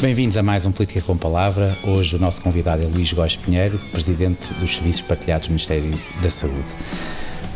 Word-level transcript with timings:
Bem-vindos 0.00 0.36
a 0.36 0.44
mais 0.44 0.64
um 0.64 0.70
Política 0.70 1.00
com 1.00 1.16
Palavra. 1.16 1.76
Hoje 1.82 2.14
o 2.14 2.20
nosso 2.20 2.40
convidado 2.40 2.80
é 2.80 2.86
Luís 2.86 3.12
Góes 3.12 3.34
Pinheiro, 3.34 3.76
Presidente 3.90 4.54
dos 4.54 4.76
Serviços 4.76 5.02
Partilhados 5.02 5.48
do 5.48 5.50
Ministério 5.50 5.92
da 6.22 6.30
Saúde. 6.30 6.68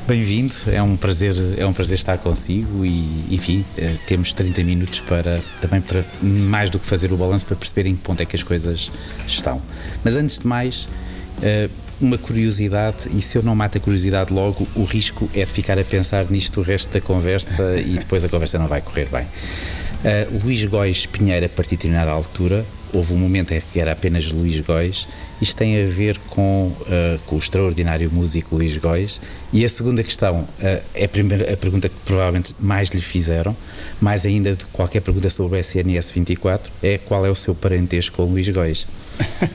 Bem-vindo, 0.09 0.53
é 0.67 0.83
um 0.83 0.97
prazer, 0.97 1.37
é 1.57 1.65
um 1.65 1.73
prazer 1.73 1.97
estar 1.97 2.19
consigo 2.19 2.85
e, 2.85 3.29
enfim, 3.31 3.65
eh, 3.79 3.95
temos 4.09 4.33
30 4.33 4.65
minutos 4.65 4.99
para 4.99 5.41
também 5.61 5.81
para 5.81 6.05
mais 6.21 6.69
do 6.69 6.81
que 6.81 6.87
fazer 6.87 7.13
o 7.13 7.17
balanço 7.17 7.47
para 7.47 7.55
perceber 7.55 7.89
em 7.89 7.95
que 7.95 8.03
ponto 8.03 8.21
é 8.21 8.25
que 8.25 8.35
as 8.35 8.43
coisas 8.43 8.91
estão. 9.25 9.63
Mas 10.03 10.17
antes 10.17 10.41
de 10.41 10.47
mais, 10.47 10.89
eh, 11.41 11.69
uma 12.01 12.19
curiosidade, 12.19 13.17
e 13.17 13.23
se 13.23 13.39
eu 13.39 13.43
não 13.45 13.55
mato 13.55 13.79
a 13.79 13.81
curiosidade 13.81 14.35
logo, 14.35 14.67
o 14.75 14.83
risco 14.83 15.31
é 15.33 15.45
de 15.45 15.53
ficar 15.53 15.79
a 15.79 15.85
pensar 15.85 16.29
nisto 16.29 16.59
o 16.59 16.65
resto 16.65 16.93
da 16.93 17.01
conversa 17.01 17.77
e 17.79 17.99
depois 17.99 18.25
a 18.25 18.29
conversa 18.29 18.59
não 18.59 18.67
vai 18.67 18.81
correr 18.81 19.07
bem. 19.13 19.27
Uh, 20.03 20.45
Luís 20.45 20.65
Góis 20.65 21.07
Pinheiro, 21.07 21.47
a 21.47 21.49
partir 21.49 21.71
de 21.71 21.77
determinada 21.77 22.11
altura, 22.11 22.65
houve 22.93 23.13
um 23.13 23.17
momento 23.17 23.53
em 23.53 23.63
que 23.73 23.79
era 23.79 23.93
apenas 23.93 24.33
Luís 24.33 24.59
Góis, 24.59 25.07
isto 25.41 25.57
tem 25.57 25.81
a 25.81 25.87
ver 25.87 26.19
com, 26.29 26.73
uh, 26.81 27.19
com 27.25 27.37
o 27.37 27.39
extraordinário 27.39 28.11
músico 28.11 28.57
Luís 28.57 28.77
Góis. 28.77 29.21
E 29.53 29.65
a 29.65 29.69
segunda 29.69 30.03
questão, 30.03 30.41
uh, 30.41 30.83
é 30.95 31.05
a, 31.05 31.09
primeira, 31.09 31.53
a 31.53 31.57
pergunta 31.57 31.89
que 31.89 31.95
provavelmente 32.05 32.53
mais 32.59 32.89
lhe 32.89 33.01
fizeram, 33.01 33.57
mais 34.01 34.27
ainda 34.27 34.57
de 34.57 34.65
qualquer 34.67 35.01
pergunta 35.03 35.31
sobre 35.31 35.59
o 35.59 35.61
SNS 35.61 36.11
24, 36.11 36.73
é 36.83 36.99
qual 36.99 37.25
é 37.25 37.31
o 37.31 37.37
seu 37.37 37.55
parentesco 37.55 38.17
com 38.17 38.25
Luís 38.25 38.49
Góis? 38.49 38.87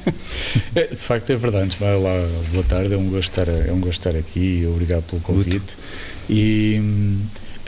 é, 0.75 0.87
de 0.87 1.03
facto 1.03 1.29
é 1.29 1.35
verdade. 1.35 1.75
Vai 1.77 1.99
lá, 1.99 2.25
boa 2.53 2.63
tarde, 2.63 2.93
é 2.93 2.97
um 2.97 3.09
gosto 3.09 3.37
estar, 3.37 3.49
é 3.49 3.71
um 3.73 3.81
gosto 3.81 4.07
estar 4.07 4.17
aqui, 4.17 4.65
obrigado 4.65 5.03
pelo 5.03 5.21
convite. 5.21 5.49
Muito. 5.49 5.77
E. 6.29 6.81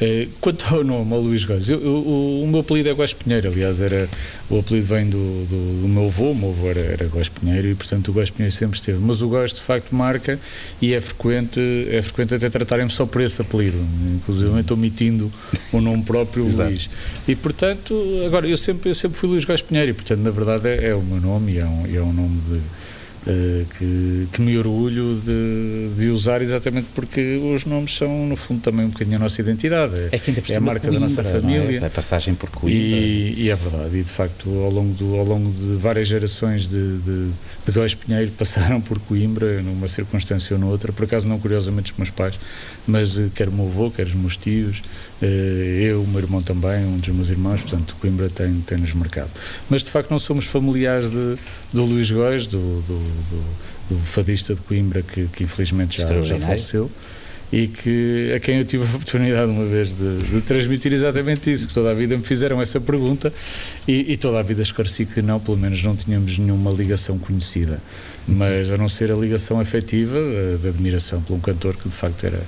Eh, 0.02 0.30
quanto 0.40 0.66
ao 0.74 0.82
nome, 0.82 1.14
ao 1.14 1.20
Luís 1.20 1.44
Góes, 1.44 1.70
eu, 1.70 1.78
eu, 1.82 1.92
o, 1.92 2.44
o, 2.44 2.48
meu 2.48 2.62
apelido 2.62 2.88
é 2.88 2.94
Góes 2.94 3.12
Pinheiro, 3.12 3.50
aliás, 3.50 3.82
era, 3.82 4.08
o 4.50 4.60
apelido 4.60 4.88
vem 4.88 5.10
do, 5.10 5.18
do, 5.18 5.82
do 5.82 5.88
meu 5.90 6.06
avô, 6.06 6.32
o 6.32 6.36
meu 6.36 6.50
avô 6.52 6.70
era, 6.70 6.80
era 6.80 7.06
Góes 7.08 7.28
Pinheiro 7.28 7.68
e, 7.68 7.76
portanto, 7.76 8.08
o 8.08 8.14
Góes 8.14 8.30
Pinheiro 8.30 8.56
sempre 8.56 8.80
esteve. 8.80 8.98
Mas 8.98 9.22
o 9.22 9.28
Góes, 9.28 9.52
de 9.52 9.60
facto, 9.60 9.94
marca 9.94 10.40
e 10.82 10.94
é 10.94 11.02
frequente, 11.02 11.60
é 11.92 12.02
frequente 12.02 12.36
até 12.36 12.50
tratarem-me 12.50 12.92
só 12.92 13.06
por 13.06 13.22
esse 13.22 13.42
apelido, 13.42 13.78
inclusive 14.16 14.50
omitindo 14.72 15.30
o 15.74 15.82
nome 15.82 16.04
próprio 16.04 16.46
Luís. 16.48 16.90
E, 17.28 17.36
portanto, 17.36 17.94
agora, 18.26 18.48
eu 18.48 18.58
sempre, 18.58 18.90
eu 18.90 18.96
sempre 18.96 19.18
fui 19.18 19.28
Luís 19.28 19.44
Góes 19.44 19.62
Pinheiro 19.62 19.92
e, 19.92 19.94
portanto, 19.94 20.22
na 20.22 20.32
verdade, 20.32 20.70
é, 20.70 20.92
é 20.92 20.96
o 20.96 21.02
meu 21.02 21.20
nome 21.20 21.54
e 21.54 21.60
é 21.60 21.66
um, 21.66 21.96
é 21.98 22.02
um 22.02 22.14
nome 22.14 22.40
de 22.48 22.62
que, 23.78 24.28
que, 24.32 24.42
me 24.42 24.58
orgulho 24.58 25.20
de, 25.24 25.90
de, 25.96 26.10
usar 26.10 26.42
exatamente 26.42 26.88
porque 26.96 27.38
os 27.54 27.66
nomes 27.66 27.96
são 27.96 28.26
no 28.26 28.36
fundo 28.36 28.62
também 28.62 28.86
um 28.86 28.90
bocadinho 28.90 29.18
a 29.18 29.20
nossa 29.20 29.42
identidade 29.42 29.94
é, 30.12 30.16
é, 30.16 30.54
é 30.54 30.58
a 30.58 30.62
marca 30.62 30.82
Coimbra, 30.82 30.92
da 30.92 31.00
nossa 31.00 31.22
é? 31.22 31.24
família 31.24 31.80
é? 31.80 31.86
a 31.86 31.90
passagem 31.90 32.34
por 32.34 32.50
Coimbra 32.50 32.80
e, 32.80 33.34
e, 33.38 33.50
é 33.50 33.56
verdade 33.56 33.98
e 33.98 34.04
de 34.04 34.12
facto 34.12 34.50
ao 34.64 34.72
longo, 34.72 34.94
do, 34.94 35.16
ao 35.16 35.26
longo 35.26 35.52
de 35.52 35.76
várias 35.76 36.08
gerações 36.08 36.68
de, 36.68 36.98
de, 37.00 37.30
de 37.66 37.72
Góis 37.72 37.94
Pinheiro 37.94 38.32
passaram 38.32 38.80
por 38.80 39.00
Coimbra 39.00 39.62
numa 39.62 39.88
circunstância 39.88 40.56
ou 40.56 40.62
noutra 40.62 40.94
por 40.94 41.04
acaso 41.04 41.28
não 41.28 41.40
curiosamente 41.40 41.92
os 41.92 41.98
meus 41.98 42.10
pais 42.10 42.40
mas 42.88 43.20
eh, 43.20 43.28
quer 43.36 43.50
o 43.50 43.52
meu 43.52 43.68
avô, 43.68 43.92
quer 43.92 44.08
os 44.08 44.16
meus 44.16 44.38
tios 44.38 44.82
eh, 45.22 45.80
eu, 45.82 46.02
o 46.02 46.08
meu 46.08 46.20
irmão 46.20 46.42
também, 46.42 46.86
um 46.86 46.98
dos 46.98 47.10
meus 47.10 47.30
irmãos, 47.30 47.62
portanto, 47.62 47.96
Coimbra 48.00 48.30
tem, 48.30 48.62
tem-nos 48.62 48.94
marcado. 48.94 49.30
Mas 49.70 49.84
de 49.84 49.90
facto 49.90 50.10
não 50.10 50.20
somos 50.20 50.46
familiares 50.46 51.10
de, 51.10 51.36
do 51.74 51.84
Luís 51.84 52.10
Góis, 52.10 52.48
do, 52.48 52.58
do, 52.58 53.09
do, 53.10 53.96
do 53.96 54.06
fadista 54.06 54.54
de 54.54 54.62
Coimbra, 54.62 55.02
que, 55.02 55.28
que 55.28 55.44
infelizmente 55.44 56.02
já, 56.02 56.22
já 56.22 56.40
faleceu 56.40 56.90
e 57.52 57.68
que 57.68 58.32
a 58.36 58.40
quem 58.40 58.58
eu 58.58 58.66
tive 58.66 58.84
a 58.84 58.88
oportunidade 58.88 59.52
uma 59.52 59.66
vez 59.66 59.98
de, 59.98 60.18
de, 60.18 60.42
transmitir 60.42 60.94
exatamente 60.94 61.52
isso, 61.52 61.68
que 61.68 61.74
toda 61.74 61.90
a 61.90 61.94
vida 61.94 62.16
me 62.16 62.24
fizeram 62.24 62.62
essa 62.62 62.80
pergunta 62.80 63.34
e, 63.88 64.14
e, 64.14 64.18
toda 64.18 64.40
a 64.40 64.44
vida 64.44 64.62
esclareci 64.62 65.06
que 65.06 65.22
não, 65.22 65.40
pelo 65.40 65.58
menos 65.58 65.82
não 65.82 65.96
tínhamos 65.96 66.38
nenhuma 66.38 66.72
ligação 66.72 67.18
conhecida, 67.18 67.82
mas 68.30 68.72
a 68.72 68.78
não 68.78 68.88
ser 68.88 69.12
a 69.12 69.16
ligação 69.16 69.60
afetiva 69.60 70.18
eh, 70.18 70.58
de 70.62 70.70
admiração 70.70 71.22
por 71.22 71.34
um 71.34 71.40
cantor 71.40 71.76
que 71.76 71.90
de 71.90 71.96
facto 71.96 72.26
era 72.26 72.42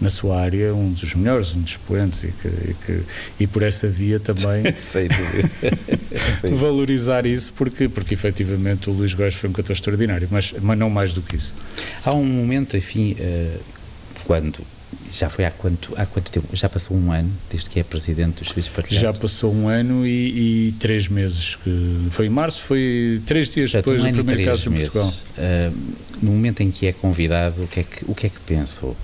na 0.00 0.10
sua 0.10 0.40
área 0.40 0.74
um 0.74 0.92
dos 0.92 1.14
melhores, 1.14 1.54
um 1.54 1.60
dos 1.60 1.72
expoentes 1.72 2.24
e, 2.24 2.28
que, 2.28 2.48
e, 2.48 2.76
que, 2.84 3.02
e 3.40 3.46
por 3.46 3.62
essa 3.62 3.88
via 3.88 4.20
também 4.20 4.64
valorizar 6.52 7.26
isso 7.26 7.52
porque, 7.54 7.88
porque 7.88 8.14
efetivamente 8.14 8.90
o 8.90 8.92
Luís 8.92 9.14
Góes 9.14 9.34
foi 9.34 9.48
um 9.48 9.52
cantor 9.52 9.74
extraordinário, 9.74 10.28
mas, 10.30 10.54
mas 10.60 10.78
não 10.78 10.90
mais 10.90 11.12
do 11.12 11.22
que 11.22 11.36
isso. 11.36 11.54
Há 12.04 12.12
um 12.12 12.24
momento, 12.24 12.76
enfim, 12.76 13.16
uh 13.20 13.76
quando 14.26 14.58
já 15.10 15.30
foi 15.30 15.44
há 15.44 15.50
quanto, 15.50 15.92
há 15.96 16.06
quanto 16.06 16.30
tempo? 16.30 16.48
Já 16.52 16.68
passou 16.68 16.96
um 16.96 17.12
ano 17.12 17.30
desde 17.50 17.70
que 17.70 17.80
é 17.80 17.84
presidente 17.84 18.38
dos 18.38 18.48
serviços 18.48 18.72
partilhados? 18.72 19.02
Já 19.02 19.12
passou 19.12 19.54
um 19.54 19.68
ano 19.68 20.06
e, 20.06 20.68
e 20.68 20.72
três 20.78 21.08
meses. 21.08 21.56
Que 21.56 22.08
foi 22.10 22.26
em 22.26 22.30
março, 22.30 22.62
foi 22.62 23.20
três 23.24 23.48
dias 23.48 23.72
Portanto, 23.72 23.94
depois 23.94 24.14
um 24.14 24.16
do 24.16 24.24
primeiro 24.24 24.50
caso 24.50 24.70
meses. 24.70 24.86
em 24.86 24.90
Portugal. 24.90 25.14
Uh, 25.38 25.74
no 26.22 26.32
momento 26.32 26.60
em 26.62 26.70
que 26.70 26.86
é 26.86 26.92
convidado, 26.92 27.62
o 27.62 27.68
que 27.68 27.80
é 27.80 27.82
que, 27.82 28.04
o 28.06 28.14
que, 28.14 28.26
é 28.26 28.30
que 28.30 28.40
pensou? 28.40 28.96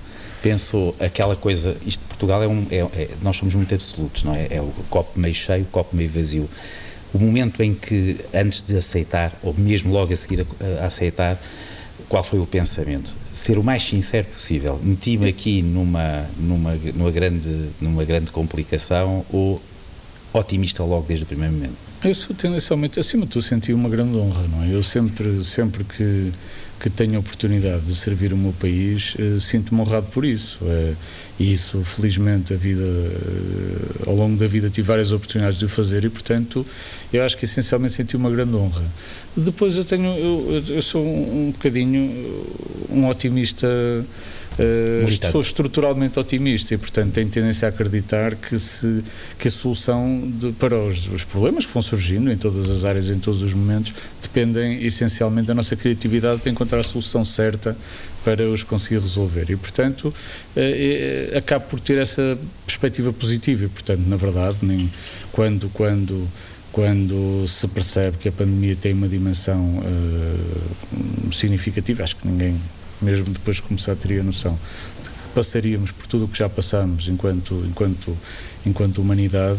Pensou 0.42 0.96
aquela 0.98 1.36
coisa, 1.36 1.76
isto 1.86 2.02
Portugal 2.08 2.42
é 2.42 2.48
um, 2.48 2.66
é, 2.70 2.78
é, 2.78 3.08
nós 3.22 3.36
somos 3.36 3.54
muito 3.54 3.74
absolutos, 3.74 4.24
não 4.24 4.34
é? 4.34 4.48
É 4.50 4.60
o 4.60 4.72
copo 4.88 5.18
meio 5.18 5.34
cheio, 5.34 5.62
o 5.62 5.66
copo 5.66 5.94
meio 5.96 6.10
vazio. 6.10 6.48
O 7.12 7.18
momento 7.18 7.62
em 7.62 7.74
que, 7.74 8.16
antes 8.32 8.62
de 8.62 8.76
aceitar, 8.76 9.32
ou 9.42 9.54
mesmo 9.54 9.92
logo 9.92 10.12
a 10.12 10.16
seguir 10.16 10.46
a, 10.60 10.84
a 10.84 10.86
aceitar, 10.86 11.38
qual 12.12 12.22
foi 12.22 12.38
o 12.38 12.46
pensamento? 12.46 13.10
Ser 13.32 13.56
o 13.56 13.64
mais 13.64 13.82
sincero 13.82 14.26
possível. 14.26 14.78
Meti-me 14.82 15.30
aqui 15.30 15.62
numa, 15.62 16.26
numa, 16.38 16.74
numa, 16.94 17.10
grande, 17.10 17.70
numa 17.80 18.04
grande 18.04 18.30
complicação 18.30 19.24
ou 19.32 19.58
otimista 20.30 20.84
logo 20.84 21.06
desde 21.08 21.24
o 21.24 21.26
primeiro 21.26 21.54
momento? 21.54 21.72
Eu 22.04 22.14
sou 22.14 22.36
tendencialmente, 22.36 23.00
acima 23.00 23.24
de 23.24 23.32
tudo, 23.32 23.40
senti 23.40 23.72
uma 23.72 23.88
grande 23.88 24.14
honra, 24.14 24.46
não 24.46 24.62
é? 24.62 24.74
Eu 24.74 24.82
sempre, 24.82 25.42
sempre 25.42 25.84
que 25.84 26.30
que 26.82 26.90
tenho 26.90 27.14
a 27.14 27.20
oportunidade 27.20 27.82
de 27.82 27.94
servir 27.94 28.32
o 28.32 28.36
meu 28.36 28.52
país, 28.52 29.14
uh, 29.14 29.38
sinto-me 29.38 29.80
honrado 29.80 30.08
por 30.08 30.24
isso. 30.24 30.58
Uh, 30.62 30.96
e 31.38 31.52
isso, 31.52 31.80
felizmente, 31.84 32.52
a 32.52 32.56
vida, 32.56 32.82
uh, 32.82 34.10
ao 34.10 34.16
longo 34.16 34.36
da 34.36 34.48
vida 34.48 34.68
tive 34.68 34.88
várias 34.88 35.12
oportunidades 35.12 35.56
de 35.56 35.64
o 35.64 35.68
fazer 35.68 36.04
e, 36.04 36.08
portanto, 36.08 36.66
eu 37.12 37.22
acho 37.22 37.36
que 37.36 37.44
essencialmente 37.44 37.94
senti 37.94 38.16
uma 38.16 38.28
grande 38.28 38.56
honra. 38.56 38.82
Depois 39.36 39.76
eu 39.76 39.84
tenho, 39.84 40.06
eu, 40.06 40.64
eu 40.70 40.82
sou 40.82 41.04
um, 41.04 41.46
um 41.46 41.50
bocadinho 41.52 42.10
um 42.90 43.08
otimista 43.08 43.68
Uh, 44.58 45.30
sou 45.30 45.40
estruturalmente 45.40 46.18
otimista 46.18 46.74
e, 46.74 46.78
portanto, 46.78 47.12
tenho 47.12 47.28
tendência 47.28 47.66
a 47.66 47.70
acreditar 47.70 48.34
que, 48.34 48.58
se, 48.58 49.02
que 49.38 49.48
a 49.48 49.50
solução 49.50 50.22
de, 50.38 50.52
para 50.52 50.76
os, 50.76 51.08
os, 51.08 51.24
problemas 51.24 51.64
que 51.64 51.72
vão 51.72 51.80
surgindo 51.80 52.30
em 52.30 52.36
todas 52.36 52.68
as 52.68 52.84
áreas, 52.84 53.08
em 53.08 53.18
todos 53.18 53.42
os 53.42 53.54
momentos, 53.54 53.94
dependem 54.20 54.84
essencialmente 54.84 55.46
da 55.46 55.54
nossa 55.54 55.74
criatividade 55.74 56.40
para 56.40 56.50
encontrar 56.50 56.80
a 56.80 56.84
solução 56.84 57.24
certa 57.24 57.76
para 58.24 58.48
os 58.48 58.62
conseguir 58.62 59.00
resolver. 59.00 59.50
E, 59.50 59.56
portanto, 59.56 60.14
uh, 60.56 61.38
acabo 61.38 61.66
por 61.66 61.80
ter 61.80 61.96
essa 61.98 62.38
perspectiva 62.66 63.12
positiva. 63.12 63.64
E, 63.64 63.68
portanto, 63.68 64.02
na 64.06 64.16
verdade, 64.16 64.58
nem 64.62 64.90
quando. 65.32 65.68
quando 65.70 66.28
quando 66.72 67.44
se 67.46 67.68
percebe 67.68 68.16
que 68.16 68.30
a 68.30 68.32
pandemia 68.32 68.74
tem 68.74 68.94
uma 68.94 69.06
dimensão 69.06 69.78
uh, 69.80 71.30
significativa, 71.30 72.02
acho 72.02 72.16
que 72.16 72.26
ninguém 72.26 72.58
mesmo 73.04 73.26
depois 73.26 73.56
de 73.56 73.62
começar, 73.62 73.94
teria 73.96 74.22
noção 74.22 74.58
de 75.02 75.10
que 75.10 75.16
passaríamos 75.34 75.90
por 75.90 76.06
tudo 76.06 76.24
o 76.24 76.28
que 76.28 76.38
já 76.38 76.48
passamos 76.48 77.08
enquanto, 77.08 77.64
enquanto, 77.68 78.16
enquanto 78.64 78.98
humanidade, 78.98 79.58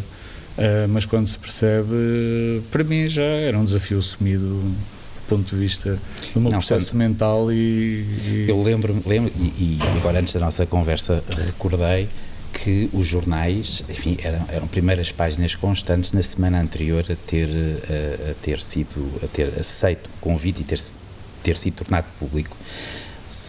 uh, 0.57 0.87
mas 0.89 1.05
quando 1.05 1.27
se 1.27 1.37
percebe, 1.37 2.61
para 2.71 2.83
mim 2.83 3.07
já 3.07 3.21
era 3.21 3.57
um 3.57 3.65
desafio 3.65 3.99
assumido 3.99 4.43
do 4.43 5.27
ponto 5.27 5.55
de 5.55 5.55
vista 5.55 5.97
do 6.33 6.41
meu 6.41 6.51
Não, 6.51 6.59
processo 6.59 6.91
quando, 6.91 6.99
mental 6.99 7.51
e, 7.51 7.55
e, 7.55 8.45
Eu 8.47 8.61
lembro, 8.61 9.01
lembro 9.05 9.31
e, 9.37 9.41
e 9.41 9.79
agora 9.97 10.19
antes 10.19 10.33
da 10.33 10.39
nossa 10.39 10.65
conversa 10.65 11.23
recordei 11.45 12.07
que 12.53 12.89
os 12.93 13.07
jornais, 13.07 13.83
enfim, 13.89 14.17
eram, 14.23 14.45
eram 14.49 14.67
primeiras 14.67 15.11
páginas 15.11 15.55
constantes 15.55 16.11
na 16.11 16.21
semana 16.21 16.61
anterior 16.61 17.03
a 17.09 17.15
ter, 17.27 17.49
a, 17.49 18.31
a 18.31 18.33
ter 18.35 18.61
sido, 18.61 19.19
a 19.23 19.27
ter 19.27 19.51
aceito 19.59 20.07
o 20.07 20.19
convite 20.21 20.61
e 20.61 20.63
ter, 20.63 20.79
ter 21.41 21.57
sido 21.57 21.75
tornado 21.75 22.05
público 22.19 22.55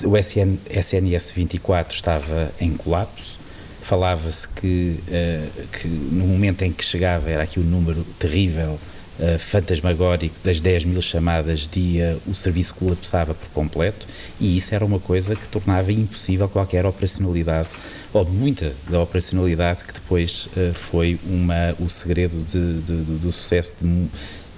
o 0.07 0.17
SN, 0.17 0.57
SNS 0.71 1.31
24 1.33 1.95
estava 1.95 2.51
em 2.61 2.73
colapso, 2.73 3.39
falava-se 3.83 4.49
que, 4.49 4.97
uh, 5.09 5.67
que 5.79 5.89
no 5.89 6.27
momento 6.27 6.63
em 6.63 6.73
que 6.73 6.83
chegava 6.83 7.29
era 7.29 7.43
aqui 7.43 7.61
um 7.61 7.65
número 7.65 8.03
terrível, 8.19 8.79
uh, 9.19 9.39
fantasmagórico, 9.39 10.37
das 10.43 10.59
10 10.59 10.87
mil 10.87 11.03
chamadas 11.03 11.69
dia, 11.69 12.17
o 12.27 12.33
serviço 12.33 12.75
colapsava 12.77 13.35
por 13.35 13.49
completo 13.51 14.07
e 14.41 14.57
isso 14.57 14.75
era 14.75 14.85
uma 14.85 14.99
coisa 14.99 15.37
que 15.37 15.47
tornava 15.49 15.93
impossível 15.93 16.49
qualquer 16.49 16.87
operacionalidade, 16.87 17.69
ou 18.11 18.25
muita 18.25 18.73
da 18.89 19.03
operacionalidade 19.03 19.85
que 19.85 19.93
depois 19.93 20.47
uh, 20.57 20.73
foi 20.73 21.21
uma, 21.27 21.77
o 21.79 21.91
segredo 21.91 22.43
de, 22.43 22.81
de, 22.81 23.19
do 23.19 23.31
sucesso 23.31 23.75
de, 23.83 24.09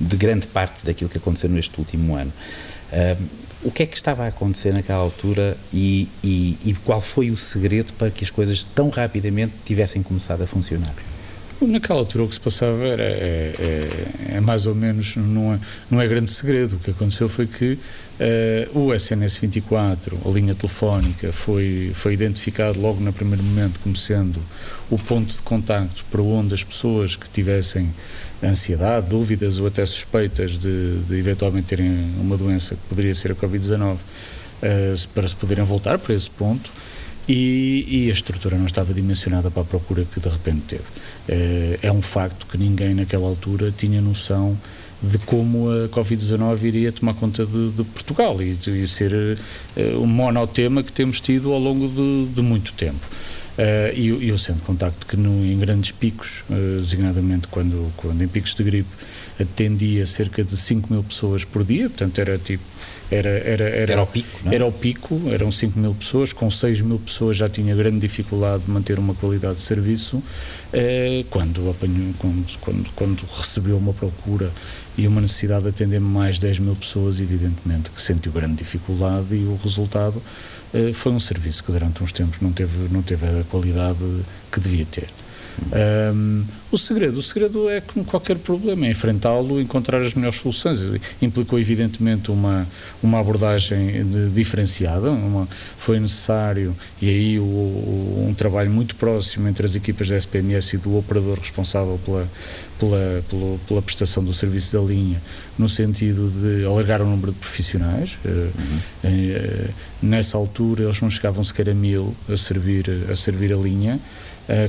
de, 0.00 0.16
grande 0.16 0.46
parte 0.46 0.86
daquilo 0.86 1.10
que 1.10 1.18
aconteceu 1.18 1.50
neste 1.50 1.76
último 1.80 2.14
ano. 2.14 2.32
Uh, 2.92 3.45
o 3.66 3.70
que 3.72 3.82
é 3.82 3.86
que 3.86 3.96
estava 3.96 4.22
a 4.22 4.28
acontecer 4.28 4.72
naquela 4.72 5.00
altura 5.00 5.56
e, 5.72 6.08
e, 6.22 6.56
e, 6.64 6.72
qual 6.84 7.00
foi 7.00 7.32
o 7.32 7.36
segredo 7.36 7.92
para 7.94 8.12
que 8.12 8.22
as 8.22 8.30
coisas 8.30 8.62
tão 8.62 8.88
rapidamente 8.90 9.52
tivessem 9.64 10.04
começado 10.04 10.42
a 10.42 10.46
funcionar? 10.46 10.94
Naquela 11.60 11.98
altura 11.98 12.22
o 12.22 12.28
que 12.28 12.34
se 12.34 12.40
passava 12.40 12.84
era, 12.84 13.02
é, 13.02 13.52
é, 13.58 14.36
é 14.36 14.40
mais 14.40 14.66
ou 14.66 14.74
menos, 14.74 15.16
não 15.16 15.54
é, 15.54 15.58
não 15.90 16.00
é 16.00 16.06
grande 16.06 16.30
segredo. 16.30 16.76
O 16.76 16.78
que 16.78 16.92
aconteceu 16.92 17.28
foi 17.28 17.46
que 17.46 17.72
uh, 18.74 18.78
o 18.78 18.94
SNS 18.94 19.38
24, 19.38 20.16
a 20.24 20.28
linha 20.28 20.54
telefónica, 20.54 21.32
foi, 21.32 21.90
foi 21.94 22.12
identificado 22.12 22.78
logo 22.78 23.00
no 23.00 23.12
primeiro 23.12 23.42
momento 23.42 23.80
como 23.80 23.96
sendo 23.96 24.40
o 24.88 24.98
ponto 24.98 25.34
de 25.34 25.42
contacto 25.42 26.04
para 26.10 26.22
onde 26.22 26.54
as 26.54 26.62
pessoas 26.62 27.16
que 27.16 27.28
tivessem 27.30 27.92
ansiedade, 28.42 29.10
dúvidas 29.10 29.58
ou 29.58 29.66
até 29.66 29.84
suspeitas 29.86 30.52
de, 30.52 30.98
de 31.08 31.16
eventualmente 31.16 31.66
terem 31.66 31.90
uma 32.20 32.36
doença 32.36 32.74
que 32.74 32.80
poderia 32.88 33.14
ser 33.14 33.32
a 33.32 33.34
Covid-19, 33.34 33.94
uh, 33.94 35.08
para 35.14 35.28
se 35.28 35.36
poderem 35.36 35.64
voltar 35.64 35.98
para 35.98 36.14
esse 36.14 36.30
ponto 36.30 36.70
e, 37.28 37.84
e, 37.88 38.10
a 38.10 38.12
estrutura 38.12 38.56
não 38.56 38.66
estava 38.66 38.94
dimensionada 38.94 39.50
para 39.50 39.62
a 39.62 39.64
procura 39.64 40.04
que 40.04 40.20
de 40.20 40.28
repente 40.28 40.62
teve. 40.68 40.84
É, 41.28 41.78
é 41.82 41.92
um 41.92 42.00
facto 42.00 42.46
que 42.46 42.56
ninguém 42.56 42.94
naquela 42.94 43.26
altura 43.26 43.74
tinha 43.76 44.00
noção 44.00 44.56
de 45.02 45.18
como 45.18 45.68
a 45.68 45.88
Covid-19 45.88 46.62
iria 46.62 46.92
tomar 46.92 47.14
conta 47.14 47.44
de, 47.44 47.70
de 47.72 47.84
Portugal 47.84 48.40
e 48.40 48.54
de 48.54 48.86
ser 48.86 49.12
uh, 49.12 50.00
um 50.00 50.06
monotema 50.06 50.82
que 50.82 50.92
temos 50.92 51.20
tido 51.20 51.52
ao 51.52 51.58
longo 51.58 51.88
de, 51.88 52.32
de 52.32 52.42
muito 52.42 52.72
tempo. 52.74 53.04
Uh, 53.56 53.94
e, 53.94 54.26
e 54.26 54.32
o 54.32 54.38
centro 54.38 54.60
de 54.60 54.66
contacto 54.66 55.06
que 55.06 55.16
no, 55.16 55.44
em 55.44 55.58
grandes 55.58 55.90
picos, 55.90 56.44
uh, 56.50 56.80
designadamente 56.80 57.48
quando, 57.48 57.90
quando 57.96 58.22
em 58.22 58.28
picos 58.28 58.54
de 58.54 58.62
gripe, 58.62 58.90
atendia 59.40 60.04
cerca 60.04 60.44
de 60.44 60.54
5 60.54 60.92
mil 60.92 61.02
pessoas 61.02 61.42
por 61.42 61.64
dia, 61.64 61.88
portanto 61.88 62.18
era 62.18 62.38
tipo 62.38 62.62
era, 63.10 63.28
era, 63.28 63.64
era, 63.64 63.92
era 63.92 64.02
o 64.02 64.06
pico, 64.06 64.40
não 64.44 64.50
é? 64.50 64.54
Era 64.56 64.66
o 64.66 64.72
pico, 64.72 65.20
eram 65.30 65.52
5 65.52 65.78
mil 65.78 65.94
pessoas, 65.94 66.32
com 66.32 66.50
6 66.50 66.80
mil 66.80 66.98
pessoas 66.98 67.36
já 67.36 67.48
tinha 67.48 67.74
grande 67.74 68.00
dificuldade 68.00 68.64
de 68.64 68.70
manter 68.70 68.98
uma 68.98 69.14
qualidade 69.14 69.56
de 69.56 69.60
serviço. 69.60 70.20
Eh, 70.72 71.24
quando, 71.30 71.70
apanhou, 71.70 72.12
quando, 72.18 72.58
quando, 72.60 72.90
quando 72.96 73.22
recebeu 73.36 73.76
uma 73.76 73.92
procura 73.92 74.50
e 74.98 75.06
uma 75.06 75.20
necessidade 75.20 75.62
de 75.62 75.68
atender 75.68 76.00
mais 76.00 76.40
10 76.40 76.58
mil 76.58 76.74
pessoas, 76.74 77.20
evidentemente 77.20 77.90
que 77.90 78.02
sentiu 78.02 78.32
grande 78.32 78.56
dificuldade 78.56 79.34
e 79.36 79.44
o 79.44 79.56
resultado 79.62 80.20
foi 80.94 81.12
um 81.12 81.20
serviço 81.20 81.64
que 81.64 81.72
durante 81.72 82.02
uns 82.02 82.12
tempos 82.12 82.40
não 82.40 82.52
teve, 82.52 82.88
não 82.92 83.02
teve 83.02 83.26
a 83.26 83.44
qualidade 83.44 83.98
que 84.50 84.60
devia 84.60 84.86
ter. 84.86 85.08
Um, 86.14 86.44
o 86.70 86.76
segredo, 86.76 87.18
o 87.18 87.22
segredo 87.22 87.68
é 87.68 87.80
como 87.80 88.04
qualquer 88.04 88.36
problema, 88.36 88.86
é 88.86 88.90
enfrentá-lo, 88.90 89.60
encontrar 89.60 90.02
as 90.02 90.14
melhores 90.14 90.38
soluções. 90.38 90.80
Implicou 91.22 91.58
evidentemente 91.58 92.30
uma 92.30 92.66
uma 93.02 93.20
abordagem 93.20 94.04
de, 94.04 94.30
diferenciada, 94.30 95.10
uma, 95.10 95.48
foi 95.78 96.00
necessário 96.00 96.74
e 97.00 97.08
aí 97.08 97.38
o, 97.38 97.44
o, 97.44 98.26
um 98.28 98.34
trabalho 98.34 98.70
muito 98.70 98.96
próximo 98.96 99.48
entre 99.48 99.64
as 99.64 99.74
equipas 99.74 100.08
da 100.08 100.16
SPMS 100.16 100.76
e 100.76 100.78
do 100.78 100.96
operador 100.96 101.38
responsável 101.38 101.98
pela 102.04 102.28
pela, 102.78 103.24
pela, 103.28 103.58
pela 103.66 103.82
prestação 103.82 104.22
do 104.22 104.34
serviço 104.34 104.76
da 104.76 104.82
linha, 104.82 105.20
no 105.58 105.68
sentido 105.68 106.28
de 106.28 106.66
alargar 106.66 107.00
o 107.00 107.06
número 107.06 107.32
de 107.32 107.38
profissionais. 107.38 108.18
Eh, 108.24 108.28
uhum. 108.28 108.76
Uh, 109.04 109.74
nessa 110.02 110.36
altura 110.36 110.84
eles 110.84 111.00
não 111.00 111.08
chegavam 111.08 111.42
sequer 111.42 111.70
a 111.70 111.74
mil 111.74 112.14
a 112.28 112.36
servir 112.36 112.84
a 113.10 113.16
servir 113.16 113.52
a 113.52 113.56
linha 113.56 113.98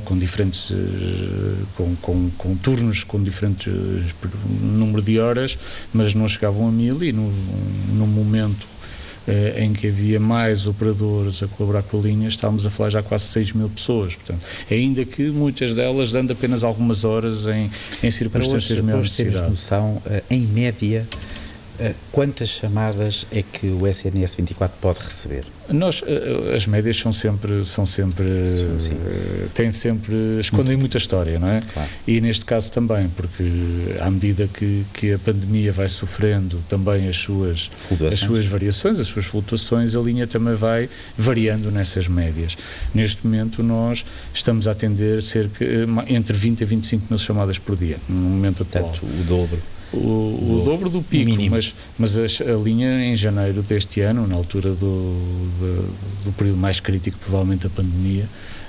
com 0.06 0.18
diferentes, 0.18 0.72
uh, 0.72 0.76
com, 1.76 1.96
com, 1.98 2.30
com, 2.38 2.56
turnos 2.56 3.04
com 3.04 3.22
diferentes 3.22 3.68
uh, 3.68 4.30
número 4.62 5.02
de 5.02 5.20
horas, 5.20 5.58
mas 5.94 6.16
não 6.16 6.28
chegavam 6.28 6.68
a 6.68 6.72
mil 6.72 7.04
e 7.04 7.12
no, 7.12 7.32
no 7.94 8.08
momento 8.08 8.66
em 9.58 9.74
que 9.74 9.88
havia 9.88 10.22
mais 10.22 10.68
operadores 10.68 11.44
a 11.44 11.48
colaborar 11.48 11.84
com 11.84 12.00
a 12.00 12.02
linha, 12.02 12.30
estávamos 12.30 12.66
a 12.66 12.70
falar 12.70 12.92
já 12.92 13.04
quase 13.04 13.26
6 13.26 13.52
mil 13.52 13.68
pessoas. 13.68 14.16
Portanto, 14.16 14.40
ainda 14.72 15.04
que 15.04 15.24
muitas 15.24 15.74
delas 15.74 16.14
dando 16.14 16.32
apenas 16.32 16.64
algumas 16.64 17.04
horas 17.04 17.46
em, 17.46 17.70
em 18.02 18.10
circunstâncias 18.10 18.80
maiores 18.80 19.10
de 19.10 19.16
cidade. 19.16 19.50
noção, 19.50 20.02
em 20.30 20.48
média, 20.48 21.06
quantas 22.12 22.50
chamadas 22.50 23.26
é 23.32 23.44
que 23.44 23.68
o 23.68 23.88
SNS 23.88 24.36
24 24.36 24.78
pode 24.80 25.00
receber? 25.00 25.46
Nós, 25.70 26.02
eh, 26.08 26.56
as 26.56 26.66
médias 26.66 26.96
são 26.96 27.12
sempre, 27.12 27.66
são 27.66 27.86
sempre, 27.86 28.26
sim, 28.48 28.80
sim. 28.80 28.92
Eh, 28.94 29.48
têm 29.54 29.72
sempre, 29.72 30.16
escondem 30.40 30.78
muito. 30.78 30.80
muita 30.80 30.98
história, 30.98 31.38
não 31.38 31.50
é? 31.50 31.62
Claro. 31.74 31.90
E 32.08 32.22
neste 32.22 32.46
caso 32.46 32.72
também, 32.72 33.10
porque 33.10 33.44
à 34.00 34.10
medida 34.10 34.48
que, 34.48 34.86
que 34.94 35.14
a 35.14 35.20
pandemia 35.20 35.74
vai 35.74 35.90
sofrendo 35.90 36.64
também 36.70 37.10
as 37.10 37.18
suas, 37.18 37.70
as 38.08 38.16
suas 38.16 38.46
variações, 38.46 39.00
as 39.00 39.08
suas 39.08 39.26
flutuações, 39.26 39.96
a 39.96 40.00
linha 40.00 40.26
também 40.26 40.56
vai 40.56 40.90
variando 41.18 41.70
nessas 41.70 42.08
médias. 42.08 42.58
Neste 42.96 43.26
momento 43.26 43.62
nós 43.62 44.06
estamos 44.34 44.68
a 44.68 44.72
atender 44.72 45.22
cerca, 45.22 45.66
eh, 45.66 45.86
entre 46.08 46.36
20 46.36 46.64
a 46.64 46.68
25 46.68 47.08
mil 47.10 47.20
chamadas 47.20 47.60
por 47.60 47.76
dia, 47.76 47.98
no 48.08 48.16
momento 48.16 48.64
atual. 48.64 48.86
Portanto, 48.86 49.06
o 49.06 49.24
dobro 49.26 49.77
o, 49.94 49.98
o 49.98 50.62
dobro 50.66 50.90
do 50.90 51.02
pico, 51.02 51.26
mínimo. 51.26 51.56
mas, 51.56 51.74
mas 51.98 52.18
a, 52.18 52.24
a, 52.24 52.58
linha 52.58 53.06
em 53.06 53.16
janeiro 53.16 53.62
deste 53.62 54.02
ano, 54.02 54.28
na 54.28 54.36
altura 54.36 54.72
do, 54.72 54.76
do, 54.80 55.96
do 56.26 56.32
período 56.34 56.58
mais 56.58 56.80
crítico, 56.80 57.18
provavelmente 57.20 57.64
da 57.64 57.70
pandemia, 57.70 58.26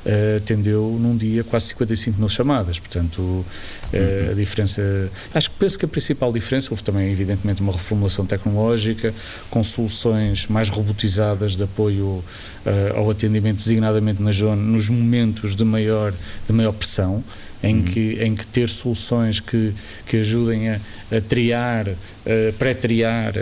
uh, 0.06 0.36
atendeu 0.36 0.96
num 1.00 1.16
dia 1.16 1.42
quase 1.42 1.66
55 1.66 2.18
mil 2.18 2.28
chamadas. 2.28 2.78
Portanto, 2.78 3.18
uh, 3.20 3.44
uhum. 3.92 4.30
a 4.30 4.34
diferença. 4.34 5.10
Acho 5.34 5.50
que 5.50 5.56
penso 5.56 5.78
que 5.78 5.84
a 5.84 5.88
principal 5.88 6.32
diferença, 6.32 6.68
houve 6.70 6.84
também, 6.84 7.10
evidentemente, 7.10 7.60
uma 7.60 7.72
reformulação 7.72 8.24
tecnológica, 8.24 9.12
com 9.50 9.64
soluções 9.64 10.46
mais 10.46 10.68
robotizadas 10.68 11.56
de 11.56 11.64
apoio 11.64 12.06
uh, 12.06 12.24
ao 12.96 13.10
atendimento, 13.10 13.56
designadamente 13.56 14.22
nas 14.22 14.36
zona, 14.36 14.62
nos 14.62 14.88
momentos 14.88 15.56
de 15.56 15.64
maior, 15.64 16.12
de 16.46 16.52
maior 16.52 16.72
pressão 16.72 17.24
em, 17.62 17.76
uhum. 17.76 17.82
que, 17.82 18.18
em 18.22 18.34
que 18.34 18.46
ter 18.46 18.68
soluções 18.68 19.40
que, 19.40 19.72
que 20.06 20.18
ajudem 20.18 20.70
a, 20.70 20.80
a 21.10 21.20
triar, 21.20 21.86
pré-triar 22.58 23.34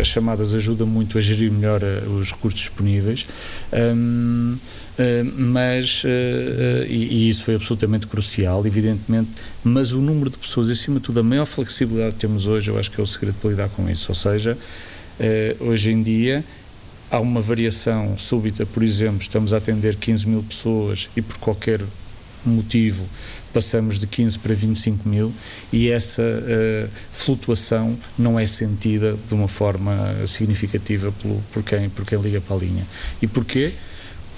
as 0.00 0.06
chamadas 0.08 0.52
ajuda 0.52 0.84
muito 0.84 1.16
a 1.16 1.20
gerir 1.20 1.50
melhor 1.50 1.80
os 2.20 2.32
recursos 2.32 2.60
disponíveis. 2.60 3.26
Um, 3.72 4.56
Uh, 4.96 5.30
mas, 5.36 6.04
uh, 6.04 6.06
uh, 6.06 6.86
e, 6.86 7.26
e, 7.26 7.28
isso 7.28 7.44
foi 7.44 7.54
absolutamente 7.54 8.06
crucial, 8.06 8.66
evidentemente, 8.66 9.28
mas 9.62 9.92
o 9.92 10.00
número 10.00 10.30
de 10.30 10.38
pessoas, 10.38 10.70
acima 10.70 10.98
de 10.98 11.04
tudo, 11.04 11.20
a 11.20 11.22
maior 11.22 11.44
flexibilidade 11.44 12.14
que 12.14 12.20
temos 12.20 12.46
hoje, 12.46 12.70
eu 12.70 12.78
acho 12.78 12.90
que 12.90 12.98
é 12.98 13.04
o 13.04 13.06
segredo 13.06 13.34
para 13.34 13.50
lidar 13.50 13.68
com 13.68 13.90
isso. 13.90 14.06
Ou 14.08 14.14
seja, 14.14 14.56
hoje 15.60 15.90
em 15.90 16.02
dia 16.02 16.42
há 17.10 17.20
uma 17.20 17.42
variação 17.42 18.16
súbita, 18.16 18.64
por 18.64 18.82
exemplo, 18.82 19.20
estamos 19.20 19.52
a 19.52 19.58
atender 19.58 19.96
15 19.96 20.26
mil 20.26 20.42
pessoas 20.42 21.10
e 21.14 21.20
por 21.20 21.36
qualquer 21.38 21.80
motivo 22.44 23.06
passamos 23.56 23.98
de 23.98 24.06
15 24.06 24.38
para 24.40 24.52
25 24.54 25.08
mil 25.08 25.32
e 25.72 25.88
essa 25.88 26.20
uh, 26.20 26.88
flutuação 27.10 27.96
não 28.18 28.38
é 28.38 28.44
sentida 28.46 29.16
de 29.26 29.32
uma 29.32 29.48
forma 29.48 29.96
significativa 30.26 31.10
por, 31.10 31.40
por, 31.54 31.62
quem, 31.62 31.88
por 31.88 32.04
quem 32.04 32.20
liga 32.20 32.38
para 32.38 32.54
a 32.54 32.58
linha. 32.58 32.86
E 33.22 33.26
porquê? 33.26 33.72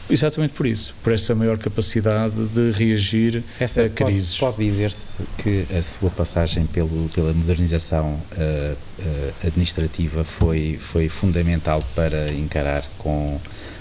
Exatamente 0.09 0.55
por 0.55 0.69
isso, 0.69 0.95
por 1.03 1.13
essa 1.13 1.35
maior 1.35 1.59
capacidade 1.59 2.47
de 2.47 2.71
reagir 2.71 3.43
essa 3.59 3.87
a 3.87 3.89
crises. 3.89 4.39
Pode, 4.39 4.55
pode 4.55 4.71
dizer-se 4.71 5.25
que 5.39 5.67
a 5.77 5.83
sua 5.83 6.11
passagem 6.11 6.65
pelo, 6.67 7.09
pela 7.09 7.33
modernização 7.33 8.13
uh, 8.13 8.77
uh, 9.01 9.35
administrativa 9.45 10.23
foi, 10.23 10.79
foi 10.81 11.09
fundamental 11.09 11.83
para 11.93 12.33
encarar 12.35 12.85
com, 12.99 13.41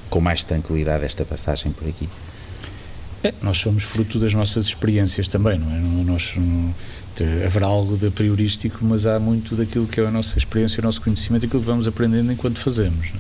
com 0.10 0.20
mais 0.20 0.44
tranquilidade 0.44 1.06
esta 1.06 1.24
passagem 1.24 1.72
por 1.72 1.88
aqui? 1.88 2.10
É, 3.24 3.34
nós 3.42 3.58
somos 3.58 3.84
fruto 3.84 4.20
das 4.20 4.34
nossas 4.34 4.68
experiências 4.68 5.28
também, 5.28 5.58
não 5.58 5.72
é? 5.72 5.80
Nós, 6.04 6.36
haverá 7.46 7.66
algo 7.66 7.98
de 7.98 8.10
priorístico, 8.10 8.80
mas 8.82 9.08
há 9.08 9.20
muito 9.20 9.56
daquilo 9.56 9.88
que 9.88 10.00
é 10.00 10.06
a 10.06 10.12
nossa 10.12 10.38
experiência, 10.38 10.82
o 10.82 10.84
nosso 10.84 11.02
conhecimento, 11.02 11.46
aquilo 11.46 11.62
que 11.62 11.68
vamos 11.68 11.88
aprendendo 11.88 12.32
enquanto 12.32 12.60
fazemos. 12.60 13.12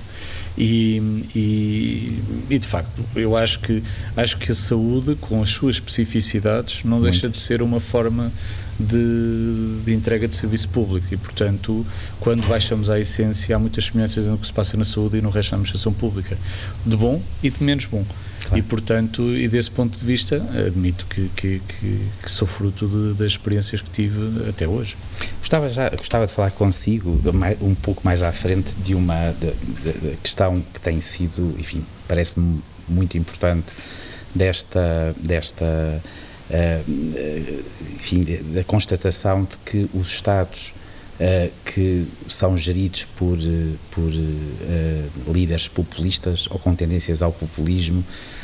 E, 0.57 0.97
e, 1.35 2.23
e, 2.49 2.59
de 2.59 2.67
facto, 2.67 3.03
eu 3.15 3.37
acho 3.37 3.59
que, 3.59 3.83
acho 4.15 4.37
que 4.37 4.51
a 4.51 4.55
saúde, 4.55 5.15
com 5.15 5.41
as 5.41 5.51
suas 5.51 5.75
especificidades, 5.75 6.83
não 6.83 6.97
muito. 6.97 7.11
deixa 7.11 7.29
de 7.29 7.37
ser 7.37 7.61
uma 7.61 7.79
forma 7.79 8.31
de, 8.79 9.81
de, 9.85 9.93
entrega 9.93 10.27
de 10.27 10.35
serviço 10.35 10.69
público 10.69 11.07
e, 11.11 11.17
portanto, 11.17 11.85
quando 12.19 12.47
baixamos 12.47 12.89
à 12.89 12.99
essência, 12.99 13.55
há 13.55 13.59
muitas 13.59 13.85
semelhanças 13.85 14.25
no 14.25 14.37
que 14.37 14.47
se 14.47 14.53
passa 14.53 14.75
na 14.75 14.85
saúde 14.85 15.17
e 15.17 15.21
no 15.21 15.29
resto 15.29 15.51
da 15.51 15.57
administração 15.57 15.93
pública, 15.93 16.35
de 16.85 16.95
bom 16.95 17.21
e 17.43 17.51
de 17.51 17.63
menos 17.63 17.85
bom. 17.85 18.03
Claro. 18.47 18.59
E, 18.59 18.61
portanto, 18.61 19.35
e 19.35 19.47
desse 19.47 19.69
ponto 19.69 19.99
de 19.99 20.05
vista, 20.05 20.37
admito 20.65 21.05
que, 21.07 21.29
que, 21.35 21.61
que, 21.67 22.07
que 22.23 22.31
sou 22.31 22.47
fruto 22.47 22.87
de, 22.87 23.13
das 23.17 23.33
experiências 23.33 23.81
que 23.81 23.89
tive 23.89 24.49
até 24.49 24.65
hoje. 24.65 24.95
Gostava, 25.39 25.69
já, 25.69 25.89
gostava 25.89 26.25
de 26.25 26.31
falar 26.31 26.51
consigo 26.51 27.19
um 27.61 27.75
pouco 27.75 28.01
mais 28.05 28.23
à 28.23 28.31
frente 28.31 28.75
de 28.77 28.95
uma 28.95 29.31
de, 29.31 29.51
de 29.51 30.17
questão 30.17 30.61
que 30.73 30.79
tem 30.79 31.01
sido, 31.01 31.55
enfim, 31.59 31.83
parece-me 32.07 32.61
muito 32.87 33.17
importante 33.17 33.75
desta, 34.33 35.13
desta 35.19 36.01
uh, 36.49 37.63
enfim, 37.95 38.23
da 38.53 38.63
constatação 38.63 39.43
de 39.43 39.57
que 39.65 39.89
os 39.93 40.09
Estados 40.09 40.73
uh, 41.19 41.51
que 41.65 42.07
são 42.29 42.57
geridos 42.57 43.03
por, 43.17 43.37
por 43.91 44.11
líderes 45.33 45.67
populistas 45.67 46.47
ou 46.49 46.57
com 46.57 46.73
tendências 46.73 47.21
ao 47.21 47.33
populismo 47.33 47.99
uh, 47.99 48.36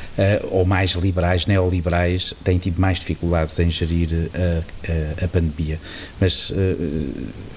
ou 0.51 0.63
mais 0.65 0.91
liberais, 0.91 1.46
neoliberais, 1.46 2.34
têm 2.43 2.58
tido 2.58 2.79
mais 2.79 3.00
dificuldades 3.00 3.58
em 3.60 3.70
gerir 3.70 4.29
a, 4.34 5.22
a, 5.22 5.25
a 5.25 5.27
pandemia. 5.27 5.79
Mas 6.20 6.53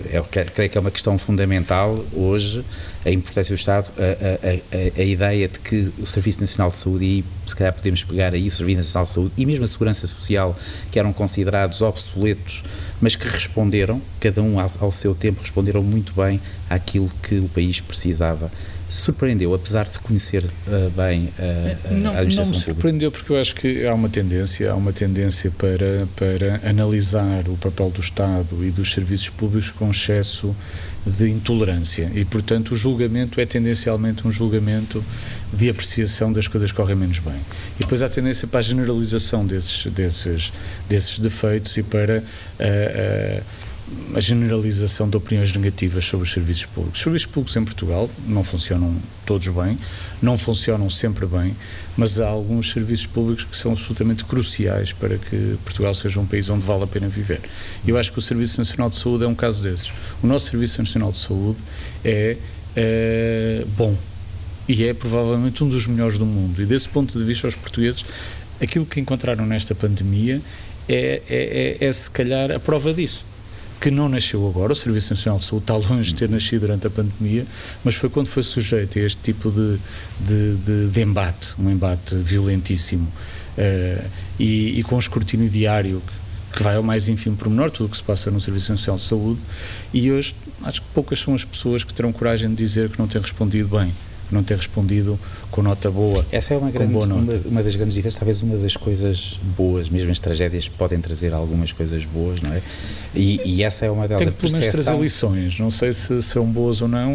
é, 0.06 0.22
creio 0.54 0.70
que 0.70 0.78
é 0.78 0.80
uma 0.80 0.90
questão 0.90 1.18
fundamental 1.18 1.94
hoje, 2.14 2.64
a 3.04 3.10
importância 3.10 3.54
do 3.54 3.58
Estado, 3.58 3.90
a, 3.98 5.00
a, 5.00 5.04
ideia 5.04 5.48
de 5.48 5.60
que 5.60 5.92
o 5.98 6.06
Serviço 6.06 6.40
Nacional 6.40 6.70
de 6.70 6.76
Saúde, 6.76 7.04
e 7.04 7.24
se 7.46 7.54
calhar 7.54 7.72
podemos 7.72 8.02
pegar 8.02 8.34
aí 8.34 8.48
o 8.48 8.50
Serviço 8.50 8.78
Nacional 8.78 9.04
de 9.04 9.10
Saúde 9.10 9.32
e 9.36 9.46
mesmo 9.46 9.64
a 9.64 9.68
Segurança 9.68 10.06
Social, 10.06 10.58
que 10.90 10.98
eram 10.98 11.12
considerados 11.12 11.82
obsoletos, 11.82 12.64
mas 13.00 13.14
que 13.14 13.28
responderam, 13.28 14.00
cada 14.18 14.42
um 14.42 14.58
ao, 14.58 14.66
ao 14.80 14.92
seu 14.92 15.14
tempo, 15.14 15.40
responderam 15.40 15.82
muito 15.82 16.14
bem 16.14 16.40
àquilo 16.68 17.10
que 17.22 17.36
o 17.38 17.48
país 17.48 17.80
precisava 17.80 18.50
surpreendeu, 18.88 19.52
apesar 19.52 19.84
de 19.84 19.98
conhecer 19.98 20.44
uh, 20.44 20.90
bem 20.96 21.24
uh, 21.24 21.94
não, 21.94 22.12
a 22.12 22.18
administração 22.18 22.52
Não 22.52 22.58
me 22.58 22.64
surpreendeu 22.64 23.10
porque 23.10 23.32
eu 23.32 23.40
acho 23.40 23.54
que 23.54 23.86
há 23.86 23.92
uma 23.92 24.08
tendência, 24.08 24.70
há 24.70 24.74
uma 24.74 24.92
tendência 24.92 25.50
para, 25.50 26.06
para 26.14 26.68
analisar 26.68 27.48
o 27.48 27.56
papel 27.56 27.90
do 27.90 28.00
Estado 28.00 28.64
e 28.64 28.70
dos 28.70 28.92
serviços 28.92 29.28
públicos 29.28 29.70
com 29.70 29.90
excesso 29.90 30.54
de 31.04 31.28
intolerância 31.28 32.10
e, 32.14 32.24
portanto, 32.24 32.72
o 32.72 32.76
julgamento 32.76 33.40
é 33.40 33.46
tendencialmente 33.46 34.26
um 34.26 34.30
julgamento 34.30 35.02
de 35.52 35.68
apreciação 35.68 36.32
das 36.32 36.48
coisas 36.48 36.70
que 36.70 36.76
correm 36.76 36.96
menos 36.96 37.18
bem. 37.18 37.40
E 37.76 37.82
depois 37.82 38.02
há 38.02 38.08
tendência 38.08 38.46
para 38.46 38.60
a 38.60 38.62
generalização 38.62 39.46
desses, 39.46 39.86
desses, 39.92 40.52
desses 40.88 41.18
defeitos 41.18 41.76
e 41.76 41.82
para... 41.82 42.22
Uh, 42.58 43.65
a 44.14 44.20
generalização 44.20 45.08
de 45.08 45.16
opiniões 45.16 45.52
negativas 45.52 46.04
sobre 46.04 46.26
os 46.26 46.32
serviços 46.32 46.66
públicos. 46.66 46.98
Os 46.98 47.04
serviços 47.04 47.26
públicos 47.26 47.54
em 47.54 47.64
Portugal 47.64 48.10
não 48.26 48.42
funcionam 48.42 48.96
todos 49.24 49.46
bem, 49.48 49.78
não 50.20 50.36
funcionam 50.36 50.90
sempre 50.90 51.24
bem, 51.24 51.54
mas 51.96 52.18
há 52.18 52.26
alguns 52.26 52.72
serviços 52.72 53.06
públicos 53.06 53.44
que 53.44 53.56
são 53.56 53.72
absolutamente 53.72 54.24
cruciais 54.24 54.92
para 54.92 55.16
que 55.18 55.56
Portugal 55.64 55.94
seja 55.94 56.18
um 56.18 56.26
país 56.26 56.48
onde 56.48 56.64
vale 56.64 56.82
a 56.82 56.86
pena 56.86 57.08
viver. 57.08 57.40
Eu 57.86 57.96
acho 57.96 58.12
que 58.12 58.18
o 58.18 58.22
Serviço 58.22 58.58
Nacional 58.58 58.90
de 58.90 58.96
Saúde 58.96 59.24
é 59.24 59.28
um 59.28 59.34
caso 59.34 59.62
desses. 59.62 59.92
O 60.20 60.26
nosso 60.26 60.50
Serviço 60.50 60.80
Nacional 60.80 61.12
de 61.12 61.18
Saúde 61.18 61.58
é, 62.04 62.36
é 62.74 63.64
bom 63.76 63.96
e 64.68 64.84
é 64.84 64.94
provavelmente 64.94 65.62
um 65.62 65.68
dos 65.68 65.86
melhores 65.86 66.18
do 66.18 66.26
mundo. 66.26 66.60
E 66.60 66.66
desse 66.66 66.88
ponto 66.88 67.16
de 67.16 67.24
vista, 67.24 67.46
os 67.46 67.54
portugueses, 67.54 68.04
aquilo 68.60 68.84
que 68.84 68.98
encontraram 68.98 69.46
nesta 69.46 69.76
pandemia 69.76 70.42
é, 70.88 71.22
é, 71.28 71.76
é, 71.80 71.86
é 71.86 71.92
se 71.92 72.10
calhar 72.10 72.50
a 72.50 72.58
prova 72.58 72.92
disso 72.92 73.24
que 73.86 73.90
não 73.92 74.08
nasceu 74.08 74.44
agora, 74.48 74.72
o 74.72 74.74
Serviço 74.74 75.14
Nacional 75.14 75.38
de 75.38 75.44
Saúde 75.44 75.62
está 75.62 75.76
longe 75.76 76.08
de 76.08 76.16
ter 76.16 76.28
nascido 76.28 76.62
durante 76.62 76.88
a 76.88 76.90
pandemia, 76.90 77.46
mas 77.84 77.94
foi 77.94 78.10
quando 78.10 78.26
foi 78.26 78.42
sujeito 78.42 78.98
a 78.98 79.02
este 79.02 79.22
tipo 79.22 79.48
de, 79.48 79.78
de, 80.18 80.56
de, 80.56 80.88
de 80.88 81.02
embate, 81.02 81.54
um 81.56 81.70
embate 81.70 82.16
violentíssimo, 82.16 83.06
uh, 83.06 84.04
e, 84.40 84.80
e, 84.80 84.82
com 84.82 84.98
escrutínio 84.98 85.48
diário 85.48 86.02
que, 86.04 86.56
que 86.56 86.62
vai 86.64 86.74
ao 86.74 86.82
mais 86.82 87.06
ínfimo 87.06 87.36
pormenor, 87.36 87.70
tudo 87.70 87.86
o 87.86 87.88
que 87.88 87.96
se 87.96 88.02
passa 88.02 88.28
no 88.28 88.40
Serviço 88.40 88.72
Nacional 88.72 88.98
de 88.98 89.04
Saúde, 89.04 89.40
e 89.94 90.10
hoje 90.10 90.34
acho 90.64 90.82
que 90.82 90.88
poucas 90.92 91.20
são 91.20 91.32
as 91.32 91.44
pessoas 91.44 91.84
que 91.84 91.94
terão 91.94 92.12
coragem 92.12 92.50
de 92.50 92.56
dizer 92.56 92.90
que 92.90 92.98
não 92.98 93.06
têm 93.06 93.20
respondido 93.20 93.68
bem 93.68 93.94
não 94.30 94.42
ter 94.42 94.56
respondido 94.56 95.18
com 95.50 95.62
nota 95.62 95.90
boa. 95.90 96.24
Essa 96.30 96.54
é 96.54 96.56
uma, 96.56 96.70
grande, 96.70 96.94
uma, 96.94 97.04
uma, 97.46 97.62
das 97.62 97.76
grandes 97.76 97.94
diferenças, 97.94 98.18
talvez 98.18 98.42
uma 98.42 98.56
das 98.56 98.76
coisas 98.76 99.38
boas, 99.56 99.88
mesmo 99.88 100.10
as 100.10 100.20
tragédias 100.20 100.68
podem 100.68 101.00
trazer 101.00 101.32
algumas 101.32 101.72
coisas 101.72 102.04
boas, 102.04 102.40
não 102.40 102.52
é? 102.52 102.62
E, 103.14 103.40
e 103.44 103.62
essa 103.62 103.86
é 103.86 103.90
uma 103.90 104.06
delas. 104.06 104.24
Tem 104.24 104.32
que 104.32 104.38
pelo 104.38 104.52
menos 104.52 104.68
trazer 104.68 104.98
lições, 104.98 105.58
não 105.58 105.70
sei 105.70 105.92
se 105.92 106.20
são 106.22 106.44
boas 106.44 106.82
ou 106.82 106.88
não, 106.88 107.12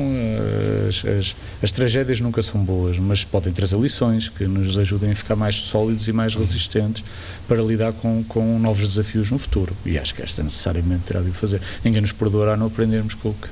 as, 0.87 1.05
as, 1.05 1.35
as, 1.61 1.71
tragédias 1.71 2.19
nunca 2.21 2.41
são 2.41 2.63
boas, 2.63 2.97
mas 2.97 3.23
podem 3.23 3.53
trazer 3.53 3.77
lições 3.77 4.29
que 4.29 4.45
nos 4.45 4.77
ajudem 4.77 5.11
a 5.11 5.15
ficar 5.15 5.35
mais 5.35 5.55
sólidos 5.55 6.07
e 6.07 6.13
mais 6.13 6.35
resistentes 6.35 7.03
para 7.47 7.61
lidar 7.61 7.93
com, 7.93 8.23
com 8.23 8.57
novos 8.59 8.87
desafios 8.87 9.29
no 9.29 9.37
futuro. 9.37 9.75
E 9.85 9.97
acho 9.97 10.15
que 10.15 10.21
esta 10.21 10.41
necessariamente 10.41 11.03
terá 11.05 11.21
de 11.21 11.29
o 11.29 11.33
fazer. 11.33 11.61
Ninguém 11.83 12.01
nos 12.01 12.11
perdoará 12.11 12.55
não 12.55 12.67
aprendermos 12.67 13.13
com 13.13 13.29
o 13.29 13.33
que, 13.33 13.49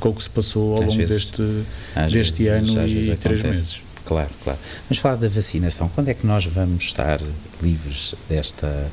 com 0.00 0.10
o 0.10 0.14
que 0.14 0.22
se 0.22 0.30
passou 0.30 0.76
ao 0.76 0.82
às 0.82 0.88
longo 0.88 0.96
vezes, 0.96 1.26
deste, 1.26 1.42
deste 2.12 2.44
vezes, 2.44 2.76
ano 2.76 2.88
e 2.88 3.16
três 3.16 3.42
meses. 3.42 3.80
Claro, 4.04 4.30
claro. 4.42 4.58
Vamos 4.88 4.98
falar 4.98 5.16
da 5.16 5.28
vacinação. 5.28 5.88
Quando 5.88 6.08
é 6.08 6.14
que 6.14 6.26
nós 6.26 6.44
vamos 6.44 6.84
estar 6.84 7.20
livres 7.62 8.14
desta 8.28 8.90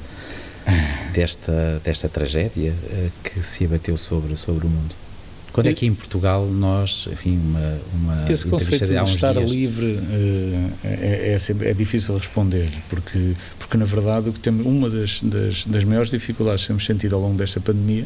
desta 1.12 1.82
desta 1.84 2.08
tragédia 2.08 2.74
eh, 2.92 3.10
que 3.24 3.42
se 3.42 3.66
abateu 3.66 3.98
sobre 3.98 4.36
sobre 4.38 4.68
o 4.68 4.70
mundo? 4.70 4.96
Quando 5.54 5.68
é 5.68 5.74
que 5.74 5.86
em 5.86 5.94
Portugal 5.94 6.46
nós, 6.46 7.08
enfim, 7.12 7.38
uma, 7.38 7.80
uma 7.94 8.32
Esse 8.32 8.48
conceito 8.48 8.86
de, 8.86 8.94
estar 8.94 9.34
dias... 9.34 9.52
livre 9.52 9.86
uh, 9.86 10.72
é, 10.84 11.36
é, 11.36 11.70
é, 11.70 11.74
difícil 11.74 12.16
responder, 12.16 12.70
porque, 12.90 13.34
porque 13.60 13.78
na 13.78 13.86
verdade 13.86 14.30
o 14.30 14.34
que 14.34 14.40
temos, 14.40 14.66
uma 14.66 14.90
das, 14.90 15.20
das, 15.22 15.66
das 15.66 15.84
maiores 15.84 16.10
dificuldades 16.10 16.62
que 16.62 16.68
temos 16.68 16.86
sentido 16.86 17.16
ao 17.16 17.22
longo 17.22 17.38
desta 17.38 17.60
pandemia 17.60 18.06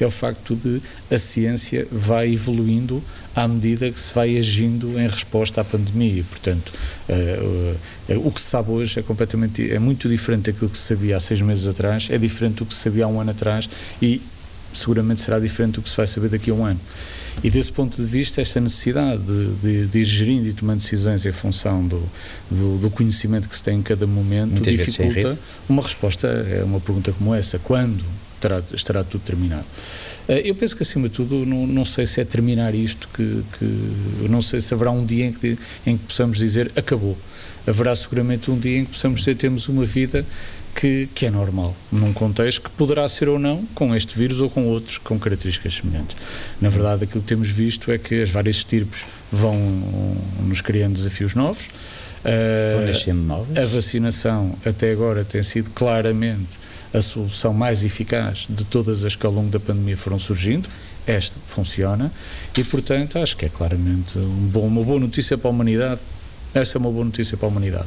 é 0.00 0.06
o 0.06 0.10
facto 0.10 0.56
de 0.56 0.80
a 1.10 1.18
ciência 1.18 1.86
vai 1.92 2.32
evoluindo 2.32 3.02
à 3.34 3.46
medida 3.46 3.90
que 3.90 4.00
se 4.00 4.14
vai 4.14 4.38
agindo 4.38 4.98
em 4.98 5.06
resposta 5.06 5.60
à 5.60 5.64
pandemia. 5.64 6.24
Portanto, 6.30 6.72
uh, 7.10 7.76
uh, 8.14 8.26
o 8.26 8.32
que 8.32 8.40
se 8.40 8.48
sabe 8.48 8.70
hoje 8.70 8.98
é 8.98 9.02
completamente 9.02 9.70
é 9.70 9.78
muito 9.78 10.08
diferente 10.08 10.50
daquilo 10.50 10.70
que 10.70 10.78
se 10.78 10.84
sabia 10.84 11.18
há 11.18 11.20
seis 11.20 11.42
meses 11.42 11.66
atrás, 11.66 12.08
é 12.10 12.16
diferente 12.16 12.56
do 12.56 12.66
que 12.66 12.72
se 12.72 12.80
sabia 12.80 13.04
há 13.04 13.08
um 13.08 13.20
ano 13.20 13.32
atrás 13.32 13.68
e 14.00 14.22
seguramente 14.78 15.20
será 15.20 15.38
diferente 15.38 15.74
do 15.74 15.82
que 15.82 15.88
se 15.88 15.96
vai 15.96 16.06
saber 16.06 16.28
daqui 16.28 16.50
a 16.50 16.54
um 16.54 16.64
ano. 16.64 16.80
E 17.42 17.50
desse 17.50 17.70
ponto 17.70 17.96
de 17.96 18.06
vista, 18.06 18.40
esta 18.40 18.60
necessidade 18.60 19.22
de, 19.22 19.54
de, 19.56 19.86
de 19.86 19.98
ir 19.98 20.04
gerindo 20.04 20.48
e 20.48 20.52
tomando 20.52 20.78
decisões 20.78 21.26
em 21.26 21.32
função 21.32 21.86
do, 21.86 22.02
do, 22.50 22.78
do, 22.78 22.90
conhecimento 22.90 23.48
que 23.48 23.54
se 23.54 23.62
tem 23.62 23.78
em 23.78 23.82
cada 23.82 24.06
momento 24.06 24.52
Muitas 24.52 24.74
dificulta 24.74 25.38
uma 25.68 25.82
resposta 25.82 26.28
a 26.62 26.64
uma 26.64 26.80
pergunta 26.80 27.12
como 27.12 27.34
essa: 27.34 27.58
quando 27.58 28.02
terá, 28.40 28.62
estará 28.72 29.04
tudo 29.04 29.20
terminado? 29.22 29.66
Eh, 30.28 30.42
eu 30.44 30.54
penso 30.54 30.76
que, 30.76 30.82
acima 30.82 31.08
de 31.08 31.14
tudo, 31.14 31.44
não, 31.44 31.66
não 31.66 31.84
sei 31.84 32.06
se 32.06 32.20
é 32.20 32.24
terminar 32.24 32.74
isto 32.74 33.08
que, 33.14 33.42
que. 33.58 34.28
Não 34.28 34.40
sei 34.40 34.60
se 34.60 34.72
haverá 34.72 34.90
um 34.90 35.04
dia 35.04 35.26
em 35.26 35.32
que, 35.32 35.58
em 35.86 35.96
que 35.96 36.04
possamos 36.04 36.38
dizer 36.38 36.72
acabou. 36.74 37.16
Haverá 37.66 37.94
seguramente 37.94 38.50
um 38.50 38.58
dia 38.58 38.78
em 38.78 38.84
que 38.84 38.92
possamos 38.92 39.20
dizer 39.20 39.36
temos 39.36 39.68
uma 39.68 39.84
vida 39.84 40.24
que, 40.76 41.08
que 41.14 41.24
é 41.24 41.30
normal, 41.30 41.74
num 41.90 42.12
contexto 42.12 42.62
que 42.62 42.70
poderá 42.70 43.08
ser 43.08 43.30
ou 43.30 43.38
não 43.38 43.64
com 43.74 43.94
este 43.94 44.16
vírus 44.16 44.40
ou 44.40 44.50
com 44.50 44.66
outros 44.66 44.98
com 44.98 45.18
características 45.18 45.74
semelhantes. 45.74 46.14
Na 46.60 46.68
verdade, 46.68 47.04
aquilo 47.04 47.22
que 47.22 47.28
temos 47.28 47.48
visto 47.48 47.90
é 47.90 47.96
que 47.96 48.22
as 48.22 48.28
várias 48.28 48.56
estirpes 48.56 49.06
vão 49.32 49.56
nos 50.40 50.60
criando 50.60 50.92
desafios 50.92 51.34
novos. 51.34 51.68
Uh, 52.26 53.62
a 53.62 53.66
vacinação 53.66 54.54
até 54.66 54.92
agora 54.92 55.24
tem 55.24 55.42
sido 55.42 55.70
claramente 55.70 56.58
a 56.92 57.00
solução 57.00 57.54
mais 57.54 57.84
eficaz 57.84 58.46
de 58.48 58.64
todas 58.64 59.04
as 59.04 59.16
que 59.16 59.24
ao 59.24 59.32
longo 59.32 59.48
da 59.48 59.60
pandemia 59.60 59.96
foram 59.96 60.18
surgindo. 60.18 60.68
Esta 61.06 61.36
funciona 61.46 62.12
e, 62.56 62.64
portanto, 62.64 63.18
acho 63.18 63.36
que 63.36 63.46
é 63.46 63.48
claramente 63.48 64.18
um 64.18 64.48
bom, 64.48 64.66
uma 64.66 64.82
boa 64.82 64.98
notícia 64.98 65.38
para 65.38 65.48
a 65.48 65.52
humanidade. 65.52 66.00
Essa 66.52 66.76
é 66.76 66.78
uma 66.80 66.90
boa 66.90 67.04
notícia 67.04 67.36
para 67.36 67.46
a 67.46 67.50
humanidade. 67.50 67.86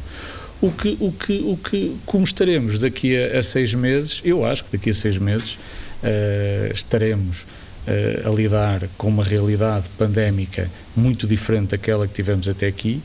O 0.62 0.72
que, 0.72 0.98
o 1.00 1.12
que, 1.12 1.42
o 1.46 1.56
que, 1.56 1.96
como 2.06 2.26
estaremos 2.26 2.78
daqui 2.78 3.16
a, 3.16 3.40
a 3.40 3.44
seis 3.44 3.74
meses, 3.74 4.22
eu 4.26 4.46
acho 4.46 4.66
que 4.66 4.76
daqui 4.76 4.90
a 4.90 4.94
seis 4.94 5.18
meses 5.18 5.54
uh, 6.04 6.74
estaremos 6.74 7.44
uh, 7.44 8.28
a 8.28 8.36
lidar 8.36 8.82
com 8.98 9.08
uma 9.08 9.24
realidade 9.24 9.88
pandémica 9.98 10.70
muito 10.94 11.26
diferente 11.26 11.70
daquela 11.70 12.06
que 12.06 12.14
tivemos 12.14 12.46
até 12.50 12.68
aqui, 12.68 13.02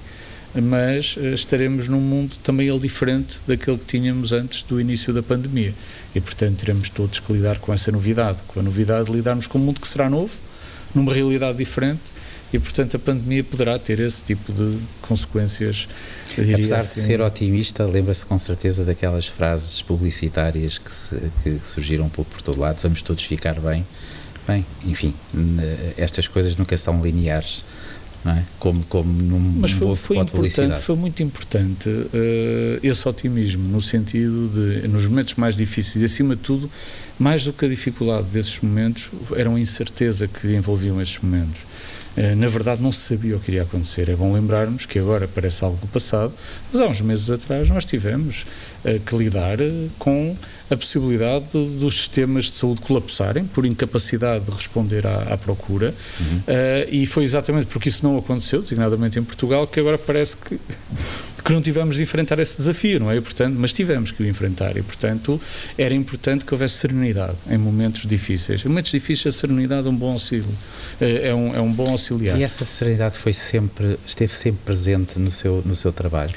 mas 0.52 1.16
uh, 1.16 1.26
estaremos 1.26 1.86
num 1.86 2.00
mundo 2.00 2.34
também 2.42 2.66
ele 2.66 2.80
diferente 2.80 3.38
daquele 3.46 3.78
que 3.78 3.84
tínhamos 3.84 4.32
antes 4.32 4.64
do 4.64 4.80
início 4.80 5.12
da 5.12 5.22
pandemia. 5.22 5.72
E, 6.12 6.20
portanto, 6.20 6.56
teremos 6.58 6.90
todos 6.90 7.20
que 7.20 7.32
lidar 7.32 7.60
com 7.60 7.72
essa 7.72 7.92
novidade, 7.92 8.38
com 8.48 8.58
a 8.58 8.62
novidade 8.64 9.04
de 9.04 9.12
lidarmos 9.12 9.46
com 9.46 9.58
um 9.58 9.62
mundo 9.62 9.80
que 9.80 9.86
será 9.86 10.10
novo, 10.10 10.36
numa 10.92 11.14
realidade 11.14 11.56
diferente 11.56 12.02
e, 12.54 12.58
portanto, 12.60 12.96
a 12.96 13.00
pandemia 13.00 13.42
poderá 13.42 13.76
ter 13.80 13.98
esse 13.98 14.22
tipo 14.22 14.52
de 14.52 14.78
consequências. 15.02 15.88
Apesar 16.32 16.78
assim. 16.78 17.00
de 17.00 17.06
ser 17.06 17.20
otimista, 17.20 17.84
lembra-se 17.84 18.24
com 18.24 18.38
certeza 18.38 18.84
daquelas 18.84 19.26
frases 19.26 19.82
publicitárias 19.82 20.78
que, 20.78 20.92
se, 20.92 21.20
que 21.42 21.58
surgiram 21.60 22.08
por, 22.08 22.24
por 22.24 22.40
todo 22.42 22.60
lado: 22.60 22.78
vamos 22.80 23.02
todos 23.02 23.24
ficar 23.24 23.58
bem. 23.58 23.84
Bem, 24.46 24.64
enfim, 24.84 25.12
estas 25.96 26.28
coisas 26.28 26.54
nunca 26.54 26.78
são 26.78 27.02
lineares. 27.02 27.64
É? 28.26 28.42
Como, 28.58 28.82
como 28.84 29.12
num 29.12 29.38
Mas 29.60 29.72
foi, 29.72 29.94
foi 29.96 30.16
importante, 30.16 30.80
foi 30.80 30.96
muito 30.96 31.22
importante 31.22 31.90
uh, 31.90 32.08
esse 32.82 33.06
otimismo, 33.06 33.68
no 33.68 33.82
sentido 33.82 34.48
de, 34.48 34.88
nos 34.88 35.06
momentos 35.06 35.34
mais 35.34 35.54
difíceis 35.54 36.02
e, 36.02 36.06
acima 36.06 36.34
de 36.34 36.40
tudo, 36.40 36.70
mais 37.18 37.44
do 37.44 37.52
que 37.52 37.66
a 37.66 37.68
dificuldade 37.68 38.26
desses 38.28 38.58
momentos, 38.60 39.10
era 39.36 39.50
a 39.50 39.60
incerteza 39.60 40.26
que 40.26 40.54
envolviam 40.54 41.02
esses 41.02 41.18
momentos. 41.18 41.62
Eh, 42.16 42.34
na 42.34 42.48
verdade 42.48 42.80
não 42.80 42.92
se 42.92 43.00
sabia 43.00 43.36
o 43.36 43.40
que 43.40 43.50
iria 43.50 43.62
acontecer. 43.62 44.08
É 44.08 44.14
bom 44.14 44.32
lembrarmos 44.32 44.86
que 44.86 44.98
agora 44.98 45.28
parece 45.28 45.64
algo 45.64 45.78
do 45.78 45.86
passado, 45.86 46.32
mas 46.72 46.80
há 46.80 46.86
uns 46.86 47.00
meses 47.00 47.30
atrás 47.30 47.68
nós 47.68 47.84
tivemos 47.84 48.46
uh, 48.84 49.00
que 49.00 49.16
lidar 49.16 49.60
uh, 49.60 49.90
com 49.98 50.36
a 50.70 50.76
possibilidade 50.76 51.48
dos 51.52 51.94
sistemas 51.94 52.46
de 52.46 52.52
saúde 52.52 52.80
colapsarem 52.80 53.44
por 53.44 53.66
incapacidade 53.66 54.44
de 54.44 54.50
responder 54.50 55.06
à, 55.06 55.34
à 55.34 55.36
procura 55.36 55.94
uhum. 56.20 56.38
uh, 56.38 56.42
e 56.90 57.06
foi 57.06 57.24
exatamente 57.24 57.66
porque 57.66 57.88
isso 57.88 58.04
não 58.04 58.16
aconteceu, 58.16 58.62
designadamente 58.62 59.18
em 59.18 59.24
Portugal, 59.24 59.66
que 59.66 59.80
agora 59.80 59.98
parece 59.98 60.36
que 60.36 60.58
que 61.44 61.52
não 61.52 61.60
tivemos 61.60 61.96
de 61.96 62.02
enfrentar 62.02 62.38
esse 62.38 62.56
desafio, 62.56 62.98
não 62.98 63.10
é? 63.10 63.20
Portanto, 63.20 63.54
mas 63.58 63.72
tivemos 63.72 64.10
que 64.10 64.22
o 64.22 64.26
enfrentar 64.26 64.76
e, 64.78 64.82
portanto, 64.82 65.38
era 65.76 65.92
importante 65.92 66.44
que 66.44 66.54
houvesse 66.54 66.78
serenidade 66.78 67.36
em 67.50 67.58
momentos 67.58 68.06
difíceis. 68.06 68.64
Em 68.64 68.68
momentos 68.68 68.90
difíceis, 68.90 69.36
a 69.36 69.38
serenidade 69.38 69.86
é 69.86 69.90
um 69.90 69.96
bom 69.96 70.12
auxílio, 70.12 70.48
é, 70.98 71.28
é 71.28 71.34
um, 71.34 71.54
é 71.54 71.60
um 71.60 71.70
bom 71.70 71.90
auxiliar. 71.90 72.38
E 72.38 72.42
essa 72.42 72.64
serenidade 72.64 73.18
foi 73.18 73.34
sempre, 73.34 73.98
esteve 74.06 74.32
sempre 74.32 74.60
presente 74.64 75.18
no 75.18 75.30
seu, 75.30 75.62
no 75.66 75.76
seu 75.76 75.92
trabalho? 75.92 76.34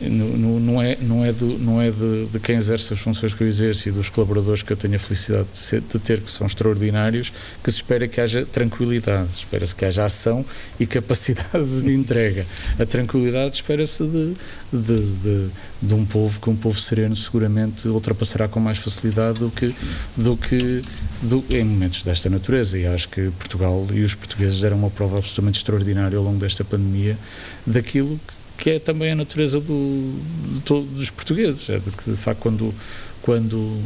Não, 0.00 0.80
é, 0.80 0.96
não 1.02 1.24
é, 1.24 1.32
de, 1.32 1.44
não 1.44 1.82
é 1.82 1.90
de, 1.90 2.26
de, 2.26 2.40
quem 2.40 2.56
exerce 2.56 2.94
as 2.94 2.98
funções 2.98 3.34
que 3.34 3.42
eu 3.42 3.48
exerço 3.48 3.88
e 3.88 3.92
dos 3.92 4.08
colaboradores 4.08 4.62
que 4.62 4.72
eu 4.72 4.76
tenho 4.76 4.96
a 4.96 4.98
felicidade 4.98 5.48
de, 5.52 5.58
ser, 5.58 5.82
de 5.82 5.98
ter, 5.98 6.20
que 6.20 6.30
são 6.30 6.46
extraordinários, 6.46 7.30
que 7.62 7.70
se 7.70 7.76
espera 7.76 8.08
que 8.08 8.18
haja 8.18 8.46
tranquilidade, 8.46 9.28
espera-se 9.36 9.74
que 9.74 9.84
haja 9.84 10.06
ação 10.06 10.44
e 10.80 10.86
capacidade 10.86 11.82
de 11.82 11.92
entrega. 11.92 12.46
A 12.78 12.86
tranquilidade 12.86 13.56
espera-se 13.56 14.02
de, 14.04 14.34
de, 14.72 14.96
de, 14.96 15.48
de, 15.82 15.94
um 15.94 16.06
povo 16.06 16.40
que 16.40 16.48
um 16.48 16.56
povo 16.56 16.78
sereno 16.80 17.14
seguramente 17.14 17.86
ultrapassará 17.86 18.48
com 18.48 18.58
mais 18.58 18.78
facilidade 18.78 19.40
do 19.40 19.50
que, 19.50 19.74
do 20.16 20.36
que 20.38 20.82
do, 21.20 21.44
em 21.50 21.64
momentos 21.64 22.02
desta 22.02 22.30
natureza. 22.30 22.78
E 22.78 22.86
acho 22.86 23.10
que 23.10 23.30
Portugal 23.32 23.86
e 23.92 24.02
os 24.02 24.14
portugueses 24.14 24.60
deram 24.60 24.78
uma 24.78 24.90
prova 24.90 25.18
absolutamente 25.18 25.58
extraordinária 25.58 26.16
ao 26.16 26.24
longo 26.24 26.38
desta 26.38 26.64
pandemia 26.64 27.18
daquilo 27.66 28.18
que 28.26 28.35
que 28.56 28.70
é 28.70 28.78
também 28.78 29.12
a 29.12 29.16
natureza 29.16 29.60
do, 29.60 30.18
do, 30.64 30.82
dos 30.82 31.10
portugueses. 31.10 31.68
É 31.68 31.78
de 31.78 31.90
que, 31.90 32.10
de 32.10 32.16
facto, 32.16 32.40
quando, 32.40 32.74
quando, 33.22 33.82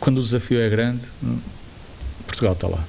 quando 0.00 0.18
o 0.18 0.22
desafio 0.22 0.60
é 0.60 0.68
grande, 0.68 1.06
Portugal 2.26 2.52
está 2.54 2.68
lá. 2.68 2.84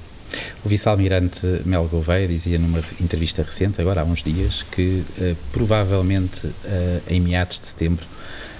O 0.64 0.68
vice-almirante 0.68 1.46
Mel 1.64 1.84
Gouveia 1.84 2.26
dizia 2.26 2.58
numa 2.58 2.80
entrevista 3.00 3.42
recente, 3.42 3.80
agora 3.80 4.00
há 4.00 4.04
uns 4.04 4.22
dias, 4.22 4.64
que 4.64 5.04
uh, 5.18 5.36
provavelmente 5.52 6.46
uh, 6.46 6.52
em 7.08 7.20
meados 7.20 7.60
de 7.60 7.66
setembro, 7.68 8.04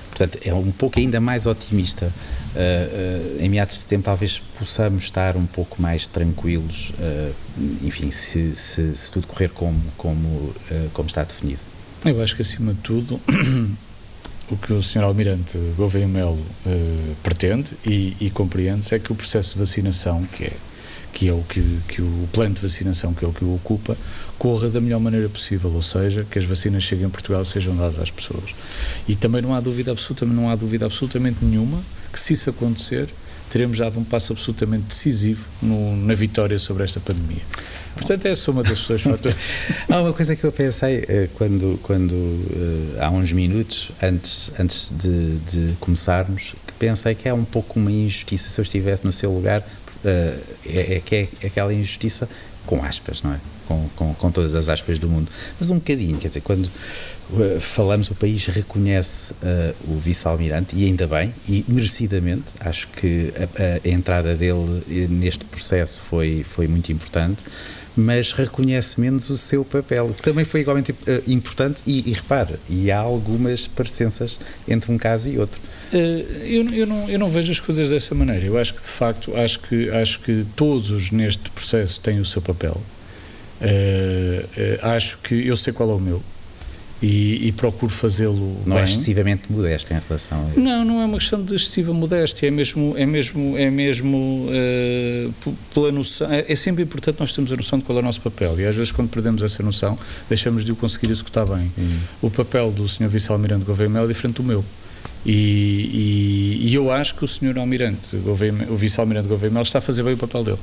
portanto 0.09 0.39
é 0.45 0.55
um 0.55 0.71
pouco 0.71 0.99
ainda 0.99 1.21
mais 1.21 1.47
otimista, 1.47 2.07
uh, 2.07 3.43
em 3.43 3.49
meados 3.49 3.75
de 3.75 3.83
setembro 3.83 4.05
talvez 4.05 4.41
possamos 4.59 5.05
estar 5.05 5.37
um 5.37 5.47
pouco 5.47 5.83
mais 5.83 6.07
tranquilos, 6.07 6.93
enfim, 7.83 8.11
se, 8.11 8.55
se, 8.55 8.97
se, 8.97 9.11
tudo 9.11 9.27
correr 9.27 9.51
como, 9.51 9.81
como, 9.97 10.55
como 10.93 11.09
está 11.09 11.25
definido. 11.25 11.61
Eu 12.07 12.23
acho 12.23 12.37
que, 12.37 12.43
acima 12.43 12.73
de 12.73 12.81
tudo, 12.83 13.21
o 14.49 14.57
que 14.57 14.73
o 14.73 14.81
Sr. 14.81 15.03
Almirante 15.03 15.59
Gouveia 15.77 16.07
Melo 16.07 16.35
uh, 16.35 17.17
pretende 17.21 17.71
e, 17.85 18.17
e, 18.21 18.31
compreende 18.31 18.95
é 18.95 18.99
que 19.01 19.11
o 19.11 19.15
processo 19.17 19.55
de 19.55 19.59
vacinação, 19.59 20.23
que 20.23 20.45
é, 20.45 20.53
que 21.13 21.29
é 21.29 21.33
o 21.33 21.43
que, 21.43 21.61
que 21.89 22.01
o 22.01 22.29
plano 22.33 22.55
de 22.55 22.61
vacinação, 22.61 23.13
que 23.13 23.25
é 23.25 23.29
o 23.29 23.33
que 23.33 23.45
o 23.45 23.57
ocupa, 23.57 23.97
corra 24.39 24.69
da 24.69 24.81
melhor 24.81 25.01
maneira 25.01 25.29
possível, 25.29 25.73
ou 25.73 25.83
seja, 25.83 26.25
que 26.31 26.39
as 26.39 26.45
vacinas 26.45 26.85
cheguem 26.85 27.07
a 27.07 27.09
Portugal 27.09 27.43
e 27.43 27.47
sejam 27.47 27.77
dadas 27.77 27.99
às 27.99 28.11
pessoas. 28.11 28.55
E 29.09 29.17
também 29.17 29.43
não 29.43 29.53
há 29.53 29.59
dúvida 29.59 29.91
absolutamente, 29.91 30.37
não 30.37 30.49
há 30.49 30.55
dúvida 30.55 30.87
absolutamente 30.87 31.45
nenhuma 31.45 31.81
que 32.13 32.21
se 32.21 32.35
isso 32.35 32.49
acontecer, 32.49 33.09
teremos 33.51 33.79
dado 33.79 33.99
um 33.99 34.05
passo 34.05 34.33
absolutamente 34.33 34.85
decisivo 34.85 35.47
no, 35.63 35.97
na 35.97 36.15
vitória 36.15 36.59
sobre 36.59 36.85
esta 36.85 37.01
pandemia. 37.01 37.43
Portanto, 37.95 38.27
é 38.27 38.31
a 38.31 38.37
soma 38.37 38.63
desses 38.63 38.87
dois 38.87 39.03
fatores. 39.03 39.37
há 39.89 40.01
uma 40.01 40.13
coisa 40.13 40.37
que 40.37 40.45
eu 40.45 40.53
pensei 40.53 40.99
uh, 40.99 41.29
quando, 41.35 41.81
quando 41.83 42.13
uh, 42.13 42.97
há 43.01 43.11
uns 43.11 43.33
minutos, 43.33 43.91
antes, 44.03 44.51
antes 44.59 44.93
de, 44.95 45.37
de, 45.39 45.73
começarmos, 45.81 46.55
que 46.67 46.73
pensei 46.79 47.15
que 47.15 47.29
é 47.29 47.33
um 47.33 47.45
pouco 47.45 47.81
uma 47.81 47.91
injustiça 47.91 48.51
se 48.51 48.61
eu 48.61 48.63
estivesse 48.63 49.05
no 49.05 49.13
seu 49.13 49.33
lugar, 49.33 49.61
uh, 49.61 49.65
é, 50.05 50.97
é, 50.97 51.03
que 51.05 51.29
é 51.43 51.47
aquela 51.47 51.73
injustiça 51.73 52.29
com 52.67 52.85
aspas, 52.85 53.23
não 53.23 53.33
é? 53.33 53.41
Com, 53.67 53.89
com, 53.97 54.15
com 54.15 54.31
todas 54.31 54.55
as 54.55 54.69
aspas 54.69 54.99
do 54.99 55.09
mundo. 55.09 55.31
Mas 55.59 55.71
um 55.71 55.77
bocadinho, 55.77 56.19
quer 56.19 56.29
dizer, 56.29 56.41
quando 56.41 56.69
eh, 57.39 57.59
falamos, 57.61 58.11
o 58.11 58.15
país 58.15 58.47
reconhece 58.47 59.33
uh, 59.33 59.75
o 59.89 59.99
vice-almirante, 59.99 60.77
e 60.77 60.85
ainda 60.85 61.07
bem, 61.07 61.35
e 61.49 61.65
merecidamente, 61.67 62.55
acho 62.61 62.87
que 62.89 63.33
a, 63.37 63.89
a, 63.89 63.91
entrada 63.91 64.35
dele 64.35 64.83
eh, 64.89 65.07
neste 65.09 65.45
processo 65.45 66.01
foi, 66.01 66.45
foi 66.49 66.69
muito 66.69 66.93
importante, 66.93 67.45
mas 67.97 68.33
reconhece 68.33 69.01
menos 69.01 69.31
o 69.31 69.39
seu 69.39 69.65
papel, 69.65 70.15
que 70.15 70.23
também 70.23 70.45
foi 70.45 70.61
igualmente 70.61 70.93
uh, 70.93 70.97
importante, 71.27 71.81
e, 71.87 72.11
e 72.11 72.13
repare, 72.13 72.57
e 72.69 72.91
há 72.91 72.99
algumas 72.99 73.67
parecenças 73.67 74.39
entre 74.69 74.93
um 74.93 74.99
caso 74.99 75.31
e 75.31 75.39
outro. 75.39 75.61
Uh, 75.93 75.97
eu, 75.97 76.69
eu, 76.71 76.87
não, 76.87 77.11
eu 77.11 77.19
não 77.19 77.29
vejo 77.29 77.51
as 77.51 77.61
coisas 77.61 77.89
dessa 77.89 78.15
maneira, 78.15 78.45
eu 78.45 78.59
acho 78.59 78.75
que 78.75 78.83
de 78.83 78.89
facto, 78.89 79.37
acho 79.37 79.61
que, 79.61 79.91
acho 79.91 80.21
que 80.21 80.47
todos 80.55 81.11
neste 81.11 81.51
processo 81.51 82.01
têm 82.01 82.21
o 82.21 82.27
seu 82.27 82.43
papel. 82.43 82.81
acho 84.83 85.19
que 85.19 85.47
eu 85.47 85.57
sei 85.57 85.73
qual 85.73 85.91
é 85.91 85.95
o 85.95 85.99
meu, 85.99 86.23
e, 87.03 87.49
e 87.49 87.53
procuro 87.53 87.93
fazê-lo 87.93 88.57
não 88.65 88.79
é 88.79 88.81
bem. 88.81 88.89
é 88.89 88.93
excessivamente 88.93 89.43
modesto 89.51 89.93
em 89.93 89.99
relação 89.99 90.51
a 90.57 90.59
não 90.59 90.85
não 90.85 91.03
é 91.03 91.05
uma 91.05 91.19
questão 91.19 91.43
de 91.43 91.55
excessiva 91.55 91.93
modéstia 91.93 92.47
é 92.47 92.51
mesmo 92.51 92.95
é 92.97 93.05
mesmo 93.05 93.57
é 93.59 93.71
mesmo 93.71 94.47
uh, 94.49 95.55
pela 95.75 95.93
noção 95.93 96.33
é, 96.33 96.51
é, 96.51 96.57
sempre 96.57 96.83
importante 96.83 97.21
nós 97.21 97.33
termos 97.33 97.53
a 97.53 97.57
noção 97.57 97.79
de 97.79 97.85
qual 97.85 97.99
é 97.99 98.01
o 98.01 98.05
nosso 98.05 98.21
papel. 98.21 98.59
E 98.59 98.65
às 98.65 98.75
vezes 98.75 98.91
quando 98.93 99.11
perdemos 99.11 99.43
essa 99.43 99.63
noção 99.63 99.99
deixamos 100.29 100.65
de 100.65 100.73
o 100.73 100.77
conseguir 100.77 101.11
executar 101.11 101.47
bem. 101.47 101.71
Hum. 101.79 101.99
o 102.23 102.31
papel 102.31 102.71
do 102.73 102.89
senhor 102.89 103.11
vice-almirante 103.11 103.65
Gouveia 103.65 103.91
Mel 103.91 104.05
é 104.05 104.09
diferente 104.09 104.37
do 104.37 104.43
meu. 104.43 104.65
E, 105.25 105.33
e, 106.63 106.69
e, 106.69 106.75
eu 106.75 106.91
acho 106.91 107.15
que 107.15 107.25
o 107.25 107.29
senhor 107.29 107.59
almirante 107.59 108.17
Gouveia, 108.17 108.55
o 108.71 108.77
vice-almirante 108.77 109.29
Gouveia 109.29 109.53
Mel 109.53 109.63
está 109.63 109.79
a 109.79 109.83
fazer 109.83 110.03
bem 110.03 110.15
o 110.15 110.17
papel 110.17 110.45
dele 110.45 110.59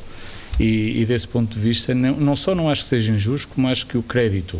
e, 0.60 1.02
e, 1.02 1.06
desse 1.06 1.28
ponto 1.28 1.54
de 1.54 1.60
vista 1.60 1.94
não, 1.96 2.16
não 2.16 2.36
só 2.36 2.54
não 2.54 2.70
acho 2.70 2.84
que 2.84 2.90
seja 2.90 3.12
injusto 3.12 3.48
como 3.54 3.68
acho 3.68 3.88
que 3.88 3.98
o 3.98 4.04
crédito 4.04 4.56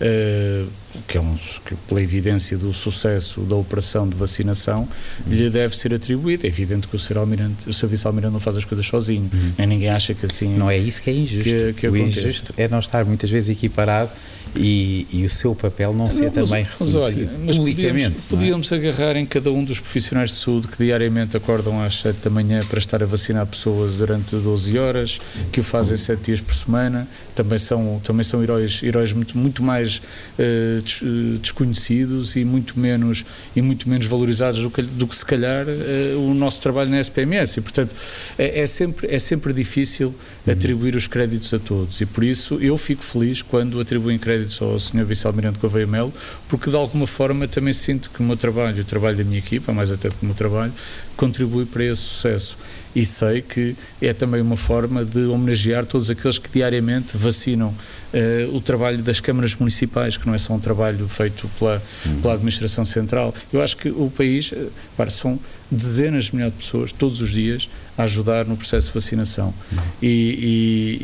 uh, 0.00 0.68
que 1.06 1.16
é 1.16 1.20
um, 1.20 1.36
que 1.64 1.74
pela 1.88 2.02
evidência 2.02 2.56
do 2.56 2.72
sucesso 2.72 3.42
da 3.42 3.54
operação 3.54 4.08
de 4.08 4.16
vacinação, 4.16 4.88
uhum. 5.26 5.32
lhe 5.32 5.48
deve 5.50 5.76
ser 5.76 5.94
atribuído. 5.94 6.44
É 6.44 6.48
evidente 6.48 6.88
que 6.88 6.96
o 6.96 6.98
Sr. 6.98 7.18
Almirante, 7.18 7.68
o 7.68 7.72
Serviço 7.72 8.08
Almirante 8.08 8.32
não 8.32 8.40
faz 8.40 8.56
as 8.56 8.64
coisas 8.64 8.84
sozinho, 8.86 9.30
uhum. 9.32 9.52
nem 9.56 9.66
ninguém 9.66 9.88
acha 9.88 10.14
que 10.14 10.26
assim. 10.26 10.48
Não 10.48 10.70
é 10.70 10.76
isso 10.76 11.00
que 11.02 11.10
é 11.10 11.12
injusto. 11.12 11.44
Que, 11.44 11.72
que 11.74 11.88
o 11.88 11.96
injusto 11.96 12.52
é 12.56 12.68
não 12.68 12.80
estar 12.80 13.04
muitas 13.04 13.30
vezes 13.30 13.50
equiparado 13.50 14.10
e, 14.56 15.06
e, 15.12 15.24
o 15.24 15.30
seu 15.30 15.54
papel 15.54 15.92
não, 15.92 16.04
não 16.04 16.10
ser 16.10 16.32
mas, 16.34 16.48
também 16.48 16.66
mas, 16.78 16.94
olha, 16.94 17.26
publicamente. 17.26 17.74
Podíamos, 17.74 18.24
é? 18.24 18.28
podíamos, 18.28 18.72
agarrar 18.72 19.16
em 19.16 19.26
cada 19.26 19.50
um 19.50 19.64
dos 19.64 19.78
profissionais 19.78 20.30
de 20.30 20.36
saúde 20.36 20.68
que 20.68 20.84
diariamente 20.84 21.36
acordam 21.36 21.80
às 21.80 22.00
7 22.00 22.18
da 22.24 22.30
manhã 22.30 22.60
para 22.68 22.78
estar 22.78 23.02
a 23.02 23.06
vacinar 23.06 23.46
pessoas 23.46 23.94
durante 23.94 24.34
12 24.34 24.78
horas, 24.78 25.20
que 25.52 25.60
o 25.60 25.64
fazem 25.64 25.96
7 25.96 26.22
dias 26.22 26.40
por 26.40 26.54
semana, 26.54 27.06
também 27.34 27.58
são, 27.58 28.00
também 28.02 28.24
são 28.24 28.42
heróis, 28.42 28.82
heróis 28.82 29.12
muito, 29.12 29.38
muito 29.38 29.62
mais 29.62 29.98
uh, 30.38 31.38
desconhecidos 31.40 32.36
e 32.36 32.44
muito 32.44 32.78
menos, 32.78 33.24
e 33.54 33.62
muito 33.62 33.88
menos 33.88 34.06
valorizados 34.06 34.62
do 34.62 34.70
que, 34.70 34.82
do 34.82 35.06
que 35.06 35.16
se 35.16 35.24
calhar 35.24 35.66
uh, 35.66 36.30
o 36.30 36.34
nosso 36.34 36.60
trabalho 36.60 36.90
na 36.90 37.00
SPMS 37.00 37.58
e 37.58 37.62
portanto 37.62 37.94
é, 38.38 38.60
é 38.60 38.66
sempre, 38.66 39.06
é 39.10 39.18
sempre 39.18 39.52
difícil 39.52 40.08
uhum. 40.46 40.52
atribuir 40.52 40.96
os 40.96 41.06
créditos 41.06 41.52
a 41.54 41.58
todos 41.58 42.00
e 42.00 42.06
por 42.06 42.24
isso 42.24 42.54
eu 42.60 42.76
fico 42.76 43.02
feliz 43.02 43.42
quando 43.42 43.80
atribuem 43.80 44.18
créditos 44.18 44.39
créditos 44.40 44.62
ao 44.62 44.78
Sr. 44.78 45.04
Vice-Almirante 45.04 45.58
Gouveia 45.58 45.86
Melo, 45.86 46.12
porque 46.48 46.70
de 46.70 46.76
alguma 46.76 47.06
forma 47.06 47.46
também 47.46 47.72
sinto 47.72 48.10
que 48.10 48.20
o 48.20 48.22
meu 48.22 48.36
trabalho, 48.36 48.80
o 48.80 48.84
trabalho 48.84 49.16
da 49.16 49.24
minha 49.24 49.38
equipa, 49.38 49.72
mais 49.72 49.90
até 49.90 50.08
do 50.08 50.16
que 50.16 50.22
o 50.22 50.26
meu 50.26 50.34
trabalho, 50.34 50.72
contribui 51.16 51.66
para 51.66 51.84
esse 51.84 52.02
sucesso. 52.02 52.56
E 52.94 53.04
sei 53.04 53.40
que 53.40 53.76
é 54.02 54.12
também 54.12 54.40
uma 54.40 54.56
forma 54.56 55.04
de 55.04 55.24
homenagear 55.26 55.86
todos 55.86 56.10
aqueles 56.10 56.38
que 56.38 56.50
diariamente 56.50 57.16
vacinam 57.16 57.68
uh, 57.68 58.56
o 58.56 58.60
trabalho 58.60 58.98
das 58.98 59.20
câmaras 59.20 59.54
municipais, 59.54 60.16
que 60.16 60.26
não 60.26 60.34
é 60.34 60.38
só 60.38 60.52
um 60.54 60.58
trabalho 60.58 61.06
feito 61.08 61.48
pela, 61.58 61.82
pela 62.20 62.34
administração 62.34 62.84
central. 62.84 63.34
Eu 63.52 63.62
acho 63.62 63.76
que 63.76 63.88
o 63.88 64.10
país, 64.10 64.50
uh, 64.52 64.70
são 65.10 65.38
dezenas 65.70 66.26
de 66.26 66.34
milhares 66.34 66.54
de 66.56 66.64
pessoas 66.64 66.92
todos 66.92 67.20
os 67.20 67.30
dias 67.30 67.68
a 67.96 68.04
ajudar 68.04 68.46
no 68.46 68.56
processo 68.56 68.88
de 68.88 68.94
vacinação. 68.94 69.54
E, 70.02 70.06
e, 70.06 70.98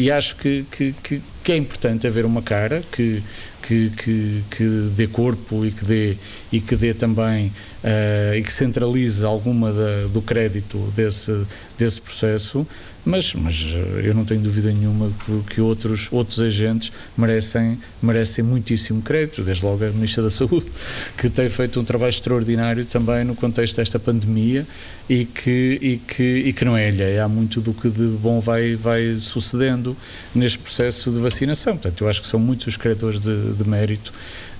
e, 0.00 0.04
e, 0.04 0.10
acho 0.10 0.36
que, 0.36 0.64
que, 0.70 0.94
que, 1.42 1.52
é 1.52 1.56
importante 1.56 2.06
haver 2.06 2.24
uma 2.24 2.42
cara 2.42 2.82
que, 2.90 3.22
que, 3.66 3.90
que, 3.90 4.44
que 4.50 4.64
dê 4.94 5.06
corpo 5.06 5.64
e 5.64 5.70
que 5.70 5.84
dê, 5.84 6.16
e 6.52 6.60
que 6.60 6.76
dê 6.76 6.92
também 6.92 7.46
uh, 7.82 8.34
e 8.36 8.42
que 8.42 8.52
centralize 8.52 9.24
alguma 9.24 9.72
da, 9.72 10.06
do 10.12 10.20
crédito 10.20 10.78
desse, 10.94 11.32
desse 11.78 12.00
processo, 12.00 12.66
mas, 13.04 13.34
mas 13.34 13.66
eh, 13.74 14.02
eu 14.04 14.14
não 14.14 14.24
tenho 14.24 14.40
dúvida 14.40 14.72
nenhuma 14.72 15.10
que, 15.50 15.60
outros, 15.60 16.08
outros 16.10 16.40
agentes 16.40 16.90
merecem, 17.16 17.78
merecem 18.02 18.44
muitíssimo 18.44 19.02
crédito, 19.02 19.42
desde 19.42 19.64
logo 19.64 19.84
a 19.84 19.90
Ministra 19.90 20.22
da 20.22 20.30
Saúde, 20.30 20.66
que 21.18 21.28
tem 21.28 21.48
feito 21.48 21.78
um 21.78 21.84
trabalho 21.84 22.10
extraordinário 22.10 22.84
também 22.86 23.24
no 23.24 23.34
contexto 23.34 23.76
desta 23.76 23.98
pandemia 23.98 24.66
e 25.08 25.24
que, 25.24 25.78
e 25.82 25.96
que, 25.98 26.22
e 26.22 26.52
que 26.52 26.64
não 26.64 26.76
é 26.76 26.88
alheia. 26.88 27.24
Há 27.24 27.28
muito 27.28 27.60
do 27.60 27.74
que 27.74 27.90
de 27.90 28.06
bom 28.06 28.40
vai, 28.40 28.74
vai 28.74 29.16
sucedendo 29.18 29.96
neste 30.34 30.58
processo 30.58 31.10
de 31.10 31.18
vacinação. 31.18 31.76
Portanto, 31.76 32.04
eu 32.04 32.08
acho 32.08 32.22
que 32.22 32.26
são 32.26 32.40
muitos 32.40 32.68
os 32.68 32.76
credores 32.76 33.20
de, 33.20 33.52
de 33.52 33.68
mérito 33.68 34.12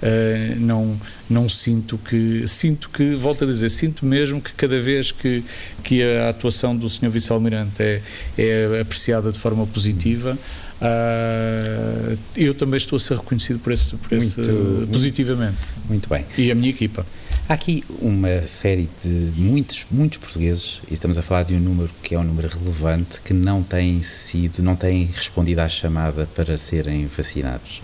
Uh, 0.04 0.60
não, 0.60 1.00
não 1.30 1.48
sinto 1.48 1.96
que, 1.96 2.46
sinto 2.46 2.90
que, 2.90 3.14
volto 3.14 3.44
a 3.44 3.46
dizer, 3.46 3.70
sinto 3.70 4.04
mesmo 4.04 4.38
que 4.38 4.52
cada 4.52 4.78
vez 4.78 5.10
que, 5.10 5.42
que 5.82 6.02
a 6.02 6.28
atuação 6.28 6.76
do 6.76 6.90
Sr. 7.04 7.10
Vice-Almirante 7.10 7.82
é, 7.82 8.02
é 8.38 8.80
apreciada 8.80 9.30
de 9.30 9.38
forma 9.38 9.66
positiva, 9.66 10.38
uh, 10.80 12.18
eu 12.36 12.54
também 12.54 12.76
estou 12.76 12.96
a 12.96 13.00
ser 13.00 13.16
reconhecido 13.16 13.58
por 13.58 13.72
esse, 13.72 13.96
por 13.96 14.12
esse 14.12 14.40
muito, 14.40 14.92
positivamente. 14.92 15.56
Muito 15.88 16.08
bem. 16.08 16.24
E 16.36 16.50
a 16.50 16.54
minha 16.54 16.70
equipa. 16.70 17.04
Há 17.46 17.52
aqui 17.52 17.84
uma 18.00 18.40
série 18.48 18.88
de 19.04 19.32
muitos, 19.36 19.86
muitos 19.90 20.16
portugueses, 20.16 20.80
e 20.90 20.94
estamos 20.94 21.18
a 21.18 21.22
falar 21.22 21.42
de 21.42 21.54
um 21.54 21.60
número 21.60 21.90
que 22.02 22.14
é 22.14 22.18
um 22.18 22.24
número 22.24 22.48
relevante, 22.48 23.20
que 23.20 23.34
não 23.34 23.62
têm 23.62 24.02
sido, 24.02 24.62
não 24.62 24.74
têm 24.74 25.10
respondido 25.14 25.60
à 25.60 25.68
chamada 25.68 26.26
para 26.34 26.56
serem 26.56 27.06
vacinados 27.06 27.82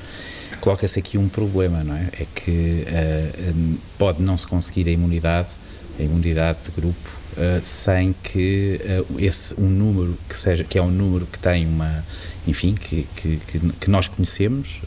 coloca-se 0.60 0.98
aqui 0.98 1.16
um 1.16 1.28
problema, 1.28 1.82
não 1.82 1.96
é? 1.96 2.08
É 2.20 2.26
que 2.34 2.84
uh, 2.86 3.78
pode 3.98 4.22
não 4.22 4.36
se 4.36 4.46
conseguir 4.46 4.88
a 4.88 4.92
imunidade, 4.92 5.48
a 5.98 6.02
imunidade 6.02 6.58
de 6.66 6.70
grupo, 6.70 7.19
uh, 7.36 7.60
sem 7.64 8.14
que 8.22 8.80
uh, 8.84 9.20
esse 9.20 9.54
um 9.60 9.68
número 9.68 10.16
que 10.28 10.36
seja 10.36 10.64
que 10.64 10.78
é 10.78 10.82
um 10.82 10.90
número 10.90 11.26
que 11.26 11.38
tem 11.38 11.66
uma, 11.66 12.04
enfim, 12.46 12.74
que, 12.74 13.06
que, 13.16 13.38
que 13.80 13.90
nós 13.90 14.08
conhecemos 14.08 14.80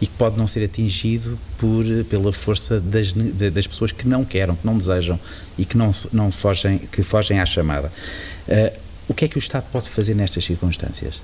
e 0.00 0.06
que 0.06 0.12
pode 0.14 0.38
não 0.38 0.46
ser 0.46 0.64
atingido 0.64 1.38
por 1.58 1.84
pela 2.08 2.32
força 2.32 2.80
das, 2.80 3.12
das 3.12 3.66
pessoas 3.66 3.92
que 3.92 4.06
não 4.06 4.24
querem, 4.24 4.54
que 4.54 4.66
não 4.66 4.78
desejam 4.78 5.18
e 5.58 5.64
que 5.64 5.76
não 5.76 5.90
não 6.12 6.30
fogem 6.30 6.78
que 6.78 7.02
fogem 7.02 7.40
à 7.40 7.46
chamada. 7.46 7.92
o 9.08 9.14
que 9.14 9.24
é 9.24 9.28
que 9.28 9.36
o 9.36 9.40
Estado 9.40 9.66
pode 9.72 9.88
fazer 9.88 10.14
nestas 10.14 10.44
circunstâncias? 10.44 11.20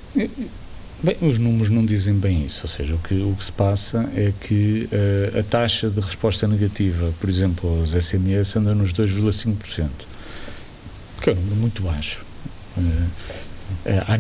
Bem, 1.03 1.17
os 1.21 1.37
números 1.37 1.69
não 1.69 1.85
dizem 1.85 2.15
bem 2.15 2.45
isso, 2.45 2.61
ou 2.63 2.69
seja, 2.69 2.95
o 2.95 2.99
que, 2.99 3.15
o 3.15 3.35
que 3.35 3.43
se 3.43 3.51
passa 3.51 4.09
é 4.15 4.33
que 4.41 4.89
uh, 4.93 5.41
a 5.41 5.43
taxa 5.43 5.91
de 5.91 6.01
resposta 6.01 6.47
negativa, 6.47 7.13
por 7.19 7.29
exemplo, 7.29 7.81
aos 7.81 7.91
SMS, 7.91 8.55
anda 8.55 8.73
nos 8.73 8.93
2,5%, 8.93 9.89
que 11.23 11.31
é 11.31 11.33
um 11.33 11.37
número 11.37 11.57
muito 11.57 11.83
baixo. 11.83 12.25
Uh, 12.77 12.81
uh, 12.81 14.05
há 14.09 14.19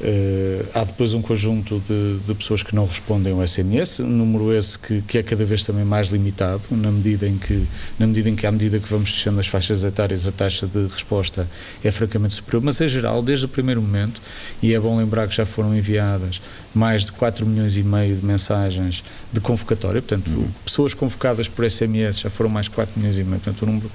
Uh, 0.00 0.64
há 0.74 0.84
depois 0.84 1.12
um 1.12 1.20
conjunto 1.20 1.80
de, 1.80 2.18
de, 2.24 2.32
pessoas 2.32 2.62
que 2.62 2.72
não 2.72 2.86
respondem 2.86 3.32
ao 3.32 3.44
SMS, 3.44 3.98
um 3.98 4.06
número 4.06 4.54
esse 4.54 4.78
que, 4.78 5.02
que, 5.02 5.18
é 5.18 5.24
cada 5.24 5.44
vez 5.44 5.64
também 5.64 5.84
mais 5.84 6.06
limitado, 6.06 6.62
na 6.70 6.92
medida 6.92 7.26
em 7.26 7.36
que, 7.36 7.66
na 7.98 8.06
medida 8.06 8.28
em 8.28 8.36
que 8.36 8.46
à 8.46 8.52
medida 8.52 8.78
que 8.78 8.88
vamos 8.88 9.10
descendo 9.10 9.40
as 9.40 9.48
faixas 9.48 9.82
etárias, 9.82 10.24
a 10.24 10.30
taxa 10.30 10.68
de 10.68 10.86
resposta 10.86 11.48
é 11.82 11.90
francamente 11.90 12.34
superior, 12.34 12.62
mas 12.62 12.80
em 12.80 12.86
geral, 12.86 13.20
desde 13.20 13.46
o 13.46 13.48
primeiro 13.48 13.82
momento, 13.82 14.22
e 14.62 14.72
é 14.72 14.78
bom 14.78 14.96
lembrar 14.96 15.26
que 15.26 15.34
já 15.34 15.44
foram 15.44 15.76
enviadas 15.76 16.40
mais 16.72 17.04
de 17.04 17.10
4 17.10 17.44
milhões 17.44 17.76
e 17.76 17.82
meio 17.82 18.14
de 18.14 18.24
mensagens 18.24 19.02
de 19.32 19.40
convocatória, 19.40 20.00
portanto, 20.00 20.30
uhum. 20.30 20.48
pessoas 20.64 20.94
convocadas 20.94 21.48
por 21.48 21.68
SMS 21.68 22.20
já 22.20 22.30
foram 22.30 22.48
mais 22.48 22.66
de 22.66 22.70
4 22.70 22.96
milhões 22.96 23.18
e 23.18 23.24
meio, 23.24 23.40
portanto, 23.40 23.64
um 23.64 23.66
número 23.66 23.90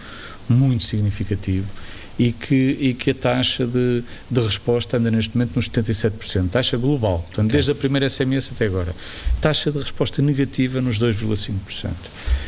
muito 0.50 0.84
significativo 0.84 1.66
e 2.18 2.32
que, 2.32 2.78
e 2.80 2.94
que 2.94 3.12
a 3.12 3.14
taxa 3.14 3.66
de, 3.66 4.04
de 4.30 4.42
resposta 4.42 4.98
anda 4.98 5.10
neste 5.10 5.36
momento 5.36 5.56
nos 5.56 5.70
77%, 5.70 6.50
taxa 6.50 6.78
global, 6.78 7.20
portanto, 7.20 7.46
okay. 7.46 7.54
desde 7.54 7.72
a 7.72 7.76
primeira 7.76 8.10
SMS 8.10 8.52
até 8.52 8.66
agora. 8.66 8.96
Taxa 9.42 9.72
de 9.72 9.80
resposta 9.80 10.22
negativa 10.22 10.82
nos 10.82 11.00
2,5%. 11.00 11.92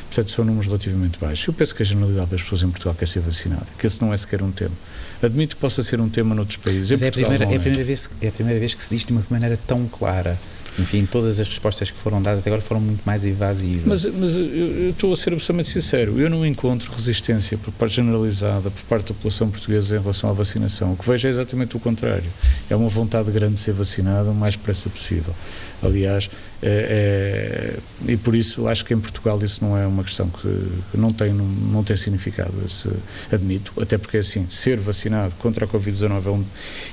Portanto, 0.06 0.32
são 0.32 0.45
números 0.45 0.67
relativamente 0.67 1.19
baixos. 1.19 1.45
Eu 1.47 1.54
penso 1.54 1.75
que 1.75 1.84
a 1.84 1.86
generalidade 1.86 2.32
das 2.32 2.41
pessoas 2.41 2.62
em 2.62 2.69
Portugal 2.69 2.95
quer 2.95 3.08
ser 3.08 3.19
vacinada, 3.19 3.65
que 3.78 3.88
esse 3.88 4.01
não 4.01 4.13
é 4.13 4.17
sequer 4.17 4.41
um 4.41 4.51
tema. 4.51 4.75
Admito 5.21 5.56
que 5.56 5.62
possa 5.62 5.84
ser 5.84 5.99
um 5.99 6.08
tema 6.08 6.36
noutros 6.36 6.58
países. 6.58 6.91
Mas 6.91 7.01
é 7.01 7.08
a, 7.08 7.12
primeira, 7.12 7.43
é, 7.43 7.56
a 7.56 7.60
primeira 7.60 7.84
vez, 7.84 8.10
é 8.21 8.28
a 8.28 8.32
primeira 8.32 8.60
vez 8.60 8.75
que 8.75 8.82
se 8.82 8.89
diz 8.89 9.06
de 9.06 9.12
uma 9.12 9.25
maneira 9.30 9.58
tão 9.67 9.88
clara 9.88 10.38
enfim, 10.77 11.05
todas 11.05 11.39
as 11.39 11.47
respostas 11.47 11.89
que 11.91 11.97
foram 11.97 12.21
dadas 12.21 12.41
até 12.41 12.49
agora 12.49 12.61
foram 12.61 12.81
muito 12.81 13.03
mais 13.05 13.23
evasivas. 13.23 13.85
Mas, 13.85 14.05
mas 14.05 14.35
eu 14.35 14.89
estou 14.89 15.13
a 15.13 15.15
ser 15.15 15.33
absolutamente 15.33 15.69
sincero, 15.69 16.19
eu 16.19 16.29
não 16.29 16.45
encontro 16.45 16.91
resistência 16.91 17.57
por 17.57 17.71
parte 17.71 17.95
generalizada, 17.95 18.69
por 18.69 18.83
parte 18.83 19.07
da 19.07 19.13
população 19.13 19.49
portuguesa 19.49 19.95
em 19.95 19.99
relação 19.99 20.29
à 20.29 20.33
vacinação. 20.33 20.93
O 20.93 20.97
que 20.97 21.07
vejo 21.07 21.27
é 21.27 21.31
exatamente 21.31 21.75
o 21.77 21.79
contrário. 21.79 22.29
É 22.69 22.75
uma 22.75 22.89
vontade 22.89 23.31
grande 23.31 23.55
de 23.55 23.59
ser 23.61 23.73
vacinado 23.73 24.31
o 24.31 24.35
mais 24.35 24.55
depressa 24.55 24.89
possível. 24.89 25.33
Aliás, 25.81 26.29
é, 26.61 27.77
é, 28.07 28.11
e 28.11 28.17
por 28.17 28.33
isso 28.33 28.67
acho 28.67 28.83
que 28.85 28.93
em 28.93 28.99
Portugal 28.99 29.39
isso 29.43 29.63
não 29.63 29.77
é 29.77 29.85
uma 29.85 30.03
questão 30.03 30.27
que 30.29 30.97
não 30.97 31.11
tem, 31.11 31.31
não, 31.31 31.45
não 31.45 31.83
tem 31.83 31.95
significado, 31.95 32.53
esse, 32.65 32.89
admito, 33.31 33.73
até 33.79 33.97
porque 33.97 34.17
assim, 34.17 34.47
ser 34.49 34.79
vacinado 34.79 35.35
contra 35.35 35.65
a 35.65 35.67
Covid-19 35.67 36.25
é, 36.25 36.29
um, 36.29 36.45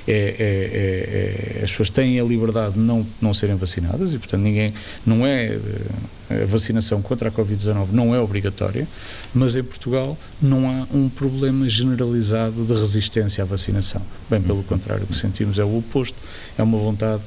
é, 0.07 0.13
é, 0.13 1.59
é, 1.59 1.65
as 1.65 1.71
pessoas 1.71 1.91
têm 1.91 2.21
a 2.21 2.25
liberdade 2.25 2.75
de 2.75 2.81
não, 2.81 3.07
não 3.21 3.33
serem 3.33 3.57
vacinadas 3.57 3.72
e 3.81 4.19
portanto 4.19 4.41
ninguém, 4.43 4.73
não 5.07 5.27
é, 5.27 5.59
a 6.31 6.47
vacinação 6.47 7.01
contra 7.03 7.29
a 7.29 7.33
Covid-19 7.33 7.89
não 7.93 8.15
é 8.15 8.21
obrigatória, 8.21 8.87
mas 9.35 9.55
em 9.57 9.63
Portugal 9.63 10.17
não 10.41 10.69
há 10.69 10.87
um 10.95 11.09
problema 11.09 11.69
generalizado 11.69 12.65
de 12.65 12.75
resistência 12.75 13.43
à 13.43 13.47
vacinação. 13.47 14.03
Bem 14.31 14.41
pelo 14.41 14.63
contrário, 14.63 15.05
o 15.05 15.07
que 15.07 15.17
sentimos 15.17 15.59
é 15.59 15.65
o 15.65 15.79
oposto, 15.79 16.17
é 16.59 16.63
uma 16.63 16.79
vontade 16.79 17.23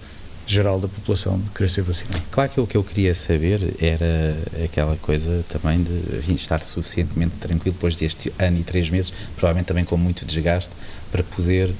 geral 0.47 0.79
da 0.79 0.87
população 0.87 1.39
de 1.39 1.49
querer 1.49 1.69
ser 1.69 1.81
vacinado. 1.81 2.21
Claro 2.29 2.51
que 2.51 2.59
o 2.59 2.67
que 2.67 2.77
eu 2.77 2.83
queria 2.83 3.15
saber 3.15 3.59
era 3.81 4.37
aquela 4.63 4.95
coisa 4.97 5.43
também 5.49 5.81
de 5.81 6.17
enfim, 6.17 6.35
estar 6.35 6.63
suficientemente 6.63 7.35
tranquilo 7.35 7.73
depois 7.73 7.95
deste 7.95 8.31
ano 8.37 8.59
e 8.59 8.63
três 8.63 8.89
meses, 8.89 9.11
provavelmente 9.35 9.67
também 9.67 9.83
com 9.83 9.97
muito 9.97 10.25
desgaste, 10.25 10.75
para 11.11 11.23
poder 11.23 11.73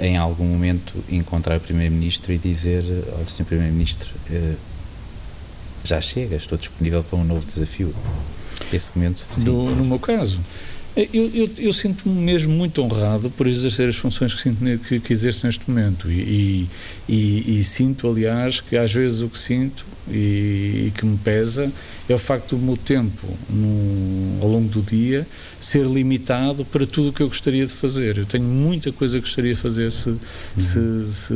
em 0.00 0.16
algum 0.16 0.44
momento 0.44 0.94
encontrar 1.08 1.56
o 1.56 1.60
Primeiro-Ministro 1.60 2.32
e 2.32 2.38
dizer, 2.38 2.84
olha 3.16 3.26
Sr. 3.26 3.44
Primeiro-Ministro, 3.44 4.10
eh, 4.30 4.54
já 5.84 6.00
chega, 6.00 6.36
estou 6.36 6.58
disponível 6.58 7.02
para 7.02 7.18
um 7.18 7.24
novo 7.24 7.46
desafio. 7.46 7.94
Esse 8.72 8.90
momento, 8.96 9.26
sim. 9.30 9.44
No, 9.44 9.74
no 9.74 9.84
meu 9.84 9.98
caso, 9.98 10.40
eu, 10.96 11.30
eu, 11.34 11.50
eu 11.58 11.72
sinto-me 11.72 12.14
mesmo 12.22 12.52
muito 12.52 12.82
honrado 12.82 13.30
por 13.30 13.46
exercer 13.46 13.88
as 13.88 13.96
funções 13.96 14.34
que, 14.34 14.40
sinto, 14.40 14.78
que, 14.86 14.98
que 14.98 15.12
exerço 15.12 15.46
neste 15.46 15.68
momento 15.68 16.10
e, 16.10 16.68
e, 17.06 17.58
e, 17.58 17.64
sinto, 17.64 18.08
aliás, 18.08 18.60
que 18.60 18.76
às 18.76 18.92
vezes 18.92 19.20
o 19.20 19.28
que 19.28 19.38
sinto 19.38 19.84
e, 20.10 20.86
e, 20.86 20.92
que 20.96 21.04
me 21.04 21.16
pesa 21.18 21.72
é 22.08 22.14
o 22.14 22.18
facto 22.18 22.56
do 22.56 22.62
meu 22.62 22.76
tempo 22.76 23.26
no, 23.50 24.42
ao 24.42 24.48
longo 24.48 24.68
do 24.68 24.80
dia 24.80 25.26
ser 25.58 25.86
limitado 25.86 26.64
para 26.64 26.86
tudo 26.86 27.08
o 27.08 27.12
que 27.12 27.22
eu 27.22 27.28
gostaria 27.28 27.66
de 27.66 27.72
fazer. 27.72 28.18
Eu 28.18 28.26
tenho 28.26 28.44
muita 28.44 28.92
coisa 28.92 29.16
que 29.16 29.22
gostaria 29.22 29.54
de 29.54 29.60
fazer 29.60 29.90
se, 29.90 30.10
uhum. 30.10 30.18
se, 30.56 31.12
se, 31.12 31.32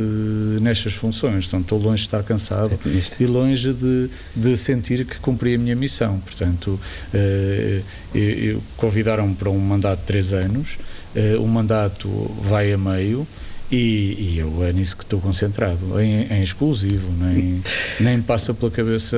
nestas 0.61 0.93
funções. 0.93 1.45
Então, 1.47 1.59
estou 1.59 1.79
longe 1.79 2.03
de 2.03 2.07
estar 2.07 2.23
cansado 2.23 2.79
é 2.85 3.23
e 3.23 3.25
longe 3.25 3.73
de, 3.73 4.09
de 4.35 4.57
sentir 4.57 5.05
que 5.05 5.19
cumpri 5.19 5.55
a 5.55 5.57
minha 5.57 5.75
missão. 5.75 6.19
Portanto, 6.19 6.79
uh, 7.13 8.61
convidaram-me 8.77 9.35
para 9.35 9.49
um 9.49 9.59
mandato 9.59 9.99
de 9.99 10.05
três 10.05 10.31
anos, 10.33 10.77
uh, 11.15 11.41
o 11.41 11.47
mandato 11.47 12.07
vai 12.41 12.71
a 12.71 12.77
meio 12.77 13.27
e, 13.71 14.33
e, 14.33 14.37
eu 14.37 14.63
é 14.65 14.73
nisso 14.73 14.97
que 14.97 15.03
estou 15.03 15.21
concentrado, 15.21 15.99
em, 16.01 16.23
em 16.23 16.43
exclusivo, 16.43 17.09
nem, 17.13 17.61
nem 18.01 18.21
passa 18.21 18.53
pela 18.53 18.69
cabeça 18.69 19.15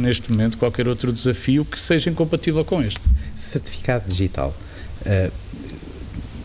neste 0.00 0.30
momento 0.30 0.58
qualquer 0.58 0.88
outro 0.88 1.12
desafio 1.12 1.64
que 1.64 1.78
seja 1.78 2.10
incompatível 2.10 2.64
com 2.64 2.82
este. 2.82 3.00
Certificado 3.36 4.08
digital. 4.08 4.52
Uh, 5.02 5.32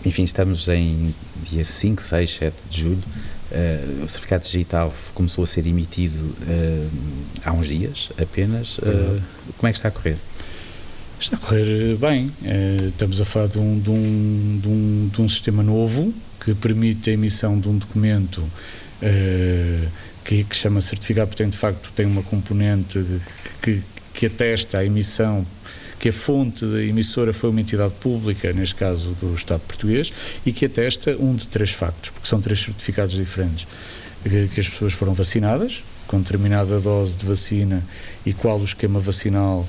enfim, 0.05 0.23
estamos 0.23 0.67
em 0.67 1.15
dia 1.49 1.65
5, 1.65 1.99
6, 1.99 2.31
7 2.31 2.55
de 2.69 2.81
julho. 2.81 3.03
Uh, 3.51 4.03
o 4.03 4.07
certificado 4.07 4.43
digital 4.43 4.93
começou 5.15 5.43
a 5.43 5.47
ser 5.47 5.65
emitido 5.65 6.23
uh, 6.23 6.89
há 7.43 7.53
uns 7.53 7.69
dias 7.69 8.11
apenas. 8.21 8.79
como 9.57 9.67
é 9.67 9.71
que 9.71 9.79
está 9.79 9.87
a 9.87 9.91
correr? 9.91 10.17
Está 11.19 11.37
a 11.37 11.39
correr 11.39 11.95
bem. 11.95 12.31
estamos 12.87 13.19
a 13.19 13.25
falar 13.25 13.47
de 13.47 13.57
um, 13.57 13.79
de 13.79 13.89
um, 13.89 14.59
de 14.61 14.67
um, 14.67 15.09
de 15.11 15.21
um 15.23 15.27
sistema 15.27 15.63
novo 15.63 16.13
que 16.47 16.55
permite 16.55 17.09
a 17.09 17.13
emissão 17.13 17.59
de 17.59 17.67
um 17.67 17.77
documento 17.77 18.37
uh, 18.37 19.87
que, 20.23 20.45
que 20.45 20.55
chama 20.55 20.79
certificado, 20.79 21.27
portanto, 21.27 21.51
de 21.51 21.57
facto, 21.57 21.91
tem 21.93 22.05
uma 22.05 22.23
componente 22.23 23.03
que, 23.61 23.81
que 24.13 24.27
atesta 24.27 24.77
a 24.77 24.85
emissão 24.85 25.45
que 25.99 26.07
a 26.07 26.13
fonte 26.13 26.65
da 26.65 26.81
emissora 26.81 27.33
foi 27.33 27.49
uma 27.49 27.59
entidade 27.59 27.95
pública, 27.99 28.53
neste 28.53 28.75
caso 28.75 29.09
do 29.19 29.33
Estado 29.33 29.59
português, 29.61 30.13
e 30.45 30.53
que 30.53 30.65
atesta 30.65 31.17
um 31.19 31.35
de 31.35 31.47
três 31.47 31.71
factos, 31.71 32.11
porque 32.11 32.29
são 32.29 32.39
três 32.39 32.61
certificados 32.61 33.15
diferentes. 33.15 33.67
que, 34.23 34.47
que 34.47 34.59
as 34.61 34.69
pessoas 34.69 34.93
foram 34.93 35.13
vacinadas, 35.13 35.83
com 36.07 36.21
determinada 36.21 36.79
dose 36.79 37.17
de 37.17 37.25
vacina 37.25 37.83
e 38.25 38.31
qual 38.31 38.57
o 38.59 38.63
esquema 38.63 39.01
vacinal 39.01 39.67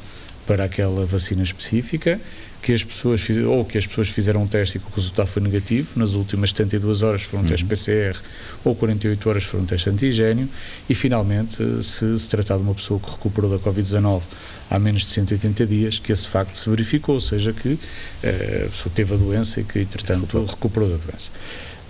para 0.49 0.65
aquela 0.65 1.05
vacina 1.05 1.43
específica, 1.43 2.19
que 2.63 2.73
as 2.73 2.83
pessoas 2.83 3.29
ou 3.47 3.67
que 3.67 3.77
as 3.77 3.87
pessoas 3.87 4.09
fizeram 4.09 4.43
um 4.43 4.47
teste 4.47 4.79
e 4.79 4.81
que 4.81 4.87
o 4.91 4.95
resultado 4.95 5.27
foi 5.27 5.43
negativo, 5.43 5.91
nas 5.97 6.15
últimas 6.15 6.51
72 6.51 7.03
horas 7.03 7.23
foram 7.23 7.43
um 7.43 7.45
uhum. 7.45 7.51
teste 7.51 7.67
PCR 7.67 8.17
ou 8.65 8.75
48 8.75 9.29
horas 9.29 9.45
foram 9.45 9.65
um 9.65 9.67
teste 9.67 9.91
antigênio 9.91 10.49
e 10.89 10.95
finalmente 10.95 11.63
se 11.85 12.19
se 12.19 12.29
tratar 12.31 12.57
de 12.57 12.63
uma 12.63 12.75
pessoa 12.75 12.99
que 12.99 13.11
recuperou 13.11 13.51
da 13.51 13.59
Covid-19 13.59 14.23
há 14.71 14.79
menos 14.79 15.03
de 15.03 15.09
180 15.09 15.67
dias, 15.67 15.99
que 15.99 16.13
esse 16.13 16.27
facto 16.27 16.57
se 16.57 16.69
verificou, 16.69 17.17
ou 17.17 17.21
seja, 17.21 17.53
que 17.53 17.79
eh, 18.23 18.65
a 18.67 18.71
pessoa 18.71 18.93
teve 18.95 19.15
a 19.15 19.17
doença 19.17 19.61
e 19.61 19.65
que, 19.65 19.81
entretanto, 19.81 20.45
recuperou 20.45 20.89
da 20.89 20.97
doença. 20.97 21.31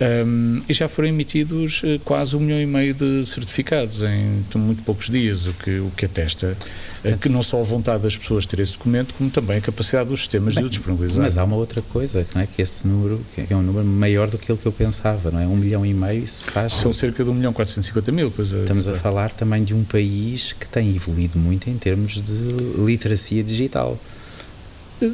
Um, 0.01 0.61
e 0.69 0.73
já 0.73 0.87
foram 0.87 1.09
emitidos 1.09 1.83
uh, 1.83 1.99
quase 2.05 2.35
um 2.35 2.39
milhão 2.39 2.61
e 2.61 2.65
meio 2.65 2.93
de 2.93 3.25
certificados 3.25 4.01
em 4.01 4.45
muito 4.55 4.81
poucos 4.83 5.09
dias, 5.09 5.45
o 5.45 5.53
que, 5.53 5.79
o 5.79 5.91
que 5.91 6.05
atesta 6.05 6.57
uh, 7.03 7.17
que 7.17 7.27
não 7.27 7.43
só 7.43 7.59
a 7.59 7.63
vontade 7.63 8.03
das 8.03 8.15
pessoas 8.15 8.45
ter 8.45 8.59
esse 8.59 8.73
documento, 8.73 9.13
como 9.13 9.29
também 9.29 9.57
a 9.57 9.61
capacidade 9.61 10.07
dos 10.07 10.21
sistemas 10.21 10.55
Bem, 10.55 10.63
de 10.63 10.67
o 10.67 10.69
disponibilizar. 10.69 11.21
Mas 11.21 11.37
há 11.37 11.43
uma 11.43 11.57
outra 11.57 11.81
coisa, 11.81 12.25
não 12.33 12.41
é? 12.41 12.47
que 12.47 12.61
esse 12.61 12.87
número 12.87 13.19
que 13.35 13.45
é 13.49 13.55
um 13.55 13.61
número 13.61 13.85
maior 13.85 14.29
do 14.29 14.37
que 14.37 14.45
aquilo 14.45 14.57
que 14.57 14.65
eu 14.65 14.71
pensava, 14.71 15.31
não 15.31 15.39
é? 15.39 15.45
Um 15.45 15.57
milhão 15.57 15.85
e 15.85 15.93
meio, 15.93 16.23
isso 16.23 16.45
faz. 16.45 16.73
São 16.73 16.93
cerca 16.93 17.21
de 17.21 17.29
um 17.29 17.33
milhão 17.33 17.51
450 17.51 18.11
mil. 18.13 18.31
Pois 18.31 18.53
é, 18.53 18.61
Estamos 18.61 18.87
a 18.87 18.93
falar 18.93 19.31
também 19.31 19.65
de 19.65 19.73
um 19.73 19.83
país 19.83 20.53
que 20.53 20.67
tem 20.67 20.95
evoluído 20.95 21.37
muito 21.37 21.69
em 21.69 21.77
termos 21.77 22.21
de 22.21 22.81
literacia 22.81 23.43
digital. 23.43 23.99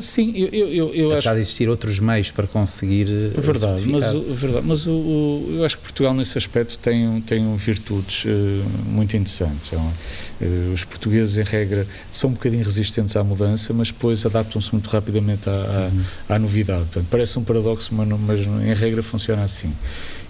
Sim, 0.01 0.33
eu, 0.35 0.67
eu, 0.67 0.93
eu 0.93 1.11
Apesar 1.11 1.31
acho... 1.31 1.35
de 1.35 1.41
existir 1.41 1.69
outros 1.69 1.99
meios 1.99 2.31
para 2.31 2.47
conseguir 2.47 3.07
eh, 3.07 3.39
verdade, 3.39 3.83
mas, 3.85 4.13
verdade, 4.13 4.65
mas 4.65 4.87
o, 4.87 4.91
o, 4.91 5.53
eu 5.57 5.65
acho 5.65 5.77
que 5.77 5.83
Portugal 5.83 6.13
nesse 6.13 6.37
aspecto 6.37 6.77
tem, 6.79 7.21
tem 7.21 7.55
virtudes 7.55 8.25
uh, 8.25 8.29
muito 8.87 9.15
interessantes. 9.15 9.71
Uh, 9.71 10.73
os 10.73 10.83
portugueses, 10.83 11.37
em 11.37 11.43
regra, 11.43 11.87
são 12.11 12.31
um 12.31 12.33
bocadinho 12.33 12.63
resistentes 12.63 13.15
à 13.15 13.23
mudança, 13.23 13.73
mas 13.73 13.89
depois 13.89 14.25
adaptam-se 14.25 14.71
muito 14.73 14.89
rapidamente 14.89 15.49
à, 15.49 15.51
uhum. 15.51 16.01
à, 16.29 16.35
à 16.35 16.39
novidade. 16.39 16.85
Portanto, 16.85 17.07
parece 17.09 17.37
um 17.37 17.43
paradoxo, 17.43 17.93
mas, 17.93 18.07
mas 18.07 18.39
em 18.41 18.73
regra 18.73 19.03
funciona 19.03 19.43
assim. 19.43 19.73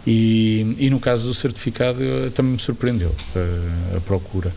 E, 0.08 0.76
e 0.78 0.90
no 0.90 1.00
caso 1.00 1.28
do 1.28 1.34
certificado 1.34 2.00
também 2.36 2.54
me 2.54 2.60
surpreendeu 2.60 3.14
a, 3.36 3.98
a 3.98 4.02
procura, 4.02 4.54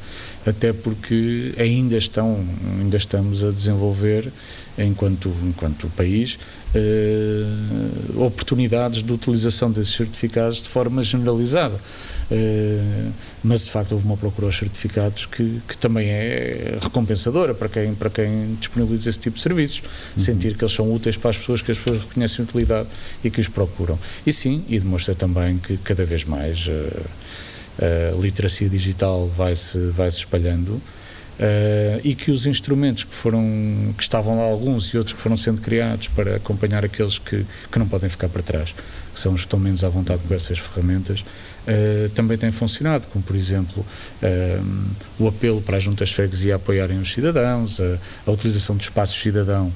até 0.47 0.73
porque 0.73 1.55
ainda 1.59 1.97
estão, 1.97 2.45
ainda 2.79 2.97
estamos 2.97 3.43
a 3.43 3.51
desenvolver 3.51 4.31
enquanto, 4.79 5.33
enquanto 5.43 5.89
país, 5.97 6.39
eh, 6.75 7.45
oportunidades 8.17 9.03
de 9.03 9.13
utilização 9.13 9.71
desses 9.71 9.95
certificados 9.95 10.61
de 10.63 10.69
forma 10.69 11.03
generalizada. 11.03 11.79
Eh, 12.31 13.11
mas 13.43 13.65
de 13.65 13.71
facto 13.71 13.93
houve 13.93 14.05
uma 14.05 14.17
procura 14.17 14.47
aos 14.47 14.57
certificados 14.57 15.27
que, 15.27 15.61
que 15.67 15.79
também 15.79 16.09
é 16.09 16.79
recompensadora 16.81 17.55
para 17.55 17.69
quem, 17.69 17.95
para 17.95 18.11
quem 18.11 18.55
disponibiliza 18.61 19.09
esse 19.09 19.19
tipo 19.19 19.37
de 19.37 19.43
serviços, 19.43 19.83
uhum. 19.83 20.23
sentir 20.23 20.57
que 20.57 20.63
eles 20.63 20.75
são 20.75 20.93
úteis 20.93 21.17
para 21.17 21.31
as 21.31 21.39
pessoas, 21.39 21.63
que 21.63 21.73
as 21.73 21.79
pessoas 21.79 22.03
reconhecem 22.03 22.45
a 22.45 22.49
utilidade 22.49 22.89
e 23.25 23.31
que 23.31 23.41
os 23.41 23.49
procuram. 23.49 23.99
E 24.27 24.33
sim, 24.33 24.65
e 24.69 24.79
demonstra 24.79 25.15
também 25.15 25.59
que 25.59 25.77
cada 25.79 26.05
vez 26.05 26.25
mais 26.25 26.69
eh, 26.69 28.13
a 28.13 28.21
literacia 28.21 28.69
digital 28.69 29.27
vai 29.29 29.55
se, 29.57 29.79
vai 29.91 30.11
-se 30.11 30.19
espalhando 30.19 30.81
Uh, 31.39 32.01
e 32.03 32.17
que 32.17 32.33
os 32.33 32.47
instrumentos 32.47 33.05
que 33.05 33.15
foram 33.15 33.45
que 33.97 34.03
estavam 34.03 34.37
lá 34.37 34.43
alguns 34.43 34.87
e 34.87 34.99
outros 34.99 35.15
que 35.15 35.21
foram 35.21 35.37
sendo 35.37 35.61
criados 35.61 36.09
para 36.09 36.35
acompanhar 36.35 36.85
aqueles 36.85 37.17
que, 37.17 37.47
que 37.71 37.79
não 37.79 37.87
podem 37.87 38.11
ficar 38.11 38.29
para 38.29 38.43
trás, 38.43 38.75
que 39.15 39.21
são 39.21 39.33
os 39.33 39.43
que 39.43 39.47
estão 39.47 39.61
menos 39.61 39.85
à 39.85 39.89
vontade 39.89 40.21
com 40.27 40.35
essas 40.35 40.59
ferramentas, 40.59 41.21
uh, 41.21 42.09
também 42.11 42.37
têm 42.37 42.51
funcionado, 42.51 43.07
como 43.07 43.25
por 43.25 43.37
exemplo 43.37 43.87
uh, 44.21 44.87
o 45.17 45.29
apelo 45.29 45.63
para 45.63 45.77
as 45.77 45.83
juntas 45.85 46.11
freguesia 46.11 46.57
apoiarem 46.57 46.99
os 46.99 47.13
cidadãos, 47.13 47.79
a, 47.79 47.99
a 48.27 48.33
utilização 48.33 48.77
de 48.77 48.83
espaços 48.83 49.17
cidadão 49.17 49.73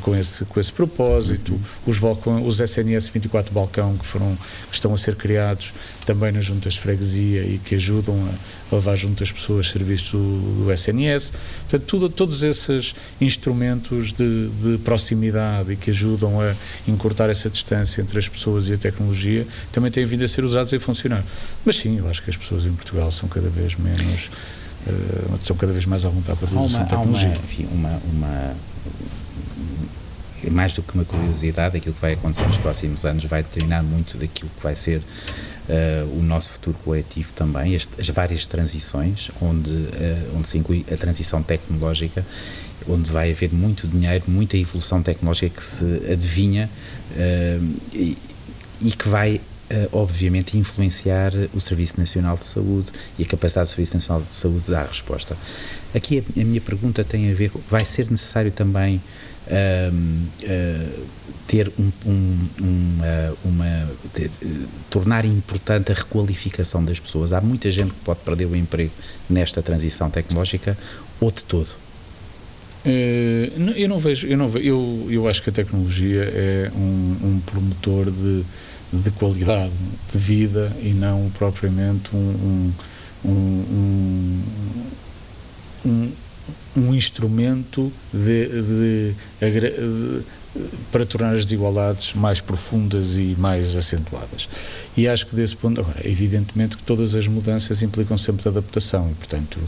com, 0.00 0.16
esse, 0.16 0.44
com 0.46 0.58
esse 0.58 0.72
propósito, 0.72 1.60
os, 1.86 1.98
balcão, 1.98 2.46
os 2.46 2.60
SNS 2.60 3.08
24 3.08 3.52
balcão 3.52 3.96
que, 3.96 4.06
foram, 4.06 4.36
que 4.68 4.74
estão 4.74 4.94
a 4.94 4.96
ser 4.96 5.16
criados 5.16 5.74
também 6.06 6.32
nas 6.32 6.44
juntas 6.44 6.74
de 6.74 6.80
freguesia 6.80 7.42
e 7.42 7.58
que 7.58 7.74
ajudam 7.74 8.14
a, 8.14 8.74
a 8.74 8.76
levar 8.76 8.96
junto 8.96 9.22
as 9.22 9.30
pessoas 9.30 9.68
serviços 9.68 10.12
do, 10.12 10.64
do 10.64 10.72
SNS. 10.72 11.32
Portanto, 11.68 11.84
tudo, 11.86 12.08
todos 12.08 12.42
esses 12.42 12.94
instrumentos 13.20 14.12
de, 14.12 14.48
de 14.48 14.78
proximidade 14.78 15.72
e 15.72 15.76
que 15.76 15.90
ajudam 15.90 16.40
a 16.40 16.54
encurtar 16.88 17.28
essa 17.28 17.50
distância 17.50 18.00
entre 18.00 18.18
as 18.18 18.28
pessoas 18.28 18.68
e 18.68 18.74
a 18.74 18.78
tecnologia 18.78 19.46
também 19.72 19.90
têm 19.90 20.06
vindo 20.06 20.24
a 20.24 20.28
ser 20.28 20.44
usados 20.44 20.72
e 20.72 20.76
a 20.76 20.80
funcionar. 20.80 21.22
Mas 21.64 21.76
sim, 21.76 21.98
eu 21.98 22.08
acho 22.08 22.22
que 22.22 22.30
as 22.30 22.36
pessoas 22.36 22.64
em 22.64 22.72
Portugal 22.72 23.10
são 23.12 23.28
cada 23.28 23.48
vez 23.48 23.76
menos. 23.76 24.30
Uh, 24.86 25.38
são 25.44 25.56
cada 25.56 25.72
vez 25.72 25.84
mais 25.84 26.04
à 26.04 26.08
vontade 26.08 26.38
para 26.38 26.48
a 26.48 26.52
utilização 26.52 26.84
de 26.84 26.90
tecnologia. 26.90 27.28
Há 27.28 27.32
uma, 27.32 27.44
enfim, 27.44 27.68
uma, 27.72 28.00
uma 28.12 28.56
mais 30.50 30.74
do 30.74 30.82
que 30.82 30.94
uma 30.94 31.04
curiosidade, 31.04 31.76
aquilo 31.76 31.94
que 31.94 32.00
vai 32.00 32.12
acontecer 32.12 32.46
nos 32.46 32.58
próximos 32.58 33.04
anos 33.04 33.24
vai 33.24 33.42
determinar 33.42 33.82
muito 33.82 34.16
daquilo 34.16 34.50
que 34.56 34.62
vai 34.62 34.74
ser 34.74 34.98
uh, 34.98 36.18
o 36.18 36.22
nosso 36.22 36.50
futuro 36.50 36.78
coletivo 36.84 37.32
também, 37.32 37.74
as, 37.74 37.88
as 37.98 38.08
várias 38.10 38.46
transições, 38.46 39.30
onde, 39.40 39.72
uh, 39.72 40.36
onde 40.36 40.48
se 40.48 40.58
inclui 40.58 40.84
a 40.92 40.96
transição 40.96 41.42
tecnológica, 41.42 42.24
onde 42.88 43.10
vai 43.10 43.32
haver 43.32 43.52
muito 43.52 43.88
dinheiro, 43.88 44.24
muita 44.28 44.56
evolução 44.56 45.02
tecnológica 45.02 45.56
que 45.56 45.64
se 45.64 46.02
adivinha 46.10 46.70
uh, 47.12 47.76
e, 47.92 48.16
e 48.80 48.90
que 48.92 49.08
vai 49.08 49.40
obviamente, 49.92 50.56
influenciar 50.56 51.32
o 51.52 51.60
Serviço 51.60 51.98
Nacional 51.98 52.36
de 52.36 52.44
Saúde 52.44 52.88
e 53.18 53.22
a 53.22 53.26
capacidade 53.26 53.68
do 53.68 53.70
Serviço 53.70 53.94
Nacional 53.96 54.22
de 54.22 54.32
Saúde 54.32 54.64
de 54.64 54.70
dar 54.70 54.86
resposta. 54.86 55.36
Aqui 55.94 56.22
a, 56.36 56.44
minha 56.44 56.60
pergunta 56.60 57.02
tem 57.02 57.30
a 57.30 57.34
ver, 57.34 57.50
vai 57.70 57.84
ser 57.84 58.10
necessário 58.10 58.52
também 58.52 59.00
uh, 59.46 61.06
ter 61.46 61.70
um, 61.78 61.90
um, 62.06 62.48
uma, 62.60 63.36
uma 63.44 63.88
de, 64.14 64.30
tornar 64.90 65.24
importante 65.24 65.92
a 65.92 65.94
requalificação 65.94 66.84
das 66.84 66.98
pessoas. 66.98 67.32
Há 67.32 67.40
muita 67.40 67.70
gente 67.70 67.92
que 67.92 68.00
pode 68.04 68.20
perder 68.20 68.46
o 68.46 68.56
emprego 68.56 68.92
nesta 69.28 69.62
transição 69.62 70.10
tecnológica 70.10 70.76
ou 71.20 71.30
de 71.30 71.44
todo. 71.44 71.68
Uh, 72.84 73.72
eu 73.74 73.88
não 73.88 73.98
vejo, 73.98 74.26
eu 74.26 74.36
não 74.36 74.48
vejo, 74.48 74.66
eu, 74.66 75.06
eu 75.10 75.28
acho 75.28 75.42
que 75.42 75.50
a 75.50 75.52
tecnologia 75.52 76.22
é 76.22 76.70
um, 76.76 77.16
um 77.22 77.40
promotor 77.44 78.10
de, 78.10 78.44
de 79.02 79.10
qualidade 79.12 79.72
de 80.12 80.18
vida 80.18 80.72
e 80.82 80.90
não 80.90 81.30
propriamente 81.38 82.14
um, 82.14 82.72
um, 83.24 83.30
um, 83.30 84.42
um 85.84 86.12
um 86.76 86.94
instrumento 86.94 87.92
de, 88.12 88.48
de, 88.48 89.14
de, 89.40 90.22
para 90.90 91.04
tornar 91.04 91.34
as 91.34 91.44
desigualdades 91.44 92.14
mais 92.14 92.40
profundas 92.40 93.16
e 93.16 93.34
mais 93.38 93.74
acentuadas. 93.76 94.48
E 94.96 95.08
acho 95.08 95.26
que 95.26 95.34
desse 95.34 95.56
ponto, 95.56 95.80
agora, 95.80 96.00
evidentemente 96.06 96.76
que 96.76 96.82
todas 96.82 97.14
as 97.14 97.26
mudanças 97.26 97.82
implicam 97.82 98.16
sempre 98.16 98.48
adaptação 98.48 99.10
e, 99.10 99.14
portanto, 99.14 99.58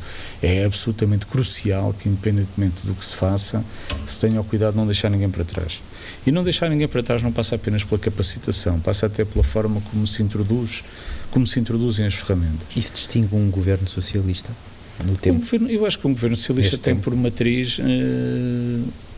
é 0.43 0.65
absolutamente 0.65 1.27
crucial 1.27 1.95
que, 1.95 2.09
independentemente 2.09 2.87
do 2.87 2.95
que 2.95 3.05
se 3.05 3.17
faça, 3.17 3.65
se 4.07 4.19
tenha 4.19 4.41
o 4.41 4.45
cuidado 4.45 4.73
de 4.73 4.79
não 4.79 4.87
deixar 4.87 5.11
ninguém 5.11 5.31
para 5.31 5.45
trás. 5.45 5.81
E 6.29 6.31
não 6.31 6.45
deixar 6.45 6.69
ninguém 6.69 6.87
para 6.87 7.03
trás 7.03 7.23
não 7.23 7.33
passa 7.33 7.55
apenas 7.55 7.83
pela 7.83 7.99
capacitação, 7.99 8.79
passa 8.81 9.07
até 9.07 9.25
pela 9.25 9.43
forma 9.43 9.81
como 9.91 10.07
se 10.07 10.23
introduz, 10.23 10.85
como 11.31 11.47
se 11.47 11.59
introduzem 11.59 12.05
as 12.05 12.13
ferramentas. 12.13 12.69
Isso 12.77 12.93
distingue 12.93 13.35
um 13.35 13.51
governo 13.51 13.89
socialista? 13.89 14.51
no 15.07 15.17
tempo? 15.17 15.39
Governo, 15.39 15.71
eu 15.71 15.87
acho 15.87 15.99
que 15.99 16.07
o 16.07 16.11
governo 16.11 16.37
socialista 16.37 16.77
tem 16.77 16.95
tempo. 16.95 17.05
por 17.05 17.17
matriz 17.17 17.79
uh, 17.79 17.83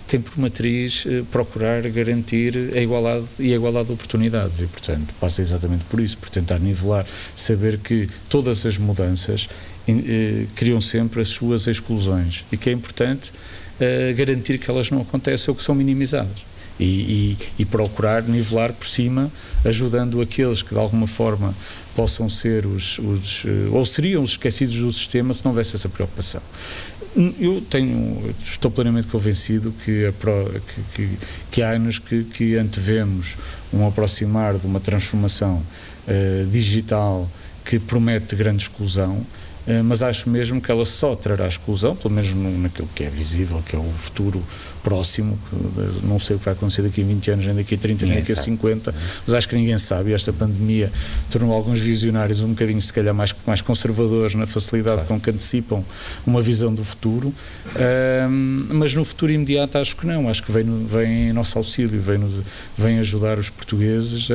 tem 0.06 0.20
por 0.20 0.38
matriz 0.38 1.04
uh, 1.04 1.24
procurar 1.32 1.82
garantir 1.88 2.54
a 2.76 2.80
igualdade 2.80 3.26
e 3.40 3.52
a 3.52 3.56
igualdade 3.56 3.86
de 3.86 3.94
oportunidades 3.94 4.60
e 4.60 4.66
portanto 4.66 5.12
passa 5.18 5.42
exatamente 5.42 5.82
por 5.84 5.98
isso, 5.98 6.16
por 6.16 6.28
tentar 6.28 6.60
nivelar, 6.60 7.04
saber 7.34 7.78
que 7.78 8.08
todas 8.28 8.64
as 8.66 8.78
mudanças 8.78 9.48
uh, 9.88 10.46
criam 10.54 10.80
sempre 10.80 11.22
as 11.22 11.30
suas 11.30 11.66
exclusões 11.66 12.44
e 12.52 12.56
que 12.56 12.70
é 12.70 12.72
importante 12.72 13.32
garantir 14.14 14.58
que 14.58 14.70
elas 14.70 14.90
não 14.90 15.00
acontecem 15.00 15.50
ou 15.50 15.54
que 15.56 15.62
são 15.62 15.74
minimizadas 15.74 16.49
e, 16.80 16.84
e, 16.84 17.38
e, 17.58 17.64
procurar 17.64 18.22
nivelar 18.22 18.72
por 18.72 18.86
cima, 18.86 19.30
ajudando 19.64 20.20
aqueles 20.20 20.62
que 20.62 20.74
de 20.74 20.80
alguma 20.80 21.06
forma 21.06 21.54
possam 21.94 22.28
ser 22.28 22.64
os, 22.64 22.98
os 22.98 23.44
eh, 23.44 23.68
ou 23.70 23.84
seriam 23.84 24.22
os 24.22 24.30
esquecidos 24.30 24.76
do 24.76 24.90
sistema 24.90 25.34
se 25.34 25.44
não 25.44 25.50
houvesse 25.50 25.76
essa 25.76 25.88
preocupação. 25.88 26.40
Eu 27.38 27.60
tenho, 27.68 28.34
estou 28.42 28.70
plenamente 28.70 29.08
convencido 29.08 29.74
que, 29.84 30.12
que, 30.14 30.82
que, 30.94 31.18
que 31.50 31.62
há 31.62 31.72
anos 31.72 31.98
que, 31.98 32.24
que 32.24 32.56
antevemos 32.56 33.36
um 33.72 33.86
aproximar 33.86 34.56
de 34.56 34.66
uma 34.66 34.80
transformação 34.80 35.62
uh, 36.06 36.46
digital 36.46 37.28
que 37.64 37.78
promete 37.78 38.36
grande 38.36 38.62
exclusão 38.62 39.26
eh, 39.66 39.82
mas 39.82 40.02
acho 40.02 40.28
mesmo 40.28 40.60
que 40.60 40.70
ela 40.70 40.84
só 40.84 41.14
trará 41.14 41.46
exclusão, 41.46 41.94
pelo 41.94 42.14
menos 42.14 42.32
naquilo 42.34 42.88
que 42.94 43.04
é 43.04 43.10
visível, 43.10 43.62
que 43.66 43.76
é 43.76 43.78
o 43.78 43.92
futuro 43.96 44.42
próximo, 44.82 45.38
não 46.02 46.18
sei 46.18 46.36
o 46.36 46.38
que 46.38 46.44
vai 46.44 46.54
acontecer 46.54 46.82
daqui 46.82 47.02
a 47.02 47.04
20 47.04 47.30
anos, 47.30 47.46
nem 47.46 47.56
daqui 47.56 47.74
a 47.74 47.78
30, 47.78 48.06
nem 48.06 48.14
daqui 48.16 48.32
a 48.32 48.36
50, 48.36 48.94
mas 49.26 49.34
acho 49.34 49.48
que 49.48 49.54
ninguém 49.54 49.76
sabe 49.78 50.10
e 50.10 50.14
esta 50.14 50.32
pandemia 50.32 50.90
tornou 51.30 51.52
alguns 51.52 51.80
visionários 51.80 52.42
um 52.42 52.50
bocadinho, 52.50 52.80
se 52.80 52.92
calhar, 52.92 53.14
mais, 53.14 53.34
mais 53.46 53.60
conservadores 53.60 54.34
na 54.34 54.46
facilidade 54.46 55.04
claro. 55.04 55.08
com 55.08 55.20
que 55.20 55.30
antecipam 55.30 55.84
uma 56.26 56.42
visão 56.42 56.74
do 56.74 56.84
futuro, 56.84 57.32
um, 58.28 58.66
mas 58.70 58.94
no 58.94 59.04
futuro 59.04 59.32
imediato 59.32 59.78
acho 59.78 59.96
que 59.96 60.06
não, 60.06 60.28
acho 60.28 60.42
que 60.42 60.52
vem, 60.52 60.86
vem 60.86 61.28
em 61.28 61.32
nosso 61.32 61.56
auxílio, 61.58 62.00
vem, 62.00 62.20
vem 62.76 62.98
ajudar 62.98 63.38
os 63.38 63.48
portugueses 63.48 64.28
a, 64.30 64.34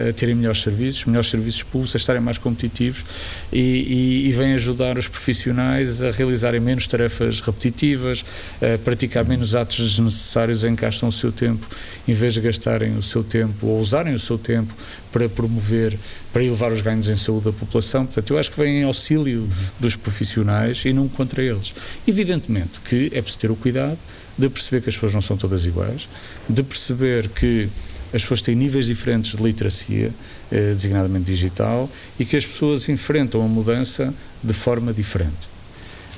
a, 0.00 0.10
a 0.10 0.12
terem 0.12 0.34
melhores 0.34 0.62
serviços, 0.62 1.04
melhores 1.04 1.28
serviços 1.28 1.62
públicos, 1.62 1.94
a 1.94 1.98
estarem 1.98 2.22
mais 2.22 2.38
competitivos 2.38 3.04
e, 3.52 3.58
e, 3.58 4.28
e 4.28 4.32
vem 4.32 4.54
ajudar 4.54 4.96
os 4.98 5.08
profissionais 5.08 6.02
a 6.02 6.10
realizarem 6.10 6.60
menos 6.60 6.86
tarefas 6.86 7.40
repetitivas, 7.40 8.24
a 8.60 8.78
praticar 8.78 9.15
menos 9.24 9.54
atos 9.54 9.76
desnecessários 9.78 10.64
em 10.64 10.74
que 10.74 10.82
gastam 10.82 11.08
o 11.08 11.12
seu 11.12 11.30
tempo, 11.32 11.66
em 12.06 12.14
vez 12.14 12.34
de 12.34 12.40
gastarem 12.40 12.96
o 12.96 13.02
seu 13.02 13.22
tempo 13.22 13.66
ou 13.66 13.80
usarem 13.80 14.14
o 14.14 14.18
seu 14.18 14.38
tempo 14.38 14.74
para 15.12 15.28
promover, 15.28 15.98
para 16.32 16.42
elevar 16.42 16.72
os 16.72 16.80
ganhos 16.80 17.08
em 17.08 17.16
saúde 17.16 17.46
da 17.46 17.52
população. 17.52 18.04
Portanto, 18.06 18.32
eu 18.32 18.38
acho 18.38 18.50
que 18.50 18.58
vem 18.58 18.80
em 18.80 18.84
auxílio 18.84 19.48
dos 19.78 19.96
profissionais 19.96 20.84
e 20.84 20.92
não 20.92 21.08
contra 21.08 21.42
eles. 21.42 21.74
Evidentemente 22.06 22.80
que 22.80 23.10
é 23.12 23.20
preciso 23.22 23.38
ter 23.38 23.50
o 23.50 23.56
cuidado 23.56 23.98
de 24.38 24.48
perceber 24.48 24.82
que 24.82 24.88
as 24.88 24.94
pessoas 24.94 25.14
não 25.14 25.22
são 25.22 25.36
todas 25.36 25.64
iguais, 25.64 26.08
de 26.48 26.62
perceber 26.62 27.28
que 27.30 27.68
as 28.12 28.22
pessoas 28.22 28.42
têm 28.42 28.54
níveis 28.54 28.86
diferentes 28.86 29.34
de 29.34 29.42
literacia, 29.42 30.12
eh, 30.50 30.72
designadamente 30.72 31.30
digital, 31.30 31.90
e 32.18 32.24
que 32.24 32.36
as 32.36 32.46
pessoas 32.46 32.88
enfrentam 32.88 33.42
a 33.42 33.48
mudança 33.48 34.14
de 34.42 34.52
forma 34.52 34.92
diferente. 34.92 35.55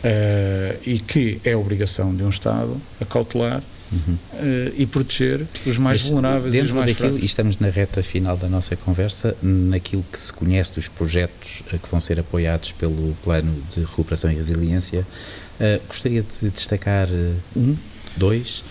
Eh, 0.03 0.77
e 0.87 0.99
que 1.01 1.41
é 1.45 1.57
obrigação 1.57 2.15
de 2.15 2.23
um 2.23 2.29
Estado 2.29 2.81
acautelar 3.01 3.61
uhum. 3.91 4.15
uh, 4.15 4.73
e 4.77 4.87
proteger 4.87 5.45
os 5.67 5.77
mais 5.77 6.03
Mas, 6.03 6.11
vulneráveis 6.11 6.55
e 6.55 6.61
os 6.61 6.71
mais 6.71 6.91
daquilo, 6.91 7.09
fracos. 7.09 7.23
E 7.23 7.27
estamos 7.27 7.59
na 7.59 7.69
reta 7.69 8.01
final 8.01 8.37
da 8.37 8.49
nossa 8.49 8.77
conversa, 8.77 9.37
naquilo 9.43 10.05
que 10.11 10.19
se 10.19 10.33
conhece 10.33 10.73
dos 10.75 10.89
projetos 10.89 11.63
uh, 11.73 11.79
que 11.79 11.91
vão 11.91 11.99
ser 11.99 12.21
apoiados 12.21 12.71
pelo 12.73 13.13
Plano 13.25 13.53
de 13.75 13.81
Recuperação 13.81 14.31
e 14.31 14.37
Resiliência, 14.37 15.01
uh, 15.01 15.87
gostaria 15.89 16.23
de 16.23 16.51
destacar 16.51 17.09
um, 17.57 17.77
dois, 18.17 18.63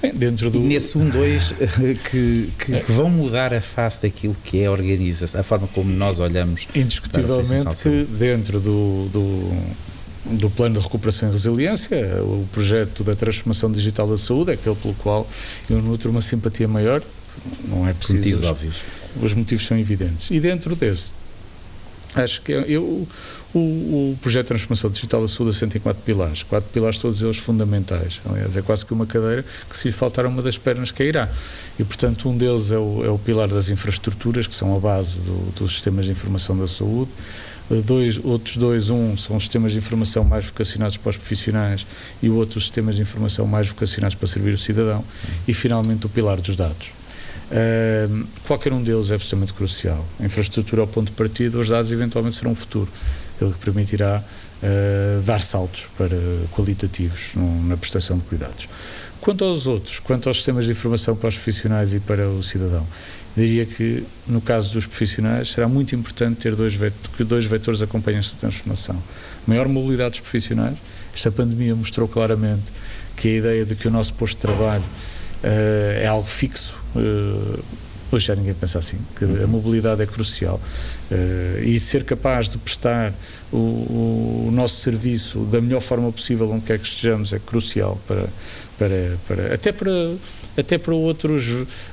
Bem, 0.00 0.14
dentro 0.14 0.50
do... 0.50 0.56
E 0.56 0.60
nesse 0.62 0.96
1, 0.96 1.02
um, 1.02 1.10
2 1.10 1.54
que, 2.10 2.50
que, 2.58 2.80
que, 2.80 2.92
vão 2.92 3.10
mudar 3.10 3.52
a 3.52 3.60
face 3.60 4.00
daquilo 4.00 4.34
que 4.42 4.62
é 4.62 4.66
a 4.66 4.70
organização, 4.70 5.38
a 5.38 5.44
forma 5.44 5.68
como 5.68 5.92
nós 5.92 6.18
olhamos. 6.18 6.66
Indiscutivelmente 6.74 7.82
que 7.82 8.04
dentro 8.04 8.58
do, 8.60 9.08
do, 9.12 9.52
do 10.32 10.50
plano 10.50 10.78
de 10.78 10.80
recuperação 10.80 11.28
e 11.28 11.32
resiliência, 11.32 11.98
o 12.22 12.46
projeto 12.52 13.02
da 13.02 13.14
transformação 13.14 13.70
digital 13.70 14.08
da 14.08 14.18
saúde, 14.18 14.52
é 14.52 14.54
aquele 14.54 14.76
pelo 14.76 14.94
qual 14.94 15.28
eu 15.68 15.80
nutro 15.82 16.10
uma 16.10 16.22
simpatia 16.22 16.68
maior, 16.68 17.02
não 17.68 17.86
é 17.86 17.92
preciso. 17.92 18.18
Motivos 18.18 18.42
óbvios. 18.42 18.76
Os 19.22 19.34
motivos 19.34 19.66
são 19.66 19.78
evidentes. 19.78 20.30
E 20.30 20.38
dentro 20.40 20.76
desse, 20.76 21.12
acho 22.14 22.42
que 22.42 22.52
eu, 22.52 23.06
o, 23.52 23.58
o 23.58 24.18
projeto 24.20 24.44
de 24.44 24.48
transformação 24.48 24.90
digital 24.90 25.20
da 25.22 25.28
saúde 25.28 25.58
tem 25.66 25.80
quatro 25.80 26.02
pilares, 26.02 26.42
quatro 26.42 26.70
pilares 26.70 26.98
todos 26.98 27.22
eles 27.22 27.36
fundamentais. 27.36 28.20
Aliás, 28.28 28.56
é 28.56 28.62
quase 28.62 28.86
que 28.86 28.92
uma 28.92 29.06
cadeira 29.06 29.44
que 29.68 29.76
se 29.76 29.88
lhe 29.88 29.92
faltar 29.92 30.24
uma 30.26 30.40
das 30.40 30.56
pernas 30.56 30.90
cairá. 30.90 31.28
E, 31.78 31.84
portanto, 31.84 32.28
um 32.28 32.36
deles 32.36 32.70
é 32.70 32.78
o, 32.78 33.04
é 33.04 33.08
o 33.10 33.18
pilar 33.18 33.48
das 33.48 33.68
infraestruturas, 33.68 34.46
que 34.46 34.54
são 34.54 34.76
a 34.76 34.78
base 34.78 35.20
do, 35.20 35.52
dos 35.56 35.72
sistemas 35.72 36.04
de 36.04 36.12
informação 36.12 36.56
da 36.56 36.68
saúde. 36.68 37.10
Dois, 37.84 38.18
outros 38.24 38.56
dois, 38.56 38.90
um 38.90 39.16
são 39.16 39.36
os 39.36 39.44
sistemas 39.44 39.72
de 39.72 39.78
informação 39.78 40.24
mais 40.24 40.46
vocacionados 40.46 40.96
para 40.96 41.10
os 41.10 41.16
profissionais 41.16 41.86
e 42.20 42.28
o 42.28 42.34
outro 42.34 42.58
os 42.58 42.64
sistemas 42.64 42.96
de 42.96 43.02
informação 43.02 43.46
mais 43.46 43.68
vocacionados 43.68 44.16
para 44.16 44.26
servir 44.26 44.52
o 44.52 44.58
cidadão. 44.58 45.04
E, 45.46 45.54
finalmente, 45.54 46.06
o 46.06 46.08
pilar 46.08 46.40
dos 46.40 46.56
dados. 46.56 46.99
Qualquer 48.46 48.72
um 48.72 48.82
deles 48.82 49.10
é 49.10 49.14
absolutamente 49.14 49.52
crucial. 49.52 50.06
A 50.20 50.24
infraestrutura 50.24 50.82
ao 50.82 50.86
ponto 50.86 51.10
de 51.10 51.16
partida, 51.16 51.58
os 51.58 51.68
dados 51.68 51.90
eventualmente 51.90 52.36
serão 52.36 52.52
o 52.52 52.54
futuro 52.54 52.88
aquilo 53.40 53.52
que 53.52 53.58
permitirá 53.58 54.22
uh, 54.62 55.22
dar 55.22 55.40
saltos 55.40 55.88
para 55.96 56.16
qualitativos 56.52 57.30
no, 57.34 57.66
na 57.66 57.76
prestação 57.76 58.18
de 58.18 58.24
cuidados. 58.24 58.68
Quanto 59.20 59.44
aos 59.44 59.66
outros, 59.66 59.98
quanto 59.98 60.28
aos 60.28 60.36
sistemas 60.38 60.66
de 60.66 60.72
informação 60.72 61.16
para 61.16 61.28
os 61.28 61.34
profissionais 61.34 61.92
e 61.94 62.00
para 62.00 62.28
o 62.28 62.42
cidadão, 62.42 62.86
diria 63.36 63.66
que 63.66 64.04
no 64.26 64.40
caso 64.40 64.72
dos 64.72 64.86
profissionais 64.86 65.48
será 65.48 65.68
muito 65.68 65.94
importante 65.94 66.40
ter 66.40 66.54
dois, 66.54 66.74
que 67.16 67.24
dois 67.24 67.44
vetores 67.44 67.82
acompanhem 67.82 68.20
esta 68.20 68.36
transformação. 68.36 69.02
Maior 69.46 69.68
mobilidade 69.68 70.12
dos 70.12 70.20
profissionais, 70.20 70.76
esta 71.14 71.30
pandemia 71.30 71.74
mostrou 71.74 72.08
claramente 72.08 72.72
que 73.16 73.28
a 73.28 73.32
ideia 73.32 73.64
de 73.64 73.74
que 73.74 73.88
o 73.88 73.90
nosso 73.90 74.14
posto 74.14 74.36
de 74.36 74.42
trabalho 74.42 74.84
é 75.42 76.06
algo 76.06 76.28
fixo. 76.28 76.76
Uh, 76.94 77.58
Hoje 78.12 78.26
já 78.26 78.34
ninguém 78.34 78.54
pensa 78.54 78.80
assim, 78.80 78.98
que 79.16 79.24
a 79.24 79.46
mobilidade 79.46 80.02
é 80.02 80.06
crucial. 80.06 80.60
Uh, 81.10 81.62
e 81.62 81.78
ser 81.78 82.04
capaz 82.04 82.48
de 82.48 82.58
prestar 82.58 83.12
o, 83.52 83.56
o, 83.56 84.50
nosso 84.52 84.80
serviço 84.80 85.40
da 85.40 85.60
melhor 85.60 85.80
forma 85.80 86.10
possível 86.10 86.50
onde 86.50 86.64
quer 86.64 86.78
que 86.78 86.86
estejamos 86.86 87.32
é 87.32 87.38
crucial 87.38 88.00
para, 88.08 88.28
para, 88.80 89.18
para 89.28 89.54
até 89.54 89.72
para 89.72 89.90
até 90.56 90.78
para 90.78 90.94
outros 90.94 91.44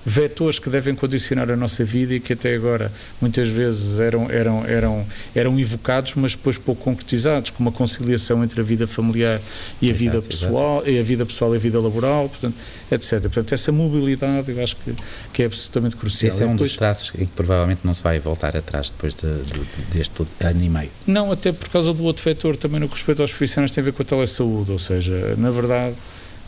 vetores 0.06 0.58
que 0.58 0.70
devem 0.70 0.96
condicionar 0.96 1.52
a 1.52 1.56
nossa 1.56 1.84
vida 1.84 2.16
e 2.16 2.20
que 2.20 2.34
até 2.34 2.56
agora 2.56 2.92
muitas 3.22 3.48
vezes 3.48 4.00
eram, 4.00 4.30
eram, 4.32 4.66
eram, 4.66 5.06
eram 5.36 5.60
invocados, 5.60 6.14
mas 6.16 6.32
depois 6.32 6.58
pouco 6.58 6.84
concretizados, 6.84 7.52
como 7.52 7.70
a 7.70 7.72
conciliação 7.72 8.44
entre 8.44 8.60
a 8.62 8.64
vida 8.64 8.88
familiar 8.88 9.40
e 9.82 9.88
a 9.88 9.90
exato, 9.90 10.00
vida 10.00 10.22
pessoal, 10.22 10.78
exato. 10.78 10.90
e 10.90 11.00
a 11.00 11.04
vida 11.04 11.26
pessoal 11.26 11.54
e 11.54 11.58
a 11.58 11.60
vida 11.60 11.80
laboral, 11.80 12.30
portanto, 12.30 12.56
etc. 12.92 13.22
Portanto, 13.22 13.54
essa 13.54 13.72
mobilidade 13.72 14.52
eu 14.52 14.64
acho 14.64 14.76
que, 14.78 14.96
que 15.34 15.44
é 15.44 15.46
absolutamente 15.46 15.96
crucial. 15.96 16.30
Esse 16.30 16.44
é 16.44 16.46
um 16.46 16.54
depois, 16.54 16.72
dos 16.72 16.78
traços 16.78 17.12
que 17.12 17.26
provavelmente 17.28 17.82
não 17.84 17.94
se 17.94 18.02
vai 18.02 18.20
voltar 18.20 18.56
atrás 18.58 18.90
depois 18.90 19.14
de, 19.14 19.28
de, 19.44 19.98
deste 19.98 20.26
ano 20.40 20.64
e 20.64 20.70
meio. 20.70 20.90
Não, 21.06 21.32
até 21.32 21.52
por 21.52 21.70
causa 21.70 21.94
do 21.94 22.04
outro 22.04 22.24
vetor, 22.24 22.58
também 22.58 22.80
no 22.80 22.88
que 22.88 22.96
respeita 22.96 23.22
aos 23.22 23.32
profissionais 23.32 23.72
tem 23.72 23.82
a 23.82 23.86
ver 23.86 23.94
com 23.94 24.02
a 24.02 24.06
telesaúde, 24.06 24.72
ou 24.72 24.80
seja, 24.80 25.36
na 25.38 25.52
verdade 25.52 25.96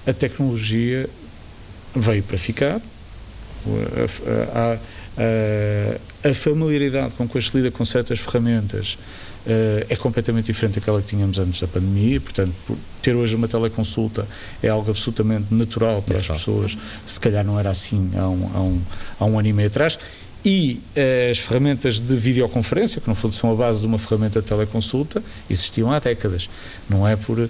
a 0.05 0.13
tecnologia 0.13 1.09
veio 1.95 2.23
para 2.23 2.37
ficar. 2.37 2.81
A, 4.55 4.77
a, 4.77 6.29
a, 6.29 6.33
familiaridade 6.33 7.13
com 7.15 7.27
que 7.27 7.41
se 7.41 7.57
lida 7.57 7.69
com 7.69 7.83
certas 7.83 8.19
ferramentas 8.19 8.97
uh, 9.45 9.85
é 9.89 9.95
completamente 9.97 10.45
diferente 10.45 10.79
daquela 10.79 11.01
que 11.01 11.07
tínhamos 11.07 11.37
antes 11.39 11.59
da 11.59 11.67
pandemia, 11.67 12.21
portanto, 12.21 12.53
ter 13.01 13.15
hoje 13.15 13.35
uma 13.35 13.47
teleconsulta 13.47 14.25
é 14.63 14.69
algo 14.69 14.89
absolutamente 14.89 15.53
natural 15.53 16.01
para 16.01 16.17
as 16.17 16.27
pessoas, 16.27 16.77
se 17.05 17.19
calhar 17.19 17.43
não 17.43 17.59
era 17.59 17.69
assim 17.69 18.11
há 18.15 18.29
um, 18.29 18.51
há 18.53 18.61
um, 18.61 18.81
há 19.19 19.25
um 19.25 19.39
ano 19.39 19.47
e 19.49 19.53
meio 19.53 19.67
atrás, 19.67 19.99
e 20.43 20.79
uh, 20.95 21.31
as 21.31 21.39
ferramentas 21.39 21.99
de 21.99 22.15
videoconferência, 22.15 23.01
que 23.01 23.07
no 23.07 23.15
fundo 23.15 23.33
são 23.33 23.51
a 23.51 23.55
base 23.55 23.81
de 23.81 23.87
uma 23.87 23.97
ferramenta 23.97 24.41
de 24.41 24.47
teleconsulta, 24.47 25.21
existiam 25.49 25.91
há 25.91 25.99
décadas, 25.99 26.49
não 26.89 27.07
é 27.07 27.15
por 27.15 27.39
uh, 27.39 27.49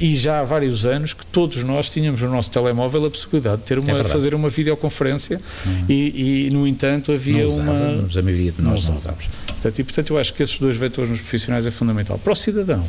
e 0.00 0.14
já 0.14 0.40
há 0.40 0.44
vários 0.44 0.86
anos 0.86 1.12
que 1.12 1.26
todos 1.26 1.62
nós 1.64 1.88
tínhamos 1.88 2.22
no 2.22 2.30
nosso 2.30 2.50
telemóvel 2.50 3.06
a 3.06 3.10
possibilidade 3.10 3.58
de 3.58 3.64
ter 3.64 3.78
uma, 3.78 3.98
é 3.98 4.04
fazer 4.04 4.34
uma 4.34 4.48
videoconferência 4.48 5.40
uhum. 5.66 5.84
e, 5.88 6.46
e, 6.46 6.50
no 6.50 6.66
entanto 6.66 7.12
havia 7.12 7.44
não 7.46 7.62
uma 7.62 7.72
a 7.72 8.22
maioria 8.22 8.52
de 8.52 8.62
nós 8.62 8.82
não, 8.82 8.90
não 8.90 8.96
usamos. 8.96 9.28
Portanto, 9.46 9.78
e 9.78 9.84
portanto 9.84 10.10
eu 10.10 10.18
acho 10.18 10.32
que 10.32 10.42
esses 10.42 10.58
dois 10.58 10.76
vetores 10.76 11.10
nos 11.10 11.20
profissionais 11.20 11.66
é 11.66 11.70
fundamental 11.70 12.18
para 12.18 12.32
o 12.32 12.36
cidadão 12.36 12.88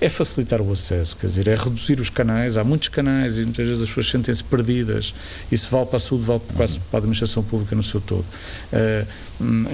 é 0.00 0.08
facilitar 0.08 0.62
o 0.62 0.72
acesso, 0.72 1.16
quer 1.16 1.26
dizer, 1.26 1.46
é 1.48 1.54
reduzir 1.54 2.00
os 2.00 2.08
canais. 2.08 2.56
Há 2.56 2.64
muitos 2.64 2.88
canais 2.88 3.36
e 3.36 3.42
muitas 3.42 3.66
vezes 3.66 3.82
as 3.82 3.88
pessoas 3.88 4.08
sentem-se 4.08 4.42
perdidas. 4.42 5.14
Isso 5.52 5.68
vale 5.70 5.86
para 5.86 5.98
a 5.98 6.00
saúde, 6.00 6.24
vale 6.24 6.40
quase 6.56 6.80
para 6.80 6.96
a 6.96 7.00
administração 7.00 7.42
pública 7.42 7.76
no 7.76 7.82
seu 7.82 8.00
todo. 8.00 8.24
Uh, 8.72 9.06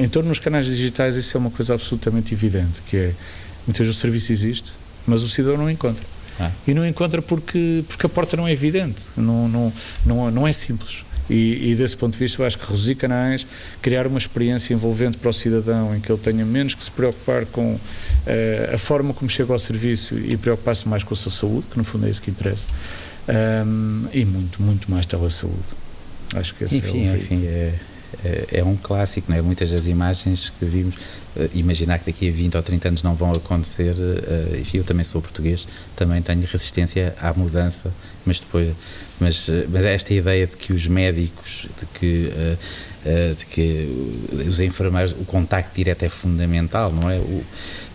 em 0.02 0.08
torno 0.08 0.28
dos 0.28 0.40
canais 0.40 0.66
digitais, 0.66 1.14
isso 1.16 1.36
é 1.36 1.38
uma 1.38 1.50
coisa 1.50 1.74
absolutamente 1.74 2.34
evidente, 2.34 2.82
que 2.82 2.96
é 2.96 3.14
muitas 3.66 3.86
vezes 3.86 3.96
o 3.96 4.00
serviço 4.00 4.32
existe, 4.32 4.72
mas 5.06 5.22
o 5.22 5.28
cidadão 5.28 5.58
não 5.58 5.70
encontra. 5.70 6.04
Ah. 6.38 6.50
E 6.66 6.74
não 6.74 6.86
encontra 6.86 7.22
porque, 7.22 7.84
porque 7.88 8.06
a 8.06 8.08
porta 8.08 8.36
não 8.36 8.46
é 8.46 8.52
evidente, 8.52 9.06
não, 9.16 9.48
não, 9.48 9.72
não, 10.04 10.30
não 10.30 10.48
é 10.48 10.52
simples. 10.52 11.05
E, 11.28 11.72
e, 11.72 11.74
desse 11.74 11.96
ponto 11.96 12.12
de 12.12 12.18
vista, 12.18 12.40
eu 12.40 12.46
acho 12.46 12.58
que 12.58 12.66
reduzir 12.66 12.94
canais, 12.94 13.46
criar 13.82 14.06
uma 14.06 14.18
experiência 14.18 14.72
envolvente 14.72 15.16
para 15.18 15.30
o 15.30 15.32
cidadão, 15.32 15.94
em 15.94 16.00
que 16.00 16.10
ele 16.10 16.20
tenha 16.20 16.44
menos 16.44 16.74
que 16.74 16.84
se 16.84 16.90
preocupar 16.90 17.46
com 17.46 17.74
uh, 17.74 17.80
a 18.74 18.78
forma 18.78 19.12
como 19.12 19.28
chega 19.28 19.52
ao 19.52 19.58
serviço 19.58 20.16
e 20.18 20.36
preocupar-se 20.36 20.88
mais 20.88 21.02
com 21.02 21.14
a 21.14 21.16
sua 21.16 21.32
saúde, 21.32 21.66
que 21.70 21.76
no 21.76 21.84
fundo 21.84 22.06
é 22.06 22.10
isso 22.10 22.22
que 22.22 22.30
interessa, 22.30 22.66
um, 23.66 24.06
e 24.12 24.24
muito, 24.24 24.62
muito 24.62 24.90
mais 24.90 25.04
telesaúde. 25.04 25.56
Acho 26.34 26.54
que 26.54 26.64
esse 26.64 26.76
enfim, 26.76 27.06
é 27.06 27.12
o 27.12 27.16
enfim, 27.16 27.46
é, 27.46 27.74
é, 28.24 28.60
é 28.60 28.64
um 28.64 28.76
clássico, 28.76 29.30
não 29.30 29.36
é? 29.36 29.42
Muitas 29.42 29.70
das 29.70 29.86
imagens 29.86 30.50
que 30.58 30.64
vimos, 30.64 30.94
uh, 30.94 31.48
imaginar 31.54 31.98
que 31.98 32.06
daqui 32.06 32.28
a 32.28 32.32
20 32.32 32.56
ou 32.56 32.62
30 32.62 32.88
anos 32.88 33.02
não 33.02 33.14
vão 33.14 33.32
acontecer, 33.32 33.92
uh, 33.92 34.56
enfim, 34.56 34.78
eu 34.78 34.84
também 34.84 35.04
sou 35.04 35.20
português, 35.20 35.66
também 35.94 36.22
tenho 36.22 36.40
resistência 36.40 37.14
à 37.20 37.32
mudança, 37.32 37.92
mas 38.24 38.40
depois, 38.40 38.74
mas, 39.20 39.48
mas 39.68 39.84
é 39.84 39.94
esta 39.94 40.12
ideia 40.14 40.46
de 40.46 40.56
que 40.56 40.72
os 40.72 40.86
médicos, 40.86 41.68
de 41.78 41.86
que, 41.98 42.30
de 43.36 43.46
que 43.46 43.88
os 44.46 44.60
enfermeiros, 44.60 45.12
o 45.12 45.24
contacto 45.24 45.74
direto 45.74 46.02
é 46.02 46.08
fundamental, 46.08 46.92
não 46.92 47.08
é? 47.08 47.16
O, 47.16 47.44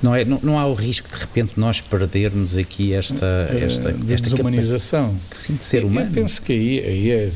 não, 0.02 0.16
é, 0.16 0.26
não, 0.26 0.40
não, 0.42 0.58
há 0.58 0.66
o 0.66 0.74
risco 0.74 1.08
de 1.10 1.20
repente 1.20 1.60
nós 1.60 1.80
perdermos 1.80 2.58
aqui 2.58 2.94
esta, 2.94 3.50
esta, 3.52 3.90
esta 4.10 4.30
desumanização 4.30 5.16
sim, 5.32 5.56
de 5.56 5.64
ser 5.64 5.84
humano. 5.84 6.08
Eu 6.08 6.14
penso 6.14 6.42
que 6.42 6.54
aí, 6.54 6.80
aí 6.80 7.12
é, 7.12 7.30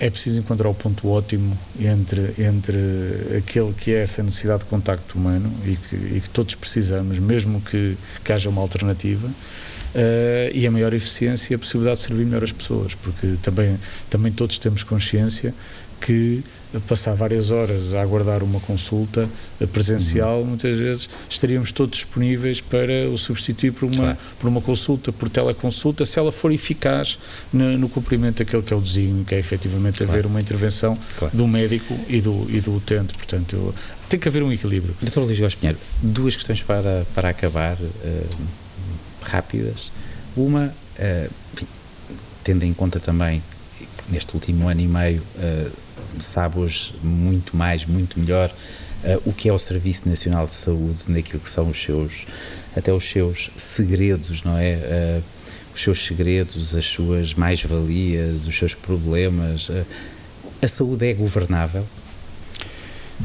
é 0.00 0.10
preciso 0.10 0.38
encontrar 0.40 0.68
o 0.68 0.74
ponto 0.74 1.08
ótimo 1.08 1.56
entre, 1.78 2.34
entre 2.38 2.76
aquele 3.38 3.72
que 3.72 3.92
é 3.92 4.02
essa 4.02 4.22
necessidade 4.22 4.60
de 4.60 4.66
contacto 4.66 5.16
humano 5.16 5.50
e 5.64 5.76
que, 5.76 5.96
e 5.96 6.20
que 6.20 6.30
todos 6.30 6.54
precisamos, 6.54 7.18
mesmo 7.18 7.60
que, 7.60 7.96
que 8.24 8.32
haja 8.32 8.48
uma 8.48 8.60
alternativa, 8.60 9.26
uh, 9.28 10.50
e 10.52 10.66
a 10.66 10.70
maior 10.70 10.92
eficiência 10.92 11.52
e 11.52 11.56
a 11.56 11.58
possibilidade 11.58 12.00
de 12.00 12.06
servir 12.06 12.24
melhor 12.24 12.42
as 12.42 12.52
pessoas, 12.52 12.94
porque 12.94 13.36
também, 13.42 13.78
também 14.10 14.32
todos 14.32 14.58
temos 14.58 14.82
consciência 14.82 15.54
que 16.00 16.42
passar 16.80 17.14
várias 17.14 17.50
horas 17.50 17.94
a 17.94 18.02
aguardar 18.02 18.42
uma 18.42 18.60
consulta 18.60 19.28
presencial, 19.72 20.40
uhum. 20.40 20.46
muitas 20.46 20.78
vezes 20.78 21.08
estaríamos 21.28 21.72
todos 21.72 21.98
disponíveis 21.98 22.60
para 22.60 23.08
o 23.12 23.18
substituir 23.18 23.72
por 23.72 23.86
uma, 23.86 23.96
claro. 23.96 24.18
por 24.38 24.48
uma 24.48 24.60
consulta, 24.60 25.12
por 25.12 25.28
teleconsulta, 25.28 26.04
se 26.04 26.18
ela 26.18 26.32
for 26.32 26.52
eficaz 26.52 27.18
no, 27.52 27.78
no 27.78 27.88
cumprimento 27.88 28.38
daquele 28.38 28.62
que 28.62 28.72
é 28.72 28.76
o 28.76 28.80
desígnio, 28.80 29.24
que 29.24 29.34
é 29.34 29.38
efetivamente 29.38 29.98
claro. 29.98 30.12
haver 30.12 30.26
uma 30.26 30.40
intervenção 30.40 30.98
claro. 31.18 31.36
do 31.36 31.46
médico 31.46 31.98
e 32.08 32.20
do, 32.20 32.46
e 32.48 32.60
do 32.60 32.76
utente. 32.76 33.14
Portanto, 33.14 33.54
eu, 33.54 33.74
tem 34.08 34.18
que 34.18 34.28
haver 34.28 34.42
um 34.42 34.52
equilíbrio. 34.52 34.94
Doutor 35.00 35.24
Luís 35.24 35.40
Góes 35.40 35.54
Pinheiro, 35.54 35.78
duas 36.02 36.34
questões 36.34 36.62
para, 36.62 37.06
para 37.14 37.30
acabar, 37.30 37.76
uh, 37.76 38.26
rápidas. 39.22 39.90
Uma, 40.36 40.72
uh, 40.98 41.66
tendo 42.42 42.64
em 42.64 42.72
conta 42.74 43.00
também 43.00 43.42
neste 44.08 44.34
último 44.34 44.68
ano 44.68 44.80
e 44.80 44.86
meio, 44.86 45.22
uh, 45.36 45.70
sabe 46.18 46.58
hoje 46.58 46.94
muito 47.02 47.56
mais, 47.56 47.84
muito 47.84 48.18
melhor 48.18 48.50
uh, 48.50 49.22
o 49.24 49.32
que 49.32 49.48
é 49.48 49.52
o 49.52 49.58
Serviço 49.58 50.08
Nacional 50.08 50.46
de 50.46 50.52
Saúde, 50.52 51.04
naquilo 51.08 51.40
que 51.40 51.48
são 51.48 51.68
os 51.68 51.80
seus, 51.80 52.26
até 52.76 52.92
os 52.92 53.04
seus 53.04 53.50
segredos, 53.56 54.42
não 54.42 54.56
é? 54.58 54.74
Uh, 54.74 55.22
os 55.74 55.80
seus 55.80 55.98
segredos, 56.06 56.76
as 56.76 56.86
suas 56.86 57.34
mais-valias, 57.34 58.46
os 58.46 58.56
seus 58.56 58.74
problemas. 58.74 59.72
a 60.62 60.68
saúde 60.68 61.10
é 61.10 61.12
governável? 61.12 61.84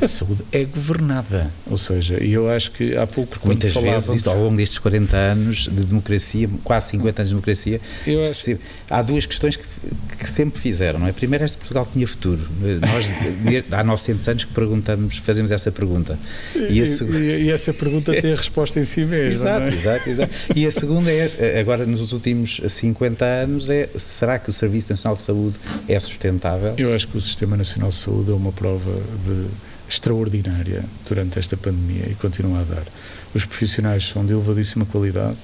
A 0.01 0.07
saúde 0.07 0.43
é 0.51 0.63
governada, 0.63 1.51
ou 1.69 1.77
seja, 1.77 2.23
e 2.23 2.31
eu 2.31 2.49
acho 2.49 2.71
que 2.71 2.95
há 2.95 3.07
pouco 3.07 3.31
Porque 3.31 3.47
muitas 3.47 3.73
vezes 3.73 4.09
isso, 4.15 4.29
ao 4.29 4.37
longo 4.37 4.55
destes 4.55 4.77
40 4.77 5.17
anos 5.17 5.69
de 5.69 5.83
democracia, 5.83 6.49
quase 6.63 6.91
50 6.91 7.21
anos 7.21 7.29
de 7.29 7.35
democracia, 7.35 7.81
acho... 8.21 8.59
há 8.89 9.01
duas 9.01 9.25
questões 9.25 9.57
que, 9.57 9.65
que, 10.17 10.29
sempre 10.29 10.61
fizeram, 10.61 10.99
não 10.99 11.07
é? 11.07 11.11
Primeiro 11.11 11.43
é 11.43 11.47
se 11.47 11.57
Portugal 11.57 11.87
tinha 11.91 12.07
futuro. 12.07 12.39
Nós 12.81 13.11
há 13.71 13.83
900 13.83 14.27
anos 14.27 14.43
que 14.45 14.53
perguntamos, 14.53 15.17
fazemos 15.17 15.51
essa 15.51 15.71
pergunta. 15.71 16.17
E, 16.55 16.85
seg... 16.85 17.09
e, 17.11 17.43
e 17.43 17.51
essa 17.51 17.73
pergunta 17.73 18.13
tem 18.21 18.31
a 18.31 18.35
resposta 18.35 18.79
em 18.79 18.85
si 18.85 19.03
mesmo. 19.03 19.33
Exato, 19.33 19.69
é? 19.69 19.73
exato, 19.73 20.09
exato. 20.09 20.33
E 20.55 20.65
a 20.65 20.71
segunda 20.71 21.11
é, 21.11 21.59
agora 21.59 21.85
nos 21.85 22.13
últimos 22.13 22.61
50 22.65 23.25
anos, 23.25 23.69
é 23.69 23.89
será 23.95 24.39
que 24.39 24.49
o 24.49 24.53
Serviço 24.53 24.91
Nacional 24.91 25.15
de 25.15 25.21
Saúde 25.21 25.59
é 25.87 25.99
sustentável? 25.99 26.75
Eu 26.77 26.93
acho 26.93 27.07
que 27.07 27.17
o 27.17 27.21
Sistema 27.21 27.57
Nacional 27.57 27.89
de 27.89 27.95
Saúde 27.95 28.31
é 28.31 28.33
uma 28.33 28.51
prova 28.51 28.91
de 29.25 29.47
extraordinária 29.89 30.85
durante 31.07 31.39
esta 31.39 31.57
pandemia 31.57 32.07
e 32.09 32.15
continua 32.15 32.61
a 32.61 32.63
dar. 32.63 32.83
Os 33.33 33.43
profissionais 33.43 34.07
são 34.07 34.25
de 34.25 34.33
elevadíssima 34.33 34.85
qualidade, 34.85 35.37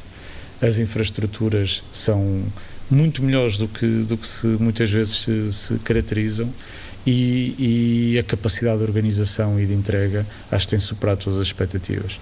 as 0.62 0.78
infraestruturas 0.78 1.84
são 1.92 2.44
muito 2.90 3.24
melhores 3.24 3.58
do 3.58 3.68
que, 3.68 3.86
do 4.04 4.16
que 4.16 4.28
se, 4.28 4.46
muitas 4.48 4.92
vezes 4.92 5.24
se, 5.24 5.52
se 5.52 5.74
caracterizam 5.80 6.48
e, 7.06 8.14
e, 8.14 8.20
a 8.20 8.24
capacidade 8.24 8.78
de 8.78 8.84
organização 8.84 9.60
e 9.60 9.66
de 9.66 9.74
entrega 9.74 10.26
acho 10.52 10.66
que 10.66 10.72
tem 10.72 10.80
superado 10.80 11.24
todas 11.24 11.40
as 11.40 11.48
expectativas. 11.48 12.20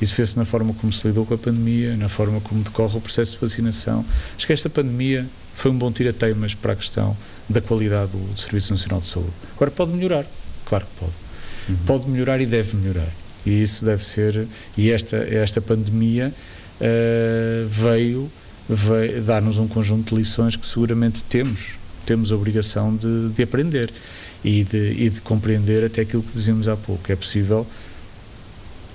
Isso 0.00 0.14
fez-se 0.14 0.36
na 0.36 0.44
forma 0.44 0.74
como 0.74 0.92
se 0.92 1.06
lidou 1.06 1.24
com 1.24 1.34
a 1.34 1.38
pandemia, 1.38 1.96
na 1.96 2.08
forma 2.08 2.40
como 2.40 2.62
decorre 2.62 2.96
o 2.96 3.00
processo 3.00 3.32
de 3.32 3.38
vacinação. 3.38 4.04
Acho 4.36 4.46
que 4.46 4.52
esta 4.52 4.68
pandemia 4.68 5.26
foi 5.54 5.70
um 5.70 5.78
bom 5.78 5.90
tira-teimas 5.92 6.54
para 6.54 6.72
a 6.72 6.76
questão 6.76 7.16
da 7.48 7.60
qualidade 7.60 8.10
do, 8.12 8.38
Serviço 8.38 8.72
Nacional 8.72 9.00
de 9.00 9.06
Saúde. 9.06 9.30
Agora 9.54 9.70
pode 9.70 9.92
melhorar, 9.92 10.26
claro 10.64 10.84
que 10.84 11.00
pode 11.00 11.23
uhum. 11.68 11.76
pode 11.86 12.08
melhorar 12.08 12.40
e 12.40 12.46
deve 12.46 12.76
melhorar. 12.76 13.08
E 13.44 13.62
isso 13.62 13.84
deve 13.84 14.02
ser. 14.02 14.46
E 14.76 14.90
esta, 14.90 15.16
esta 15.16 15.60
pandemia 15.60 16.32
uh, 16.80 17.68
veio, 17.68 18.30
veio 18.68 19.22
dar-nos 19.22 19.58
um 19.58 19.68
conjunto 19.68 20.14
de 20.14 20.20
lições 20.20 20.56
que 20.56 20.66
seguramente 20.66 21.22
temos, 21.24 21.76
temos 22.06 22.32
a 22.32 22.36
obrigação 22.36 22.96
de, 22.96 23.30
de 23.30 23.42
aprender 23.42 23.92
e 24.42 24.64
de, 24.64 24.94
e 24.98 25.10
de 25.10 25.20
compreender 25.20 25.84
até 25.84 26.02
aquilo 26.02 26.22
que 26.22 26.32
dizíamos 26.32 26.68
há 26.68 26.76
pouco. 26.76 27.10
É 27.10 27.16
possível 27.16 27.66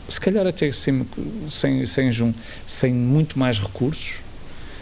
se 0.10 0.20
calhar 0.20 0.46
até 0.46 0.72
sem, 0.72 1.06
sem, 1.48 1.86
sem, 1.86 2.36
sem 2.66 2.94
muito 2.94 3.38
mais 3.38 3.60
recursos, 3.60 4.22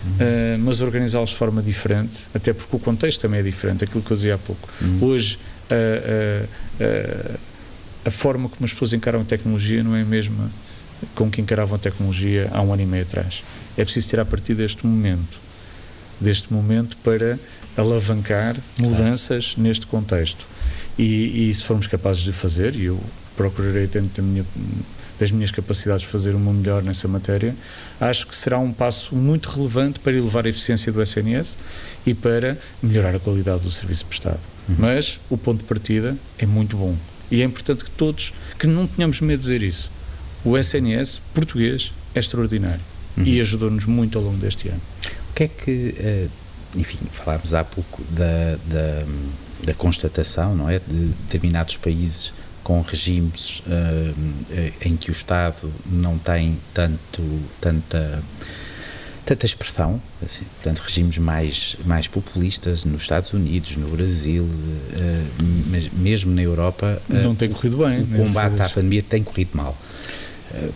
uhum. 0.03 0.11
uh, 0.11 0.59
mas 0.59 0.81
organizá-los 0.81 1.31
de 1.31 1.35
forma 1.35 1.61
diferente, 1.61 2.27
até 2.33 2.53
porque 2.53 2.75
o 2.75 2.79
contexto 2.79 3.21
também 3.21 3.41
é 3.41 3.43
diferente, 3.43 3.83
aquilo 3.83 4.01
que 4.01 4.09
eu 4.09 4.15
dizia 4.15 4.35
há 4.35 4.37
pouco. 4.37 4.69
Uhum. 4.81 4.99
Hoje, 5.01 5.37
uh, 5.69 6.45
uh, 6.45 7.39
a 8.07 8.11
forma 8.11 8.47
como 8.47 8.63
as 8.63 8.71
pessoas 8.71 8.93
encaram 8.93 9.19
a 9.19 9.25
tecnologia 9.25 9.83
não 9.83 9.93
é 9.93 10.01
a 10.01 10.05
mesma 10.05 10.49
com 11.13 11.29
que 11.29 11.41
encaravam 11.41 11.75
a 11.75 11.79
tecnologia 11.79 12.49
há 12.53 12.61
um 12.61 12.71
ano 12.71 12.81
e 12.81 12.85
meio 12.85 13.03
atrás. 13.03 13.43
É 13.77 13.83
preciso 13.83 14.07
tirar 14.07 14.25
partir 14.25 14.55
deste 14.55 14.87
momento, 14.87 15.39
deste 16.19 16.51
momento 16.51 16.95
para 17.03 17.37
alavancar 17.75 18.55
mudanças 18.79 19.53
claro. 19.53 19.61
neste 19.61 19.85
contexto. 19.87 20.47
E, 20.97 21.49
e, 21.49 21.53
se 21.53 21.63
formos 21.63 21.85
capazes 21.85 22.23
de 22.23 22.31
fazer, 22.33 22.75
e 22.75 22.85
eu 22.85 22.99
procurarei 23.35 23.85
dentro 23.85 24.21
da 24.21 24.23
minha, 24.23 24.45
das 25.19 25.29
minhas 25.29 25.51
capacidades 25.51 26.03
fazer 26.03 26.33
uma 26.33 26.51
melhor 26.51 26.81
nessa 26.81 27.07
matéria, 27.07 27.55
acho 27.99 28.25
que 28.25 28.35
será 28.35 28.57
um 28.57 28.73
passo 28.73 29.15
muito 29.15 29.49
relevante 29.49 29.99
para 29.99 30.13
elevar 30.13 30.45
a 30.45 30.49
eficiência 30.49 30.91
do 30.91 31.01
SNS 31.01 31.57
e 32.05 32.13
para 32.15 32.57
melhorar 32.81 33.13
a 33.13 33.19
qualidade 33.19 33.63
do 33.63 33.69
serviço 33.69 34.05
prestado. 34.05 34.39
Uhum. 34.67 34.75
Mas 34.79 35.19
o 35.29 35.37
ponto 35.37 35.59
de 35.59 35.65
partida 35.65 36.17
é 36.39 36.45
muito 36.47 36.75
bom. 36.77 36.95
E 37.29 37.41
é 37.41 37.45
importante 37.45 37.83
que 37.83 37.91
todos, 37.91 38.33
que 38.57 38.67
não 38.67 38.87
tenhamos 38.87 39.21
medo 39.21 39.39
de 39.39 39.43
dizer 39.43 39.61
isso. 39.61 39.91
O 40.43 40.57
SNS 40.57 41.21
português 41.33 41.93
é 42.15 42.19
extraordinário 42.19 42.81
uhum. 43.17 43.23
e 43.23 43.41
ajudou-nos 43.41 43.85
muito 43.85 44.17
ao 44.17 44.23
longo 44.23 44.37
deste 44.37 44.69
ano. 44.69 44.81
O 45.31 45.33
que 45.33 45.43
é 45.43 45.47
que, 45.47 45.95
eh, 45.99 46.27
enfim, 46.75 46.99
falámos 47.11 47.53
há 47.53 47.63
pouco 47.63 48.03
da, 48.11 48.57
da, 48.65 49.05
da 49.65 49.73
constatação, 49.73 50.55
não 50.55 50.69
é, 50.69 50.79
de 50.79 50.95
determinados 51.23 51.77
países 51.77 52.33
com 52.67 52.81
regimes 52.81 53.59
uh, 53.59 54.73
em 54.81 54.97
que 54.97 55.09
o 55.09 55.13
Estado 55.13 55.71
não 55.85 56.17
tem 56.17 56.57
tanto, 56.73 57.23
tanta 57.61 58.21
tanta 59.27 59.45
expressão, 59.45 60.01
assim, 60.25 60.45
portanto, 60.55 60.79
regimes 60.79 61.17
mais, 61.17 61.75
mais 61.83 62.07
populistas 62.07 62.85
nos 62.85 63.01
Estados 63.01 63.33
Unidos, 63.33 63.75
no 63.75 63.89
Brasil, 63.89 64.45
uh, 64.45 65.43
mas 65.69 65.89
mesmo 65.89 66.33
na 66.33 66.41
Europa. 66.41 67.01
Uh, 67.09 67.13
não 67.15 67.35
tem 67.35 67.49
corrido 67.49 67.77
bem. 67.77 68.03
O 68.03 68.25
combate 68.25 68.61
à 68.61 68.69
pandemia 68.69 69.01
tem 69.01 69.21
corrido 69.21 69.49
mal. 69.53 69.77
Uh, 70.53 70.71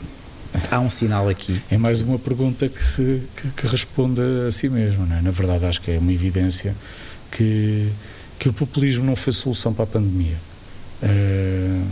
há 0.69 0.81
um 0.81 0.89
sinal 0.89 1.29
aqui. 1.29 1.61
É 1.71 1.77
mais 1.77 2.01
uma 2.01 2.19
pergunta 2.19 2.67
que, 2.67 2.83
se, 2.83 3.21
que, 3.37 3.47
que 3.51 3.67
responde 3.67 4.21
a 4.45 4.51
si 4.51 4.67
mesmo, 4.67 5.07
é? 5.13 5.21
Na 5.21 5.31
verdade, 5.31 5.63
acho 5.65 5.81
que 5.81 5.91
é 5.91 5.97
uma 5.97 6.11
evidência 6.11 6.75
que, 7.31 7.89
que 8.37 8.49
o 8.49 8.53
populismo 8.53 9.05
não 9.05 9.15
foi 9.15 9.31
solução 9.31 9.73
para 9.73 9.85
a 9.85 9.87
pandemia. 9.87 10.35
Uh, 11.01 11.87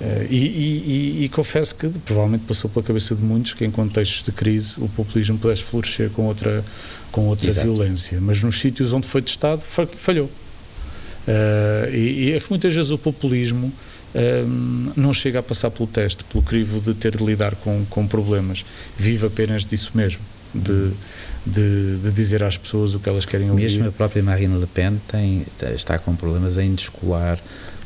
Uh, 0.00 0.26
e, 0.30 0.36
e, 0.36 1.24
e, 1.24 1.28
confesso 1.28 1.74
que 1.74 1.86
provavelmente 1.86 2.44
passou 2.46 2.70
pela 2.70 2.82
cabeça 2.82 3.14
de 3.14 3.20
muitos 3.20 3.52
que 3.52 3.66
em 3.66 3.70
contextos 3.70 4.24
de 4.24 4.32
crise 4.32 4.76
o 4.78 4.88
populismo 4.88 5.36
pudesse 5.36 5.62
florescer 5.62 6.08
com 6.08 6.24
outra, 6.24 6.64
com 7.12 7.26
outra 7.26 7.52
violência, 7.52 8.18
mas 8.18 8.42
nos 8.42 8.58
sítios 8.58 8.94
onde 8.94 9.06
foi 9.06 9.20
testado 9.20 9.60
falhou. 9.60 10.24
Uh, 10.26 11.94
e, 11.94 12.28
e, 12.28 12.32
é 12.32 12.40
que 12.40 12.46
muitas 12.48 12.74
vezes 12.74 12.90
o 12.90 12.96
populismo 12.96 13.66
uh, 13.66 14.92
não 14.96 15.12
chega 15.12 15.40
a 15.40 15.42
passar 15.42 15.70
pelo 15.70 15.86
teste, 15.86 16.24
pelo 16.24 16.42
crivo 16.42 16.80
de 16.80 16.94
ter 16.94 17.14
de 17.14 17.22
lidar 17.22 17.54
com, 17.56 17.84
com 17.90 18.06
problemas, 18.06 18.64
vive 18.96 19.26
apenas 19.26 19.66
disso 19.66 19.90
mesmo. 19.94 20.22
De, 20.54 20.90
de, 21.46 21.98
de, 21.98 22.12
dizer 22.12 22.42
às 22.42 22.56
pessoas 22.56 22.94
o 22.94 23.00
que 23.00 23.08
elas 23.08 23.24
querem 23.24 23.50
ouvir. 23.50 23.62
Mesmo 23.62 23.88
a 23.88 23.92
própria 23.92 24.22
Marine 24.22 24.58
Le 24.58 24.66
Pen 24.66 25.00
tem, 25.08 25.46
está 25.74 25.98
com 25.98 26.14
problemas 26.14 26.58
em 26.58 26.74
descolar 26.74 27.38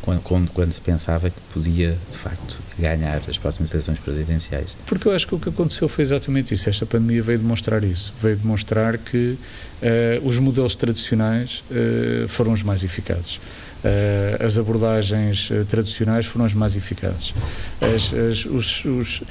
quando, 0.05 0.21
quando, 0.21 0.51
quando, 0.51 0.73
se 0.73 0.81
pensava 0.81 1.31
que 1.31 1.41
podia, 1.53 1.97
de 2.13 2.19
facto, 2.19 2.61
ganhar 2.79 3.23
as 3.27 3.39
próximas 3.39 3.73
eleições 3.73 3.99
presidenciais. 3.99 4.77
Porque 4.85 5.09
eu 5.09 5.13
acho 5.13 5.27
que 5.27 5.35
o 5.35 5.39
que 5.39 5.49
aconteceu 5.49 5.89
foi 5.89 6.05
exatamente 6.05 6.53
isso. 6.53 6.69
Esta 6.69 6.85
pandemia 6.85 7.23
veio 7.23 7.39
demonstrar 7.39 7.83
isso. 7.83 8.13
Veio 8.21 8.37
demonstrar 8.37 8.99
que 8.99 9.39
uh, 9.39 10.27
os 10.27 10.39
modelos 10.39 10.75
tradicionais 10.75 11.65
uh, 11.71 12.29
foram 12.29 12.53
os 12.53 12.63
mais 12.63 12.85
eficazes. 12.85 13.37
Uh, 13.37 14.45
as 14.45 14.59
abordagens 14.59 15.51
tradicionais 15.69 16.27
foram 16.27 16.45
as 16.45 16.53
mais 16.53 16.77
eficazes. 16.77 17.33
As, 17.81 18.13
as, 18.13 18.45
os, 18.45 18.85
os, 18.85 19.23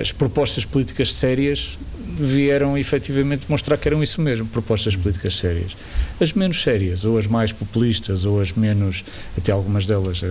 as 0.00 0.12
propostas 0.12 0.64
políticas 0.64 1.12
sérias 1.12 1.76
vieram 2.18 2.76
efetivamente 2.78 3.44
mostrar 3.48 3.76
que 3.76 3.88
eram 3.88 4.02
isso 4.02 4.20
mesmo, 4.20 4.46
propostas 4.46 4.96
políticas 4.96 5.36
sérias. 5.36 5.76
As 6.20 6.32
menos 6.32 6.62
sérias, 6.62 7.04
ou 7.04 7.18
as 7.18 7.26
mais 7.26 7.52
populistas, 7.52 8.24
ou 8.24 8.40
as 8.40 8.52
menos, 8.52 9.04
até 9.36 9.52
algumas 9.52 9.86
delas, 9.86 10.22
uh, 10.22 10.26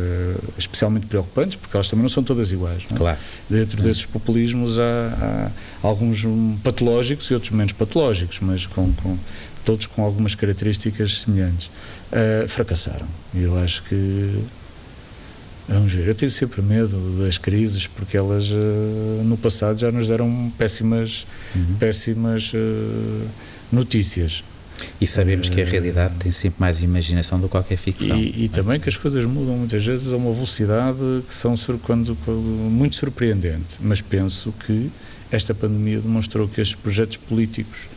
especialmente 0.58 1.06
preocupantes, 1.06 1.56
porque 1.56 1.76
elas 1.76 1.90
também 1.90 2.04
não 2.04 2.10
são 2.10 2.24
todas 2.24 2.52
iguais. 2.52 2.84
É? 2.92 2.96
Claro. 2.96 3.18
Dentro 3.50 3.82
desses 3.82 4.06
populismos 4.06 4.80
há, 4.80 4.82
há, 5.84 5.88
alguns 5.88 6.26
patológicos 6.64 7.30
e 7.30 7.34
outros 7.34 7.52
menos 7.52 7.74
patológicos, 7.74 8.40
mas 8.42 8.66
com, 8.66 8.92
com 8.94 9.18
todos 9.64 9.86
com 9.86 10.02
algumas 10.02 10.34
características 10.34 11.22
semelhantes. 11.22 11.70
Uh, 12.08 12.48
fracassaram. 12.48 13.06
Eu 13.36 13.58
acho 13.60 13.84
que 13.84 14.40
Vamos 15.68 15.94
ver, 15.94 16.08
eu 16.08 16.16
tenho 16.16 16.32
sempre 16.32 16.62
medo 16.62 16.98
das 17.20 17.38
crises 17.38 17.88
porque 17.88 18.16
elas 18.16 18.50
uh, 18.52 19.24
no 19.26 19.36
passado 19.36 19.78
já 19.78 19.92
nos 19.92 20.08
deram 20.08 20.52
péssimas, 20.58 21.28
uhum. 21.54 21.76
péssimas 21.78 22.54
uh, 22.54 23.28
notícias. 23.72 24.46
E 25.02 25.06
sabemos 25.06 25.50
uh, 25.50 25.52
que 25.52 25.62
a 25.62 25.66
realidade 25.66 26.14
tem 26.16 26.32
sempre 26.32 26.62
mais 26.62 26.82
imaginação 26.82 27.38
do 27.38 27.48
que 27.48 27.52
qualquer 27.52 27.78
ficção. 27.78 28.18
E, 28.18 28.46
e 28.46 28.50
também 28.50 28.80
que 28.80 28.88
as 28.88 28.96
coisas 28.96 29.26
mudam 29.26 29.58
muitas 29.58 29.86
vezes 29.86 30.14
a 30.14 30.18
uma 30.18 30.32
velocidade 30.32 31.00
que 31.28 31.34
são 31.34 31.56
quando, 31.84 32.16
quando, 32.24 32.40
muito 32.40 32.96
surpreendente. 32.96 33.78
Mas 33.82 34.00
penso 34.00 34.54
que 34.66 34.90
esta 35.30 35.54
pandemia 35.54 36.00
demonstrou 36.00 36.48
que 36.48 36.62
estes 36.62 36.76
projetos 36.76 37.18
políticos 37.18 37.90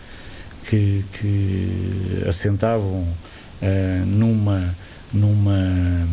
que, 0.68 1.04
que 1.12 2.24
assentavam 2.26 3.06
numa 4.06 4.74
numa 5.12 6.08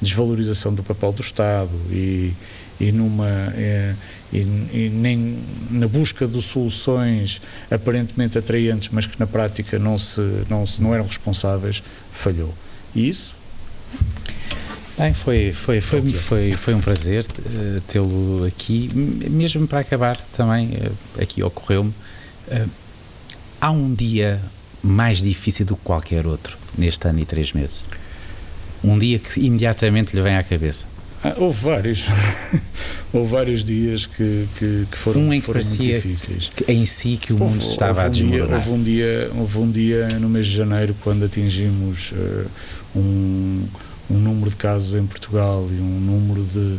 desvalorização 0.00 0.72
do 0.74 0.82
papel 0.82 1.12
do 1.12 1.20
Estado 1.20 1.70
e, 1.90 2.32
e 2.80 2.92
numa 2.92 3.28
é, 3.28 3.94
e, 4.32 4.38
e, 4.38 4.90
nem 4.92 5.38
na 5.70 5.88
busca 5.88 6.26
de 6.26 6.40
soluções 6.40 7.40
aparentemente 7.70 8.38
atraentes 8.38 8.90
mas 8.92 9.06
que 9.06 9.18
na 9.18 9.26
prática 9.26 9.78
não 9.78 9.98
se 9.98 10.20
não 10.48 10.64
se 10.66 10.80
não 10.80 10.94
eram 10.94 11.06
responsáveis 11.06 11.82
falhou 12.12 12.54
e 12.94 13.08
isso 13.08 13.38
Bem, 14.98 15.14
foi, 15.14 15.52
foi, 15.52 15.80
foi, 15.80 16.10
foi, 16.10 16.52
foi 16.54 16.74
um 16.74 16.80
prazer 16.80 17.24
uh, 17.24 17.80
tê-lo 17.82 18.44
aqui. 18.44 18.90
Mesmo 18.92 19.68
para 19.68 19.78
acabar, 19.78 20.16
também, 20.16 20.70
uh, 20.70 21.22
aqui 21.22 21.40
ocorreu-me. 21.40 21.94
Uh, 22.48 22.68
há 23.60 23.70
um 23.70 23.94
dia 23.94 24.40
mais 24.82 25.22
difícil 25.22 25.64
do 25.64 25.76
que 25.76 25.84
qualquer 25.84 26.26
outro 26.26 26.58
neste 26.76 27.06
ano 27.06 27.20
e 27.20 27.24
três 27.24 27.52
meses? 27.52 27.84
Um 28.82 28.98
dia 28.98 29.18
que 29.18 29.40
imediatamente 29.40 30.14
lhe 30.14 30.22
vem 30.22 30.36
à 30.36 30.42
cabeça? 30.42 30.86
Ah, 31.22 31.34
houve 31.36 31.60
vários. 31.64 32.04
houve 33.12 33.30
vários 33.30 33.64
dias 33.64 34.06
que, 34.06 34.46
que, 34.56 34.86
que 34.90 34.96
foram, 34.98 35.22
um 35.22 35.34
em 35.34 35.40
que 35.40 35.46
foram 35.46 35.60
muito 35.62 35.82
difíceis. 35.82 36.50
Que, 36.54 36.70
em 36.70 36.84
si 36.84 37.16
que 37.16 37.32
o 37.32 37.38
mundo 37.38 37.54
houve, 37.54 37.64
estava 37.64 38.04
houve 38.04 38.06
a 38.06 38.08
desmoronar. 38.08 38.58
Houve, 38.58 38.70
um 38.70 38.82
dia, 38.82 39.30
houve 39.36 39.58
um 39.58 39.70
dia 39.70 40.08
no 40.20 40.28
mês 40.28 40.46
de 40.46 40.54
janeiro 40.54 40.94
quando 41.02 41.24
atingimos 41.24 42.12
uh, 42.12 42.46
um, 42.94 43.64
um 44.10 44.18
número 44.18 44.50
de 44.50 44.56
casos 44.56 44.94
em 44.94 45.04
Portugal 45.04 45.66
e 45.70 45.80
um 45.80 46.00
número 46.00 46.44
de, 46.44 46.78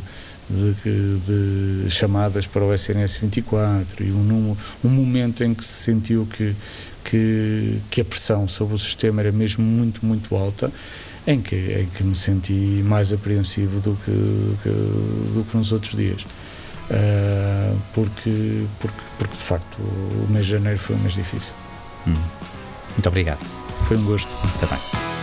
de, 0.50 1.84
de, 1.84 1.90
chamadas 1.90 2.48
para 2.48 2.64
o 2.64 2.74
SNS 2.74 3.18
24 3.18 4.06
e 4.06 4.12
um, 4.12 4.24
número, 4.24 4.58
um 4.84 4.90
momento 4.90 5.44
em 5.44 5.54
que 5.54 5.66
se 5.66 5.84
sentiu 5.84 6.26
que, 6.26 6.56
que, 7.04 7.78
que 7.92 8.02
a 8.02 8.06
pressão 8.06 8.48
sobre 8.48 8.74
o 8.74 8.78
sistema 8.78 9.22
era 9.22 9.34
mesmo 9.34 9.66
muito, 9.66 10.06
muito 10.06 10.34
alta 10.34 10.72
em 11.28 11.42
que, 11.42 11.56
em 11.56 11.86
que 11.86 12.04
me 12.04 12.16
senti 12.16 12.84
mais 12.86 13.14
apreensivo 13.14 13.80
do 13.80 13.98
que, 14.06 14.12
que 14.64 14.70
do 14.70 15.46
que 15.50 15.58
nos 15.58 15.72
outros 15.72 15.96
dias. 15.96 16.26
Uh, 16.90 17.78
porque, 17.94 18.66
porque, 18.80 18.98
porque 19.20 19.36
de 19.36 19.44
facto 19.44 19.78
o 19.80 20.28
mês 20.32 20.48
de 20.48 20.54
janeiro 20.54 20.80
foi 20.80 20.96
um 20.96 21.00
mês 21.00 21.14
difícil. 21.14 21.54
Hum. 22.08 22.16
Muito 22.92 23.08
obrigado. 23.08 23.46
Foi 23.88 23.98
um 23.98 24.06
gosto. 24.06 24.34
Também. 24.60 25.19